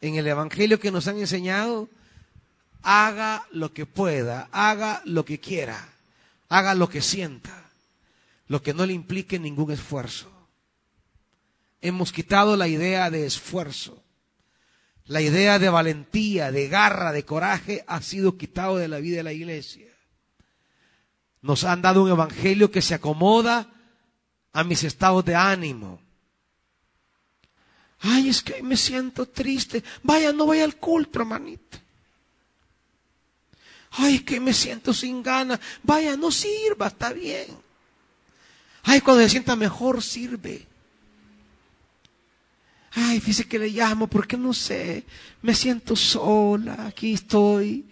en 0.00 0.14
el 0.14 0.26
Evangelio 0.26 0.80
que 0.80 0.90
nos 0.90 1.06
han 1.08 1.18
enseñado, 1.18 1.90
haga 2.80 3.46
lo 3.50 3.74
que 3.74 3.84
pueda, 3.84 4.48
haga 4.50 5.02
lo 5.04 5.26
que 5.26 5.38
quiera, 5.38 5.90
haga 6.48 6.74
lo 6.74 6.88
que 6.88 7.02
sienta, 7.02 7.59
lo 8.50 8.60
que 8.64 8.74
no 8.74 8.84
le 8.84 8.92
implique 8.92 9.38
ningún 9.38 9.70
esfuerzo. 9.70 10.28
Hemos 11.80 12.10
quitado 12.10 12.56
la 12.56 12.66
idea 12.66 13.08
de 13.08 13.24
esfuerzo. 13.24 14.02
La 15.06 15.20
idea 15.20 15.60
de 15.60 15.70
valentía, 15.70 16.50
de 16.50 16.66
garra, 16.66 17.12
de 17.12 17.24
coraje 17.24 17.84
ha 17.86 18.02
sido 18.02 18.36
quitado 18.36 18.76
de 18.76 18.88
la 18.88 18.98
vida 18.98 19.18
de 19.18 19.22
la 19.22 19.32
iglesia. 19.32 19.86
Nos 21.42 21.62
han 21.62 21.80
dado 21.80 22.02
un 22.02 22.10
evangelio 22.10 22.72
que 22.72 22.82
se 22.82 22.94
acomoda 22.94 23.70
a 24.52 24.64
mis 24.64 24.82
estados 24.82 25.24
de 25.24 25.36
ánimo 25.36 26.00
Ay, 28.00 28.30
es 28.30 28.42
que 28.42 28.64
me 28.64 28.76
siento 28.76 29.26
triste. 29.26 29.84
Vaya, 30.02 30.32
no 30.32 30.46
vaya 30.46 30.64
al 30.64 30.74
culto, 30.74 31.20
hermanito. 31.20 31.78
Ay, 33.92 34.16
es 34.16 34.22
que 34.22 34.40
me 34.40 34.54
siento 34.54 34.92
sin 34.92 35.22
ganas. 35.22 35.60
Vaya, 35.84 36.16
no 36.16 36.32
sirva, 36.32 36.88
está 36.88 37.12
bien. 37.12 37.69
Ay, 38.82 39.00
cuando 39.00 39.22
se 39.22 39.30
sienta 39.30 39.56
mejor, 39.56 40.02
sirve. 40.02 40.66
Ay, 42.92 43.20
fíjese 43.20 43.46
que 43.46 43.58
le 43.58 43.68
llamo 43.68 44.06
porque 44.06 44.36
no 44.36 44.52
sé. 44.52 45.04
Me 45.42 45.54
siento 45.54 45.94
sola, 45.94 46.86
aquí 46.86 47.14
estoy. 47.14 47.86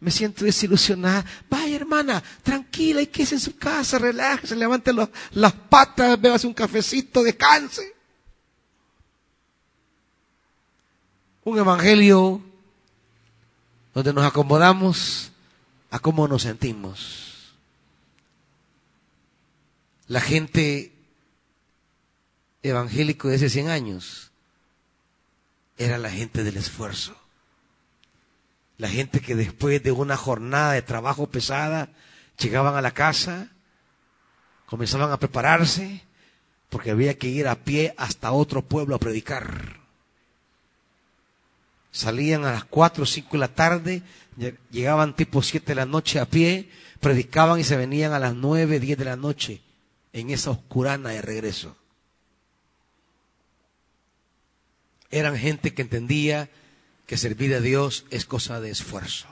Me 0.00 0.10
siento 0.10 0.44
desilusionada. 0.44 1.24
Vaya, 1.48 1.76
hermana, 1.76 2.22
tranquila, 2.42 3.02
y 3.02 3.06
que 3.06 3.22
en 3.22 3.40
su 3.40 3.56
casa, 3.56 3.98
relájese, 3.98 4.56
levante 4.56 4.92
las 4.92 5.52
patas, 5.68 6.20
bébase 6.20 6.46
un 6.46 6.54
cafecito, 6.54 7.22
descanse. 7.22 8.00
un 11.44 11.58
evangelio 11.58 12.40
donde 13.94 14.12
nos 14.12 14.24
acomodamos 14.24 15.32
a 15.90 15.98
cómo 15.98 16.28
nos 16.28 16.42
sentimos. 16.42 17.29
La 20.10 20.20
gente 20.20 20.92
evangélico 22.64 23.28
de 23.28 23.36
hace 23.36 23.48
100 23.48 23.68
años 23.68 24.32
era 25.78 25.98
la 25.98 26.10
gente 26.10 26.42
del 26.42 26.56
esfuerzo. 26.56 27.14
La 28.76 28.88
gente 28.88 29.20
que 29.20 29.36
después 29.36 29.80
de 29.84 29.92
una 29.92 30.16
jornada 30.16 30.72
de 30.72 30.82
trabajo 30.82 31.28
pesada 31.28 31.90
llegaban 32.40 32.74
a 32.74 32.82
la 32.82 32.90
casa, 32.90 33.52
comenzaban 34.66 35.12
a 35.12 35.20
prepararse, 35.20 36.02
porque 36.70 36.90
había 36.90 37.16
que 37.16 37.28
ir 37.28 37.46
a 37.46 37.54
pie 37.54 37.94
hasta 37.96 38.32
otro 38.32 38.62
pueblo 38.62 38.96
a 38.96 38.98
predicar. 38.98 39.78
Salían 41.92 42.44
a 42.44 42.50
las 42.50 42.64
4 42.64 43.04
o 43.04 43.06
5 43.06 43.28
de 43.30 43.38
la 43.38 43.54
tarde, 43.54 44.02
llegaban 44.72 45.14
tipo 45.14 45.40
7 45.40 45.66
de 45.66 45.74
la 45.76 45.86
noche 45.86 46.18
a 46.18 46.26
pie, 46.26 46.68
predicaban 46.98 47.60
y 47.60 47.64
se 47.64 47.76
venían 47.76 48.12
a 48.12 48.18
las 48.18 48.34
9, 48.34 48.80
10 48.80 48.98
de 48.98 49.04
la 49.04 49.14
noche 49.14 49.62
en 50.12 50.30
esa 50.30 50.50
oscurana 50.50 51.10
de 51.10 51.22
regreso. 51.22 51.76
Eran 55.10 55.36
gente 55.36 55.74
que 55.74 55.82
entendía 55.82 56.50
que 57.06 57.16
servir 57.16 57.54
a 57.54 57.60
Dios 57.60 58.04
es 58.10 58.24
cosa 58.24 58.60
de 58.60 58.70
esfuerzo. 58.70 59.26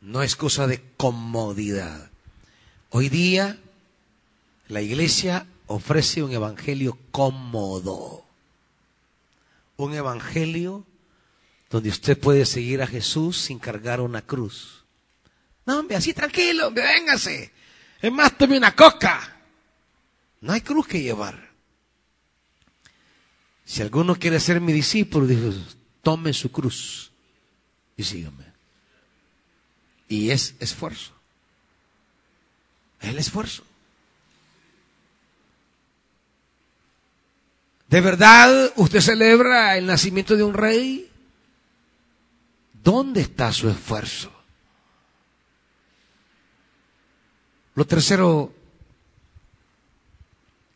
No 0.00 0.22
es 0.22 0.36
cosa 0.36 0.66
de 0.66 0.82
comodidad. 0.96 2.10
Hoy 2.90 3.08
día 3.08 3.58
la 4.68 4.80
iglesia 4.80 5.46
ofrece 5.66 6.22
un 6.22 6.32
evangelio 6.32 6.98
cómodo. 7.10 8.24
Un 9.76 9.94
evangelio 9.94 10.86
donde 11.70 11.88
usted 11.88 12.18
puede 12.18 12.46
seguir 12.46 12.82
a 12.82 12.86
Jesús 12.86 13.38
sin 13.38 13.58
cargar 13.58 14.00
una 14.00 14.22
cruz. 14.22 14.84
No, 15.66 15.80
hombre, 15.80 15.96
así 15.96 16.12
tranquilo, 16.14 16.70
véngase. 16.70 17.52
Es 18.04 18.12
más, 18.12 18.36
tome 18.36 18.58
una 18.58 18.76
coca. 18.76 19.34
No 20.42 20.52
hay 20.52 20.60
cruz 20.60 20.86
que 20.86 21.00
llevar. 21.00 21.52
Si 23.64 23.80
alguno 23.80 24.14
quiere 24.16 24.38
ser 24.40 24.60
mi 24.60 24.74
discípulo, 24.74 25.26
dijo, 25.26 25.50
tome 26.02 26.34
su 26.34 26.52
cruz 26.52 27.10
y 27.96 28.04
sígame. 28.04 28.44
Y 30.06 30.28
es 30.28 30.54
esfuerzo. 30.60 31.12
El 33.00 33.16
esfuerzo. 33.16 33.64
¿De 37.88 38.02
verdad 38.02 38.70
usted 38.76 39.00
celebra 39.00 39.78
el 39.78 39.86
nacimiento 39.86 40.36
de 40.36 40.44
un 40.44 40.52
rey? 40.52 41.10
¿Dónde 42.82 43.22
está 43.22 43.50
su 43.50 43.70
esfuerzo? 43.70 44.33
Lo 47.74 47.86
tercero 47.86 48.52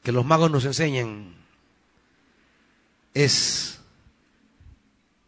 que 0.02 0.12
los 0.12 0.24
magos 0.24 0.50
nos 0.50 0.64
enseñan 0.64 1.34
es 3.14 3.78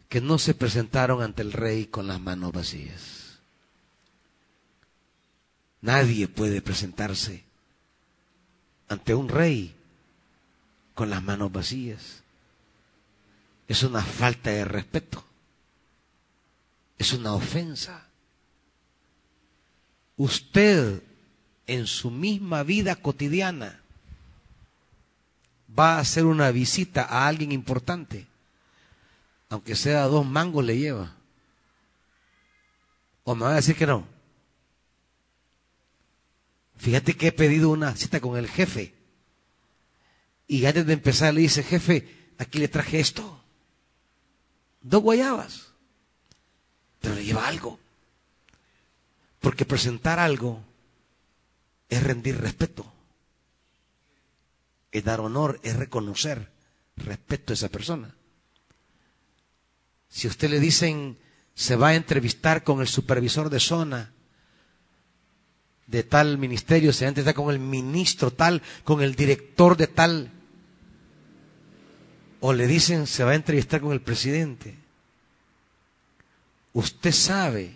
que 0.08 0.20
no 0.20 0.38
se 0.38 0.54
presentaron 0.54 1.22
ante 1.22 1.42
el 1.42 1.52
rey 1.52 1.86
con 1.86 2.08
las 2.08 2.20
manos 2.20 2.52
vacías. 2.52 3.38
Nadie 5.80 6.28
puede 6.28 6.60
presentarse 6.60 7.44
ante 8.88 9.14
un 9.14 9.28
rey 9.28 9.74
con 10.94 11.08
las 11.08 11.22
manos 11.22 11.52
vacías. 11.52 12.22
Es 13.68 13.84
una 13.84 14.02
falta 14.02 14.50
de 14.50 14.64
respeto. 14.64 15.24
Es 16.98 17.12
una 17.12 17.32
ofensa. 17.34 18.08
Usted 20.16 21.02
en 21.70 21.86
su 21.86 22.10
misma 22.10 22.64
vida 22.64 22.96
cotidiana 22.96 23.80
va 25.78 25.94
a 25.94 26.00
hacer 26.00 26.24
una 26.24 26.50
visita 26.50 27.04
a 27.04 27.28
alguien 27.28 27.52
importante, 27.52 28.26
aunque 29.48 29.76
sea 29.76 30.02
dos 30.06 30.26
mangos 30.26 30.64
le 30.64 30.76
lleva. 30.76 31.14
¿O 33.22 33.36
me 33.36 33.44
va 33.44 33.52
a 33.52 33.56
decir 33.56 33.76
que 33.76 33.86
no? 33.86 34.04
Fíjate 36.76 37.16
que 37.16 37.28
he 37.28 37.32
pedido 37.32 37.70
una 37.70 37.94
cita 37.94 38.20
con 38.20 38.36
el 38.36 38.48
jefe. 38.48 38.92
Y 40.48 40.66
antes 40.66 40.84
de 40.86 40.94
empezar 40.94 41.32
le 41.32 41.42
dice, 41.42 41.62
jefe, 41.62 42.32
aquí 42.36 42.58
le 42.58 42.66
traje 42.66 42.98
esto. 42.98 43.44
Dos 44.80 45.02
guayabas. 45.02 45.68
Pero 47.00 47.14
le 47.14 47.24
lleva 47.24 47.46
algo. 47.46 47.78
Porque 49.38 49.64
presentar 49.64 50.18
algo 50.18 50.64
es 51.90 52.02
rendir 52.02 52.40
respeto. 52.40 52.90
Es 54.92 55.04
dar 55.04 55.20
honor, 55.20 55.60
es 55.62 55.76
reconocer 55.76 56.50
respeto 56.96 57.52
a 57.52 57.54
esa 57.54 57.68
persona. 57.68 58.14
Si 60.08 60.26
usted 60.26 60.50
le 60.50 60.60
dicen, 60.60 61.18
se 61.54 61.76
va 61.76 61.88
a 61.88 61.94
entrevistar 61.94 62.64
con 62.64 62.80
el 62.80 62.88
supervisor 62.88 63.50
de 63.50 63.60
zona 63.60 64.12
de 65.86 66.02
tal 66.04 66.38
ministerio, 66.38 66.92
se 66.92 67.04
va 67.04 67.08
a 67.08 67.10
entrevistar 67.10 67.34
con 67.34 67.50
el 67.52 67.58
ministro 67.58 68.32
tal, 68.32 68.62
con 68.84 69.02
el 69.02 69.14
director 69.14 69.76
de 69.76 69.86
tal, 69.88 70.30
o 72.40 72.52
le 72.52 72.66
dicen, 72.66 73.06
se 73.06 73.24
va 73.24 73.32
a 73.32 73.36
entrevistar 73.36 73.80
con 73.80 73.92
el 73.92 74.00
presidente. 74.00 74.76
Usted 76.72 77.12
sabe 77.12 77.72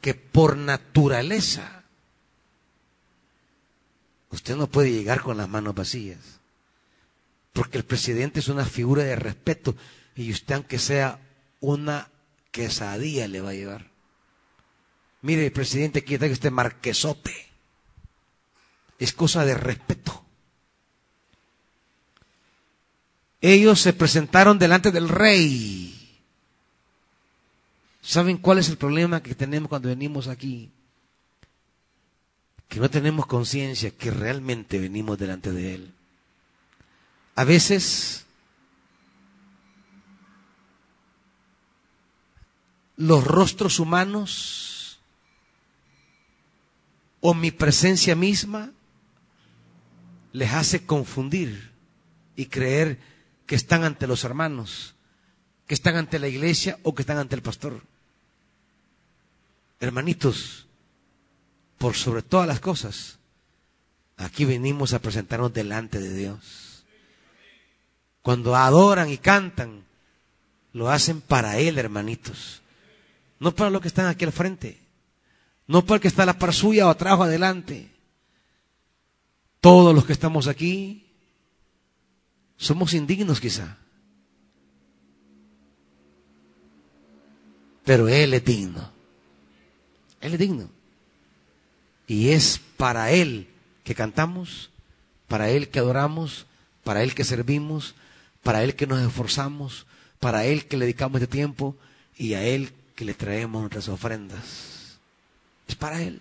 que 0.00 0.14
por 0.14 0.56
naturaleza 0.56 1.77
Usted 4.30 4.56
no 4.56 4.66
puede 4.68 4.90
llegar 4.92 5.22
con 5.22 5.36
las 5.36 5.48
manos 5.48 5.74
vacías. 5.74 6.18
Porque 7.52 7.78
el 7.78 7.84
presidente 7.84 8.40
es 8.40 8.48
una 8.48 8.64
figura 8.64 9.02
de 9.02 9.16
respeto 9.16 9.74
y 10.14 10.30
usted 10.32 10.54
aunque 10.56 10.78
sea 10.78 11.20
una 11.60 12.08
quesadilla 12.50 13.26
le 13.28 13.40
va 13.40 13.50
a 13.50 13.54
llevar. 13.54 13.90
Mire, 15.22 15.46
el 15.46 15.52
presidente 15.52 16.04
quiere 16.04 16.26
que 16.28 16.32
este 16.34 16.50
marquesote. 16.50 17.34
Es 18.98 19.12
cosa 19.12 19.44
de 19.44 19.54
respeto. 19.54 20.24
Ellos 23.40 23.80
se 23.80 23.92
presentaron 23.92 24.58
delante 24.58 24.90
del 24.90 25.08
rey. 25.08 25.94
¿Saben 28.02 28.38
cuál 28.38 28.58
es 28.58 28.68
el 28.68 28.76
problema 28.76 29.22
que 29.22 29.34
tenemos 29.34 29.68
cuando 29.68 29.88
venimos 29.88 30.28
aquí? 30.28 30.70
Que 32.68 32.80
no 32.80 32.90
tenemos 32.90 33.26
conciencia 33.26 33.90
que 33.90 34.10
realmente 34.10 34.78
venimos 34.78 35.18
delante 35.18 35.52
de 35.52 35.74
Él. 35.74 35.94
A 37.34 37.44
veces 37.44 38.26
los 42.96 43.24
rostros 43.24 43.78
humanos 43.78 44.98
o 47.20 47.32
mi 47.32 47.50
presencia 47.50 48.14
misma 48.14 48.70
les 50.32 50.52
hace 50.52 50.84
confundir 50.84 51.72
y 52.36 52.46
creer 52.46 52.98
que 53.46 53.54
están 53.54 53.82
ante 53.82 54.06
los 54.06 54.24
hermanos, 54.24 54.94
que 55.66 55.74
están 55.74 55.96
ante 55.96 56.18
la 56.18 56.28
iglesia 56.28 56.78
o 56.82 56.94
que 56.94 57.02
están 57.02 57.16
ante 57.16 57.34
el 57.34 57.42
pastor. 57.42 57.82
Hermanitos, 59.80 60.67
por 61.78 61.94
sobre 61.94 62.22
todas 62.22 62.46
las 62.46 62.60
cosas, 62.60 63.18
aquí 64.16 64.44
venimos 64.44 64.92
a 64.92 64.98
presentarnos 64.98 65.52
delante 65.52 66.00
de 66.00 66.14
Dios. 66.14 66.84
Cuando 68.20 68.56
adoran 68.56 69.08
y 69.10 69.18
cantan, 69.18 69.84
lo 70.72 70.90
hacen 70.90 71.20
para 71.20 71.58
Él, 71.58 71.78
hermanitos. 71.78 72.60
No 73.38 73.54
para 73.54 73.70
los 73.70 73.80
que 73.80 73.88
están 73.88 74.06
aquí 74.06 74.24
al 74.24 74.32
frente. 74.32 74.78
No 75.66 75.84
para 75.84 75.96
el 75.96 76.02
que 76.02 76.08
está 76.08 76.26
la 76.26 76.38
par 76.38 76.52
suya 76.52 76.86
o 76.86 76.90
atrás 76.90 77.18
o 77.18 77.22
adelante. 77.22 77.88
Todos 79.60 79.94
los 79.94 80.04
que 80.04 80.12
estamos 80.12 80.46
aquí 80.48 81.06
somos 82.56 82.92
indignos 82.92 83.40
quizá. 83.40 83.78
Pero 87.84 88.08
Él 88.08 88.34
es 88.34 88.44
digno. 88.44 88.90
Él 90.20 90.34
es 90.34 90.38
digno. 90.38 90.77
Y 92.08 92.30
es 92.30 92.58
para 92.76 93.12
Él 93.12 93.46
que 93.84 93.94
cantamos, 93.94 94.70
para 95.28 95.50
Él 95.50 95.68
que 95.68 95.78
adoramos, 95.78 96.46
para 96.82 97.02
Él 97.02 97.14
que 97.14 97.22
servimos, 97.22 97.94
para 98.42 98.64
Él 98.64 98.74
que 98.74 98.86
nos 98.86 99.00
esforzamos, 99.00 99.86
para 100.18 100.46
Él 100.46 100.66
que 100.66 100.78
le 100.78 100.86
dedicamos 100.86 101.20
este 101.20 101.30
tiempo 101.30 101.76
y 102.16 102.34
a 102.34 102.42
Él 102.42 102.72
que 102.96 103.04
le 103.04 103.14
traemos 103.14 103.60
nuestras 103.60 103.88
ofrendas. 103.88 104.98
Es 105.68 105.74
para 105.76 106.02
Él. 106.02 106.20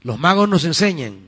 Los 0.00 0.18
magos 0.18 0.48
nos 0.48 0.64
enseñan, 0.64 1.18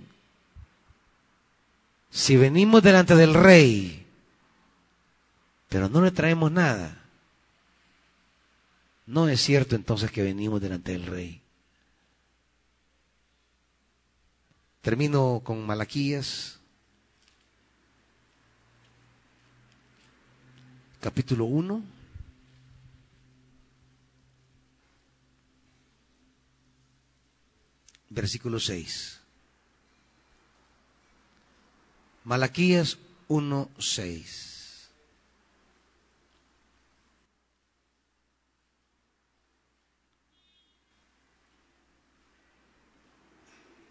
si 2.11 2.37
venimos 2.37 2.83
delante 2.83 3.15
del 3.15 3.35
rey, 3.35 4.07
pero 5.69 5.89
no 5.89 6.01
le 6.01 6.11
traemos 6.11 6.51
nada, 6.51 7.06
no 9.07 9.29
es 9.29 9.41
cierto 9.41 9.77
entonces 9.77 10.11
que 10.11 10.23
venimos 10.23 10.61
delante 10.61 10.93
del 10.93 11.07
rey. 11.07 11.41
Termino 14.83 15.41
con 15.43 15.65
Malaquías, 15.65 16.61
capítulo 21.01 21.45
1. 21.47 21.83
Versículo 28.09 28.61
6. 28.61 29.21
Malaquías 32.25 32.99
1.6. 33.29 34.46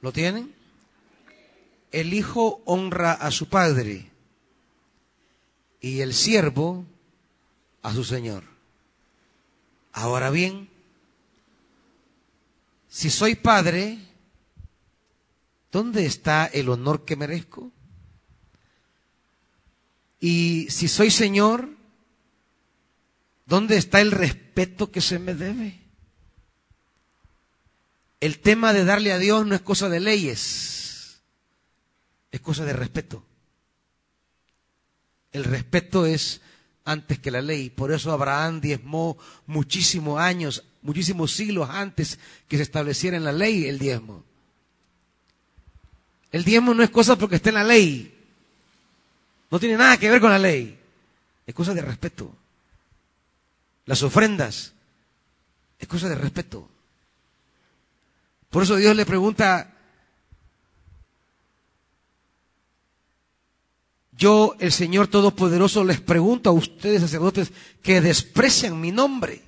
¿Lo 0.06 0.14
tienen? 0.14 0.54
El 1.92 2.14
hijo 2.14 2.62
honra 2.66 3.14
a 3.14 3.32
su 3.32 3.50
padre 3.50 4.12
y 5.82 6.02
el 6.02 6.14
siervo 6.14 6.86
a 7.82 7.92
su 7.92 8.04
señor. 8.04 8.44
Ahora 9.94 10.30
bien, 10.30 10.70
si 12.88 13.10
soy 13.10 13.34
padre, 13.34 13.98
¿dónde 15.72 16.06
está 16.06 16.46
el 16.46 16.70
honor 16.70 17.04
que 17.04 17.16
merezco? 17.16 17.72
Y 20.20 20.68
si 20.70 20.88
soy 20.88 21.10
señor, 21.10 21.68
¿dónde 23.48 23.78
está 23.78 24.02
el 24.02 24.12
respeto 24.12 24.92
que 24.92 25.02
se 25.02 25.18
me 25.18 25.34
debe? 25.34 25.85
El 28.20 28.40
tema 28.40 28.74
de 28.74 28.86
darle 28.86 29.12
a 29.12 29.20
Dios 29.20 29.46
no 29.46 29.56
es 29.56 29.62
cosa 29.62 29.90
de 29.90 30.00
leyes, 30.00 31.22
es 32.32 32.42
cosa 32.42 32.66
de 32.66 32.74
respeto. 32.74 33.24
El 35.32 35.44
respeto 35.44 36.06
es 36.06 36.42
antes 36.86 37.20
que 37.20 37.32
la 37.32 37.42
ley. 37.42 37.70
Por 37.70 37.92
eso 37.92 38.12
Abraham 38.12 38.62
diezmó 38.62 39.18
muchísimos 39.48 40.20
años, 40.20 40.64
muchísimos 40.82 41.34
siglos 41.34 41.70
antes 41.70 42.20
que 42.48 42.58
se 42.58 42.64
estableciera 42.64 43.18
en 43.18 43.26
la 43.26 43.34
ley 43.34 43.66
el 43.66 43.80
diezmo. 43.80 44.24
El 46.32 46.44
diezmo 46.44 46.74
no 46.74 46.84
es 46.84 46.90
cosa 46.90 47.18
porque 47.18 47.38
esté 47.38 47.50
en 47.50 47.56
la 47.56 47.64
ley. 47.64 48.14
No 49.52 49.60
tiene 49.60 49.78
nada 49.78 49.98
que 49.98 50.10
ver 50.10 50.22
con 50.22 50.32
la 50.32 50.40
ley. 50.40 50.80
Es 51.46 51.54
cosa 51.54 51.74
de 51.74 51.82
respeto. 51.82 52.34
Las 53.86 54.02
ofrendas 54.04 54.74
es 55.80 55.88
cosa 55.88 56.10
de 56.10 56.16
respeto. 56.16 56.70
Por 58.56 58.64
eso 58.64 58.78
Dios 58.78 58.96
le 58.96 59.06
pregunta, 59.06 59.70
yo, 64.14 64.56
el 64.62 64.72
Señor 64.72 65.10
Todopoderoso, 65.10 65.84
les 65.84 66.00
pregunto 66.00 66.50
a 66.50 66.54
ustedes, 66.54 67.02
sacerdotes, 67.02 67.52
que 67.84 68.00
desprecian 68.00 68.80
mi 68.80 68.94
nombre. 68.94 69.42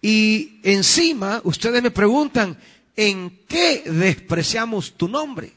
Y 0.00 0.58
encima 0.62 1.42
ustedes 1.44 1.82
me 1.82 1.90
preguntan, 1.90 2.58
¿en 2.96 3.44
qué 3.46 3.82
despreciamos 3.84 4.94
tu 4.94 5.06
nombre? 5.06 5.52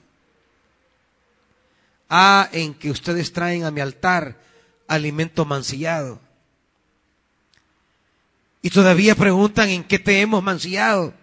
Ah, 2.09 2.49
en 2.51 2.73
que 2.73 2.91
ustedes 2.91 3.31
traen 3.31 3.63
a 3.63 3.71
mi 3.71 3.79
altar 3.79 4.37
alimento 4.89 5.45
mancillado 5.45 6.26
y 8.61 8.69
todavía 8.69 9.15
preguntan 9.15 9.69
en 9.69 9.83
qué 9.83 9.99
te 9.99 10.21
hemos 10.21 10.43
mancillado. 10.43 11.13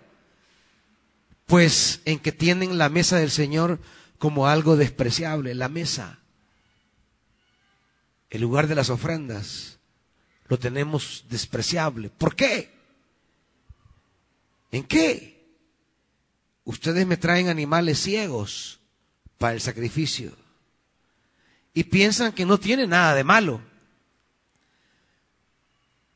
Pues 1.47 2.01
en 2.05 2.19
que 2.19 2.33
tienen 2.33 2.79
la 2.79 2.89
mesa 2.89 3.19
del 3.19 3.31
Señor 3.31 3.81
como 4.19 4.47
algo 4.47 4.77
despreciable, 4.77 5.55
la 5.55 5.69
mesa. 5.69 6.21
El 8.31 8.41
lugar 8.41 8.67
de 8.67 8.75
las 8.75 8.91
ofrendas 8.91 9.79
lo 10.49 10.59
tenemos 10.59 11.27
despreciable. 11.29 12.09
¿Por 12.11 12.35
qué? 12.35 12.73
¿En 14.71 14.85
qué? 14.85 15.35
Ustedes 16.65 17.07
me 17.07 17.17
traen 17.17 17.49
animales 17.49 17.99
ciegos 17.99 18.81
para 19.39 19.53
el 19.53 19.61
sacrificio 19.61 20.33
y 21.75 21.85
piensan 21.85 22.33
que 22.33 22.47
no 22.47 22.59
tiene 22.59 22.87
nada 22.87 23.15
de 23.15 23.25
malo 23.25 23.61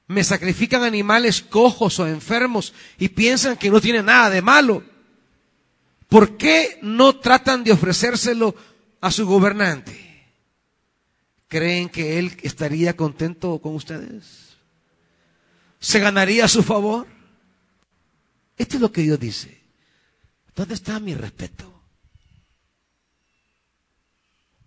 me 0.09 0.25
sacrifican 0.25 0.83
animales 0.83 1.43
cojos 1.43 2.01
o 2.01 2.09
enfermos 2.09 2.73
y 2.99 3.09
piensan 3.11 3.57
que 3.59 3.71
no 3.71 3.81
tiene 3.81 4.03
nada 4.03 4.31
de 4.31 4.41
malo. 4.41 4.83
¿Por 6.09 6.39
qué 6.39 6.79
no 6.81 7.17
tratan 7.21 7.63
de 7.63 7.73
ofrecérselo 7.73 8.55
a 9.03 9.11
su 9.11 9.27
gobernante? 9.27 10.27
¿Creen 11.47 11.91
que 11.91 12.19
él 12.19 12.37
estaría 12.43 12.97
contento 12.97 13.59
con 13.59 13.75
ustedes? 13.75 14.57
¿Se 15.79 16.01
ganaría 16.01 16.49
su 16.49 16.63
favor? 16.63 17.07
Esto 18.57 18.77
es 18.77 18.81
lo 18.81 18.91
que 18.91 19.03
Dios 19.03 19.21
dice. 19.21 19.61
¿Dónde 20.57 20.75
está 20.75 20.99
mi 21.01 21.15
respeto? 21.15 21.83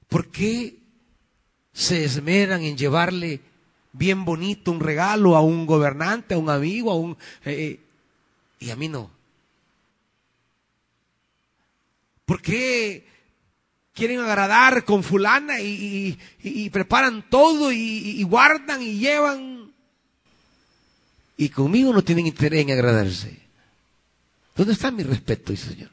¿Por 0.07 0.29
qué 0.29 0.77
se 1.73 2.05
esmeran 2.05 2.61
en 2.61 2.77
llevarle 2.77 3.41
bien 3.93 4.25
bonito, 4.25 4.71
un 4.71 4.79
regalo 4.79 5.35
a 5.35 5.41
un 5.41 5.65
gobernante, 5.65 6.33
a 6.33 6.37
un 6.37 6.49
amigo, 6.49 6.91
a 6.91 6.95
un... 6.95 7.17
Eh, 7.45 7.51
eh, 7.53 7.79
y 8.59 8.69
a 8.69 8.75
mí 8.75 8.87
no. 8.87 9.09
¿Por 12.25 12.41
qué 12.41 13.05
quieren 13.93 14.19
agradar 14.19 14.85
con 14.85 15.03
fulana 15.03 15.59
y, 15.59 16.17
preparan 16.71 17.29
todo 17.29 17.71
y, 17.71 18.23
guardan 18.23 18.81
y 18.81 18.99
llevan? 18.99 19.73
Y 21.37 21.49
conmigo 21.49 21.91
no 21.91 22.03
tienen 22.03 22.27
interés 22.27 22.61
en 22.61 22.71
agradarse. 22.71 23.39
¿Dónde 24.55 24.73
está 24.73 24.91
mi 24.91 25.03
respeto, 25.03 25.51
dice 25.51 25.71
Señor? 25.71 25.89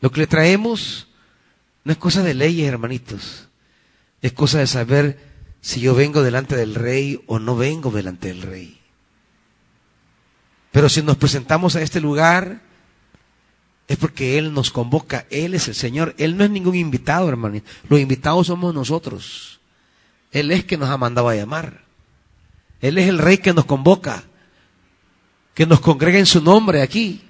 Lo 0.00 0.10
que 0.10 0.20
le 0.20 0.26
traemos 0.26 1.08
no 1.84 1.92
es 1.92 1.98
cosa 1.98 2.22
de 2.22 2.34
leyes, 2.34 2.68
hermanitos. 2.68 3.48
Es 4.22 4.32
cosa 4.32 4.60
de 4.60 4.66
saber 4.66 5.29
si 5.60 5.80
yo 5.80 5.94
vengo 5.94 6.22
delante 6.22 6.56
del 6.56 6.74
rey 6.74 7.22
o 7.26 7.38
no 7.38 7.56
vengo 7.56 7.90
delante 7.90 8.28
del 8.28 8.42
rey. 8.42 8.80
Pero 10.72 10.88
si 10.88 11.02
nos 11.02 11.16
presentamos 11.16 11.76
a 11.76 11.82
este 11.82 12.00
lugar, 12.00 12.62
es 13.88 13.98
porque 13.98 14.38
Él 14.38 14.54
nos 14.54 14.70
convoca, 14.70 15.26
Él 15.30 15.54
es 15.54 15.66
el 15.68 15.74
Señor, 15.74 16.14
Él 16.16 16.36
no 16.36 16.44
es 16.44 16.50
ningún 16.50 16.76
invitado, 16.76 17.28
hermano. 17.28 17.60
Los 17.88 18.00
invitados 18.00 18.46
somos 18.46 18.72
nosotros. 18.72 19.60
Él 20.30 20.52
es 20.52 20.64
que 20.64 20.76
nos 20.76 20.88
ha 20.88 20.96
mandado 20.96 21.28
a 21.28 21.34
llamar. 21.34 21.84
Él 22.80 22.98
es 22.98 23.08
el 23.08 23.18
Rey 23.18 23.38
que 23.38 23.52
nos 23.52 23.64
convoca, 23.64 24.22
que 25.54 25.66
nos 25.66 25.80
congrega 25.80 26.18
en 26.18 26.26
su 26.26 26.40
nombre 26.40 26.82
aquí. 26.82 27.20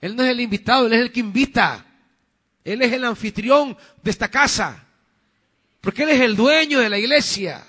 Él 0.00 0.16
no 0.16 0.24
es 0.24 0.30
el 0.30 0.40
invitado, 0.40 0.86
Él 0.86 0.94
es 0.94 1.00
el 1.02 1.12
que 1.12 1.20
invita. 1.20 1.86
Él 2.64 2.82
es 2.82 2.92
el 2.92 3.04
anfitrión 3.04 3.76
de 4.02 4.10
esta 4.10 4.28
casa. 4.28 4.86
Porque 5.80 6.02
Él 6.02 6.10
es 6.10 6.20
el 6.20 6.36
dueño 6.36 6.80
de 6.80 6.88
la 6.88 6.98
iglesia. 6.98 7.66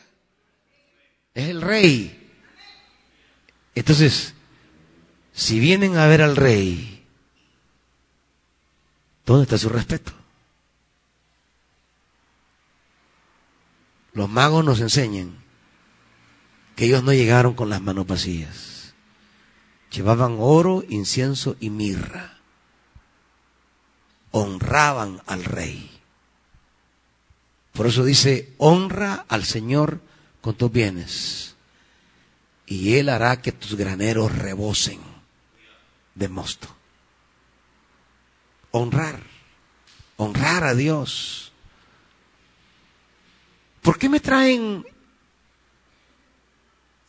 Es 1.34 1.50
el 1.50 1.62
rey. 1.62 2.18
Entonces, 3.74 4.34
si 5.34 5.60
vienen 5.60 5.98
a 5.98 6.08
ver 6.08 6.22
al 6.22 6.36
rey, 6.36 7.06
¿dónde 9.26 9.44
está 9.44 9.58
su 9.58 9.70
respeto? 9.70 10.12
Los 14.14 14.30
magos 14.30 14.66
nos 14.66 14.82
enseñan 14.82 15.38
que 16.76 16.86
ellos 16.86 17.04
no 17.04 17.14
llegaron 17.14 17.54
con 17.54 17.70
las 17.70 17.82
manos 17.82 18.08
vacías. 18.08 18.94
Llevaban 19.90 20.38
oro, 20.40 20.84
incienso 20.90 21.56
y 21.60 21.70
mirra. 21.70 22.40
Honraban 24.32 25.22
al 25.28 25.44
rey. 25.46 25.91
Por 27.74 27.88
eso 27.88 28.04
dice, 28.04 28.54
honra 28.58 29.26
al 29.28 29.46
Señor 29.46 30.02
con 30.42 30.56
tus 30.56 30.72
bienes 30.72 31.56
y 32.66 32.96
Él 32.98 33.10
hará 33.10 33.42
que 33.42 33.52
tus 33.52 33.76
graneros 33.76 34.36
rebosen 34.36 35.00
de 36.16 36.28
mosto. 36.28 36.68
Honrar, 38.72 39.22
honrar 40.18 40.64
a 40.64 40.74
Dios. 40.74 41.52
¿Por 43.82 43.98
qué 43.98 44.10
me 44.10 44.20
traen 44.20 44.86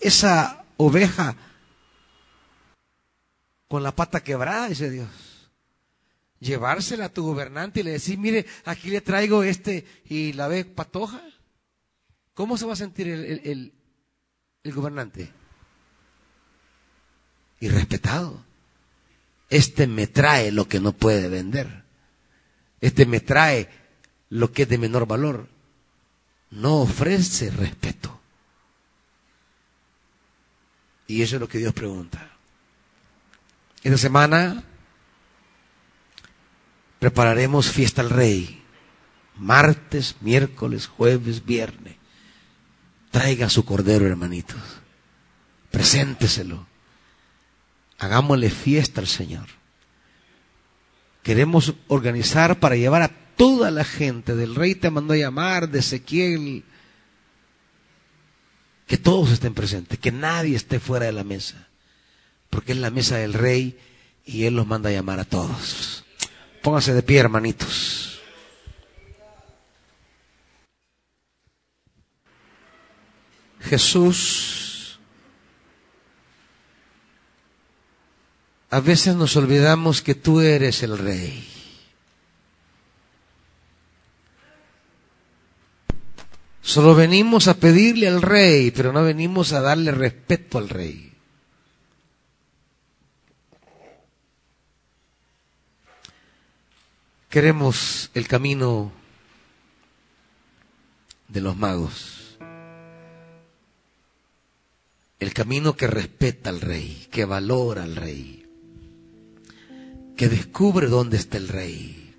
esa 0.00 0.64
oveja 0.76 1.36
con 3.68 3.82
la 3.82 3.94
pata 3.94 4.22
quebrada? 4.22 4.68
Dice 4.68 4.90
Dios 4.90 5.31
llevársela 6.42 7.06
a 7.06 7.12
tu 7.12 7.22
gobernante 7.22 7.80
y 7.80 7.82
le 7.84 7.92
decir, 7.92 8.18
mire, 8.18 8.44
aquí 8.64 8.90
le 8.90 9.00
traigo 9.00 9.44
este 9.44 9.86
y 10.04 10.32
la 10.32 10.48
ve 10.48 10.64
patoja. 10.64 11.22
¿Cómo 12.34 12.58
se 12.58 12.66
va 12.66 12.72
a 12.72 12.76
sentir 12.76 13.08
el, 13.08 13.72
el, 14.64 14.72
gobernante? 14.74 15.30
Irrespetado. 17.60 18.44
Este 19.48 19.86
me 19.86 20.06
trae 20.08 20.50
lo 20.50 20.66
que 20.66 20.80
no 20.80 20.92
puede 20.92 21.28
vender. 21.28 21.84
Este 22.80 23.06
me 23.06 23.20
trae 23.20 23.68
lo 24.30 24.50
que 24.50 24.62
es 24.62 24.68
de 24.68 24.78
menor 24.78 25.06
valor. 25.06 25.48
No 26.50 26.80
ofrece 26.80 27.50
respeto. 27.50 28.20
Y 31.06 31.22
eso 31.22 31.36
es 31.36 31.40
lo 31.40 31.48
que 31.48 31.58
Dios 31.58 31.74
pregunta. 31.74 32.30
Esta 33.82 33.98
semana 33.98 34.64
prepararemos 37.02 37.68
fiesta 37.68 38.00
al 38.00 38.10
rey. 38.10 38.62
Martes, 39.36 40.14
miércoles, 40.20 40.86
jueves, 40.86 41.44
viernes. 41.44 41.96
Traiga 43.10 43.50
su 43.50 43.64
cordero, 43.64 44.06
hermanitos. 44.06 44.60
Presénteselo. 45.72 46.64
Hagámosle 47.98 48.50
fiesta 48.50 49.00
al 49.00 49.08
Señor. 49.08 49.48
Queremos 51.24 51.74
organizar 51.88 52.60
para 52.60 52.76
llevar 52.76 53.02
a 53.02 53.10
toda 53.36 53.72
la 53.72 53.82
gente. 53.82 54.36
Del 54.36 54.54
rey 54.54 54.76
te 54.76 54.88
mandó 54.88 55.14
a 55.14 55.16
llamar, 55.16 55.70
de 55.70 55.80
Ezequiel. 55.80 56.62
Que 58.86 58.96
todos 58.96 59.32
estén 59.32 59.54
presentes, 59.54 59.98
que 59.98 60.12
nadie 60.12 60.54
esté 60.54 60.78
fuera 60.78 61.06
de 61.06 61.12
la 61.12 61.24
mesa. 61.24 61.66
Porque 62.48 62.70
es 62.70 62.78
la 62.78 62.90
mesa 62.90 63.16
del 63.16 63.32
rey 63.32 63.76
y 64.24 64.44
él 64.44 64.54
los 64.54 64.68
manda 64.68 64.88
a 64.88 64.92
llamar 64.92 65.18
a 65.18 65.24
todos. 65.24 66.01
Pónganse 66.62 66.94
de 66.94 67.02
pie, 67.02 67.18
hermanitos. 67.18 68.20
Jesús, 73.60 74.98
a 78.70 78.80
veces 78.80 79.16
nos 79.16 79.36
olvidamos 79.36 80.02
que 80.02 80.14
tú 80.14 80.40
eres 80.40 80.82
el 80.82 80.98
rey. 80.98 81.48
Solo 86.60 86.94
venimos 86.94 87.48
a 87.48 87.54
pedirle 87.54 88.08
al 88.08 88.22
rey, 88.22 88.70
pero 88.70 88.92
no 88.92 89.02
venimos 89.02 89.52
a 89.52 89.60
darle 89.60 89.90
respeto 89.90 90.58
al 90.58 90.68
rey. 90.68 91.11
Queremos 97.32 98.10
el 98.12 98.28
camino 98.28 98.92
de 101.28 101.40
los 101.40 101.56
magos. 101.56 102.36
El 105.18 105.32
camino 105.32 105.74
que 105.74 105.86
respeta 105.86 106.50
al 106.50 106.60
rey, 106.60 107.06
que 107.10 107.24
valora 107.24 107.84
al 107.84 107.96
rey, 107.96 108.44
que 110.14 110.28
descubre 110.28 110.88
dónde 110.88 111.16
está 111.16 111.38
el 111.38 111.48
rey. 111.48 112.14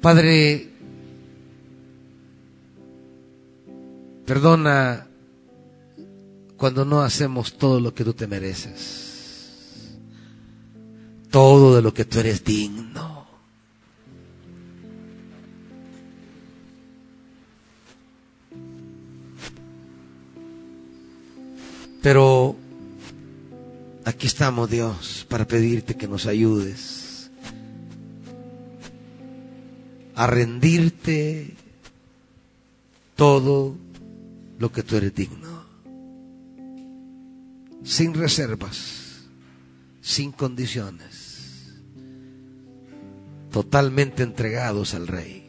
Padre, 0.00 0.70
perdona 4.24 5.08
cuando 6.56 6.84
no 6.84 7.02
hacemos 7.02 7.58
todo 7.58 7.80
lo 7.80 7.92
que 7.92 8.04
tú 8.04 8.14
te 8.14 8.28
mereces 8.28 9.17
todo 11.30 11.76
de 11.76 11.82
lo 11.82 11.92
que 11.92 12.04
tú 12.04 12.20
eres 12.20 12.44
digno. 12.44 13.26
Pero 22.02 22.56
aquí 24.04 24.26
estamos, 24.26 24.70
Dios, 24.70 25.26
para 25.28 25.46
pedirte 25.46 25.96
que 25.96 26.08
nos 26.08 26.26
ayudes 26.26 27.30
a 30.14 30.26
rendirte 30.26 31.54
todo 33.14 33.76
lo 34.58 34.72
que 34.72 34.82
tú 34.82 34.96
eres 34.96 35.14
digno, 35.14 35.64
sin 37.84 38.14
reservas, 38.14 39.07
sin 40.08 40.32
condiciones 40.32 41.68
totalmente 43.52 44.22
entregados 44.22 44.94
al 44.94 45.06
Rey. 45.06 45.44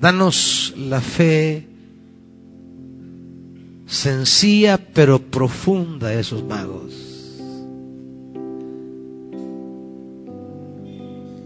Danos 0.00 0.72
la 0.78 1.02
fe 1.02 1.68
sencilla 3.84 4.78
pero 4.78 5.18
profunda 5.20 6.08
de 6.08 6.20
esos 6.20 6.42
magos. 6.42 6.94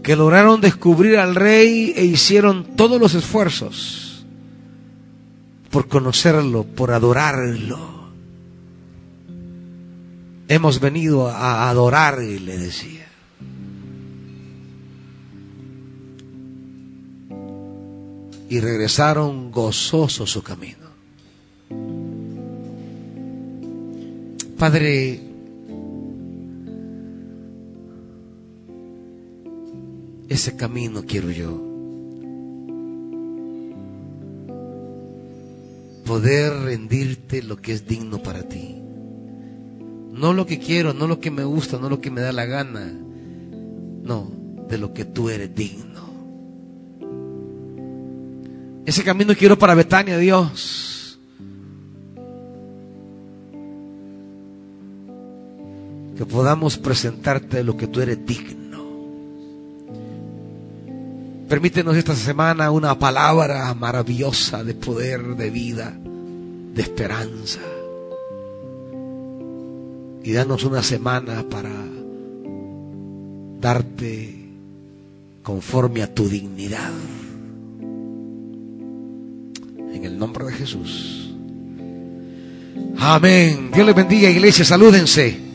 Que 0.03 0.15
lograron 0.15 0.61
descubrir 0.61 1.17
al 1.17 1.35
rey 1.35 1.93
e 1.97 2.05
hicieron 2.05 2.63
todos 2.77 2.97
los 2.97 3.13
esfuerzos 3.13 4.06
por 5.69 5.87
conocerlo, 5.87 6.63
por 6.63 6.91
adorarlo. 6.91 7.97
Hemos 10.47 10.79
venido 10.79 11.27
a 11.27 11.69
adorar, 11.69 12.19
le 12.19 12.57
decía. 12.57 13.05
Y 18.49 18.61
regresaron 18.61 19.51
gozosos 19.51 20.31
su 20.31 20.41
camino. 20.41 20.87
Padre, 24.57 25.21
ese 30.29 30.55
camino 30.55 31.03
quiero 31.05 31.29
yo. 31.29 31.66
Poder 36.07 36.53
rendirte 36.53 37.43
lo 37.43 37.57
que 37.57 37.73
es 37.73 37.85
digno 37.85 38.23
para 38.23 38.43
ti. 38.43 38.81
No 40.13 40.33
lo 40.33 40.45
que 40.45 40.57
quiero, 40.57 40.93
no 40.93 41.05
lo 41.05 41.19
que 41.19 41.29
me 41.29 41.43
gusta, 41.43 41.77
no 41.77 41.89
lo 41.89 41.99
que 41.99 42.09
me 42.09 42.21
da 42.21 42.31
la 42.31 42.45
gana. 42.45 42.91
No, 44.03 44.31
de 44.69 44.77
lo 44.77 44.93
que 44.93 45.03
tú 45.03 45.29
eres 45.29 45.53
digno. 45.53 46.07
Ese 48.85 49.03
camino 49.03 49.35
quiero 49.35 49.59
para 49.59 49.75
Betania, 49.75 50.17
Dios. 50.17 51.19
Que 56.15 56.25
podamos 56.25 56.77
presentarte 56.77 57.65
lo 57.65 57.75
que 57.75 57.87
tú 57.87 57.99
eres 57.99 58.25
digno. 58.25 58.66
Permítenos 61.47 61.95
esta 61.95 62.13
semana 62.13 62.71
una 62.71 62.99
palabra 62.99 63.73
maravillosa 63.73 64.65
de 64.65 64.73
poder, 64.73 65.21
de 65.37 65.49
vida, 65.49 65.93
de 66.73 66.81
esperanza 66.81 67.61
y 70.23 70.33
danos 70.33 70.65
una 70.65 70.83
semana 70.83 71.45
para 71.49 71.71
darte 73.61 74.35
conforme 75.41 76.03
a 76.03 76.13
tu 76.13 76.27
dignidad. 76.27 76.91
En 79.93 80.03
el 80.03 80.19
nombre 80.19 80.47
de 80.47 80.51
Jesús. 80.51 81.33
Amén. 82.97 83.71
Dios 83.73 83.85
les 83.85 83.95
bendiga, 83.95 84.29
iglesia. 84.29 84.65
Salúdense. 84.65 85.46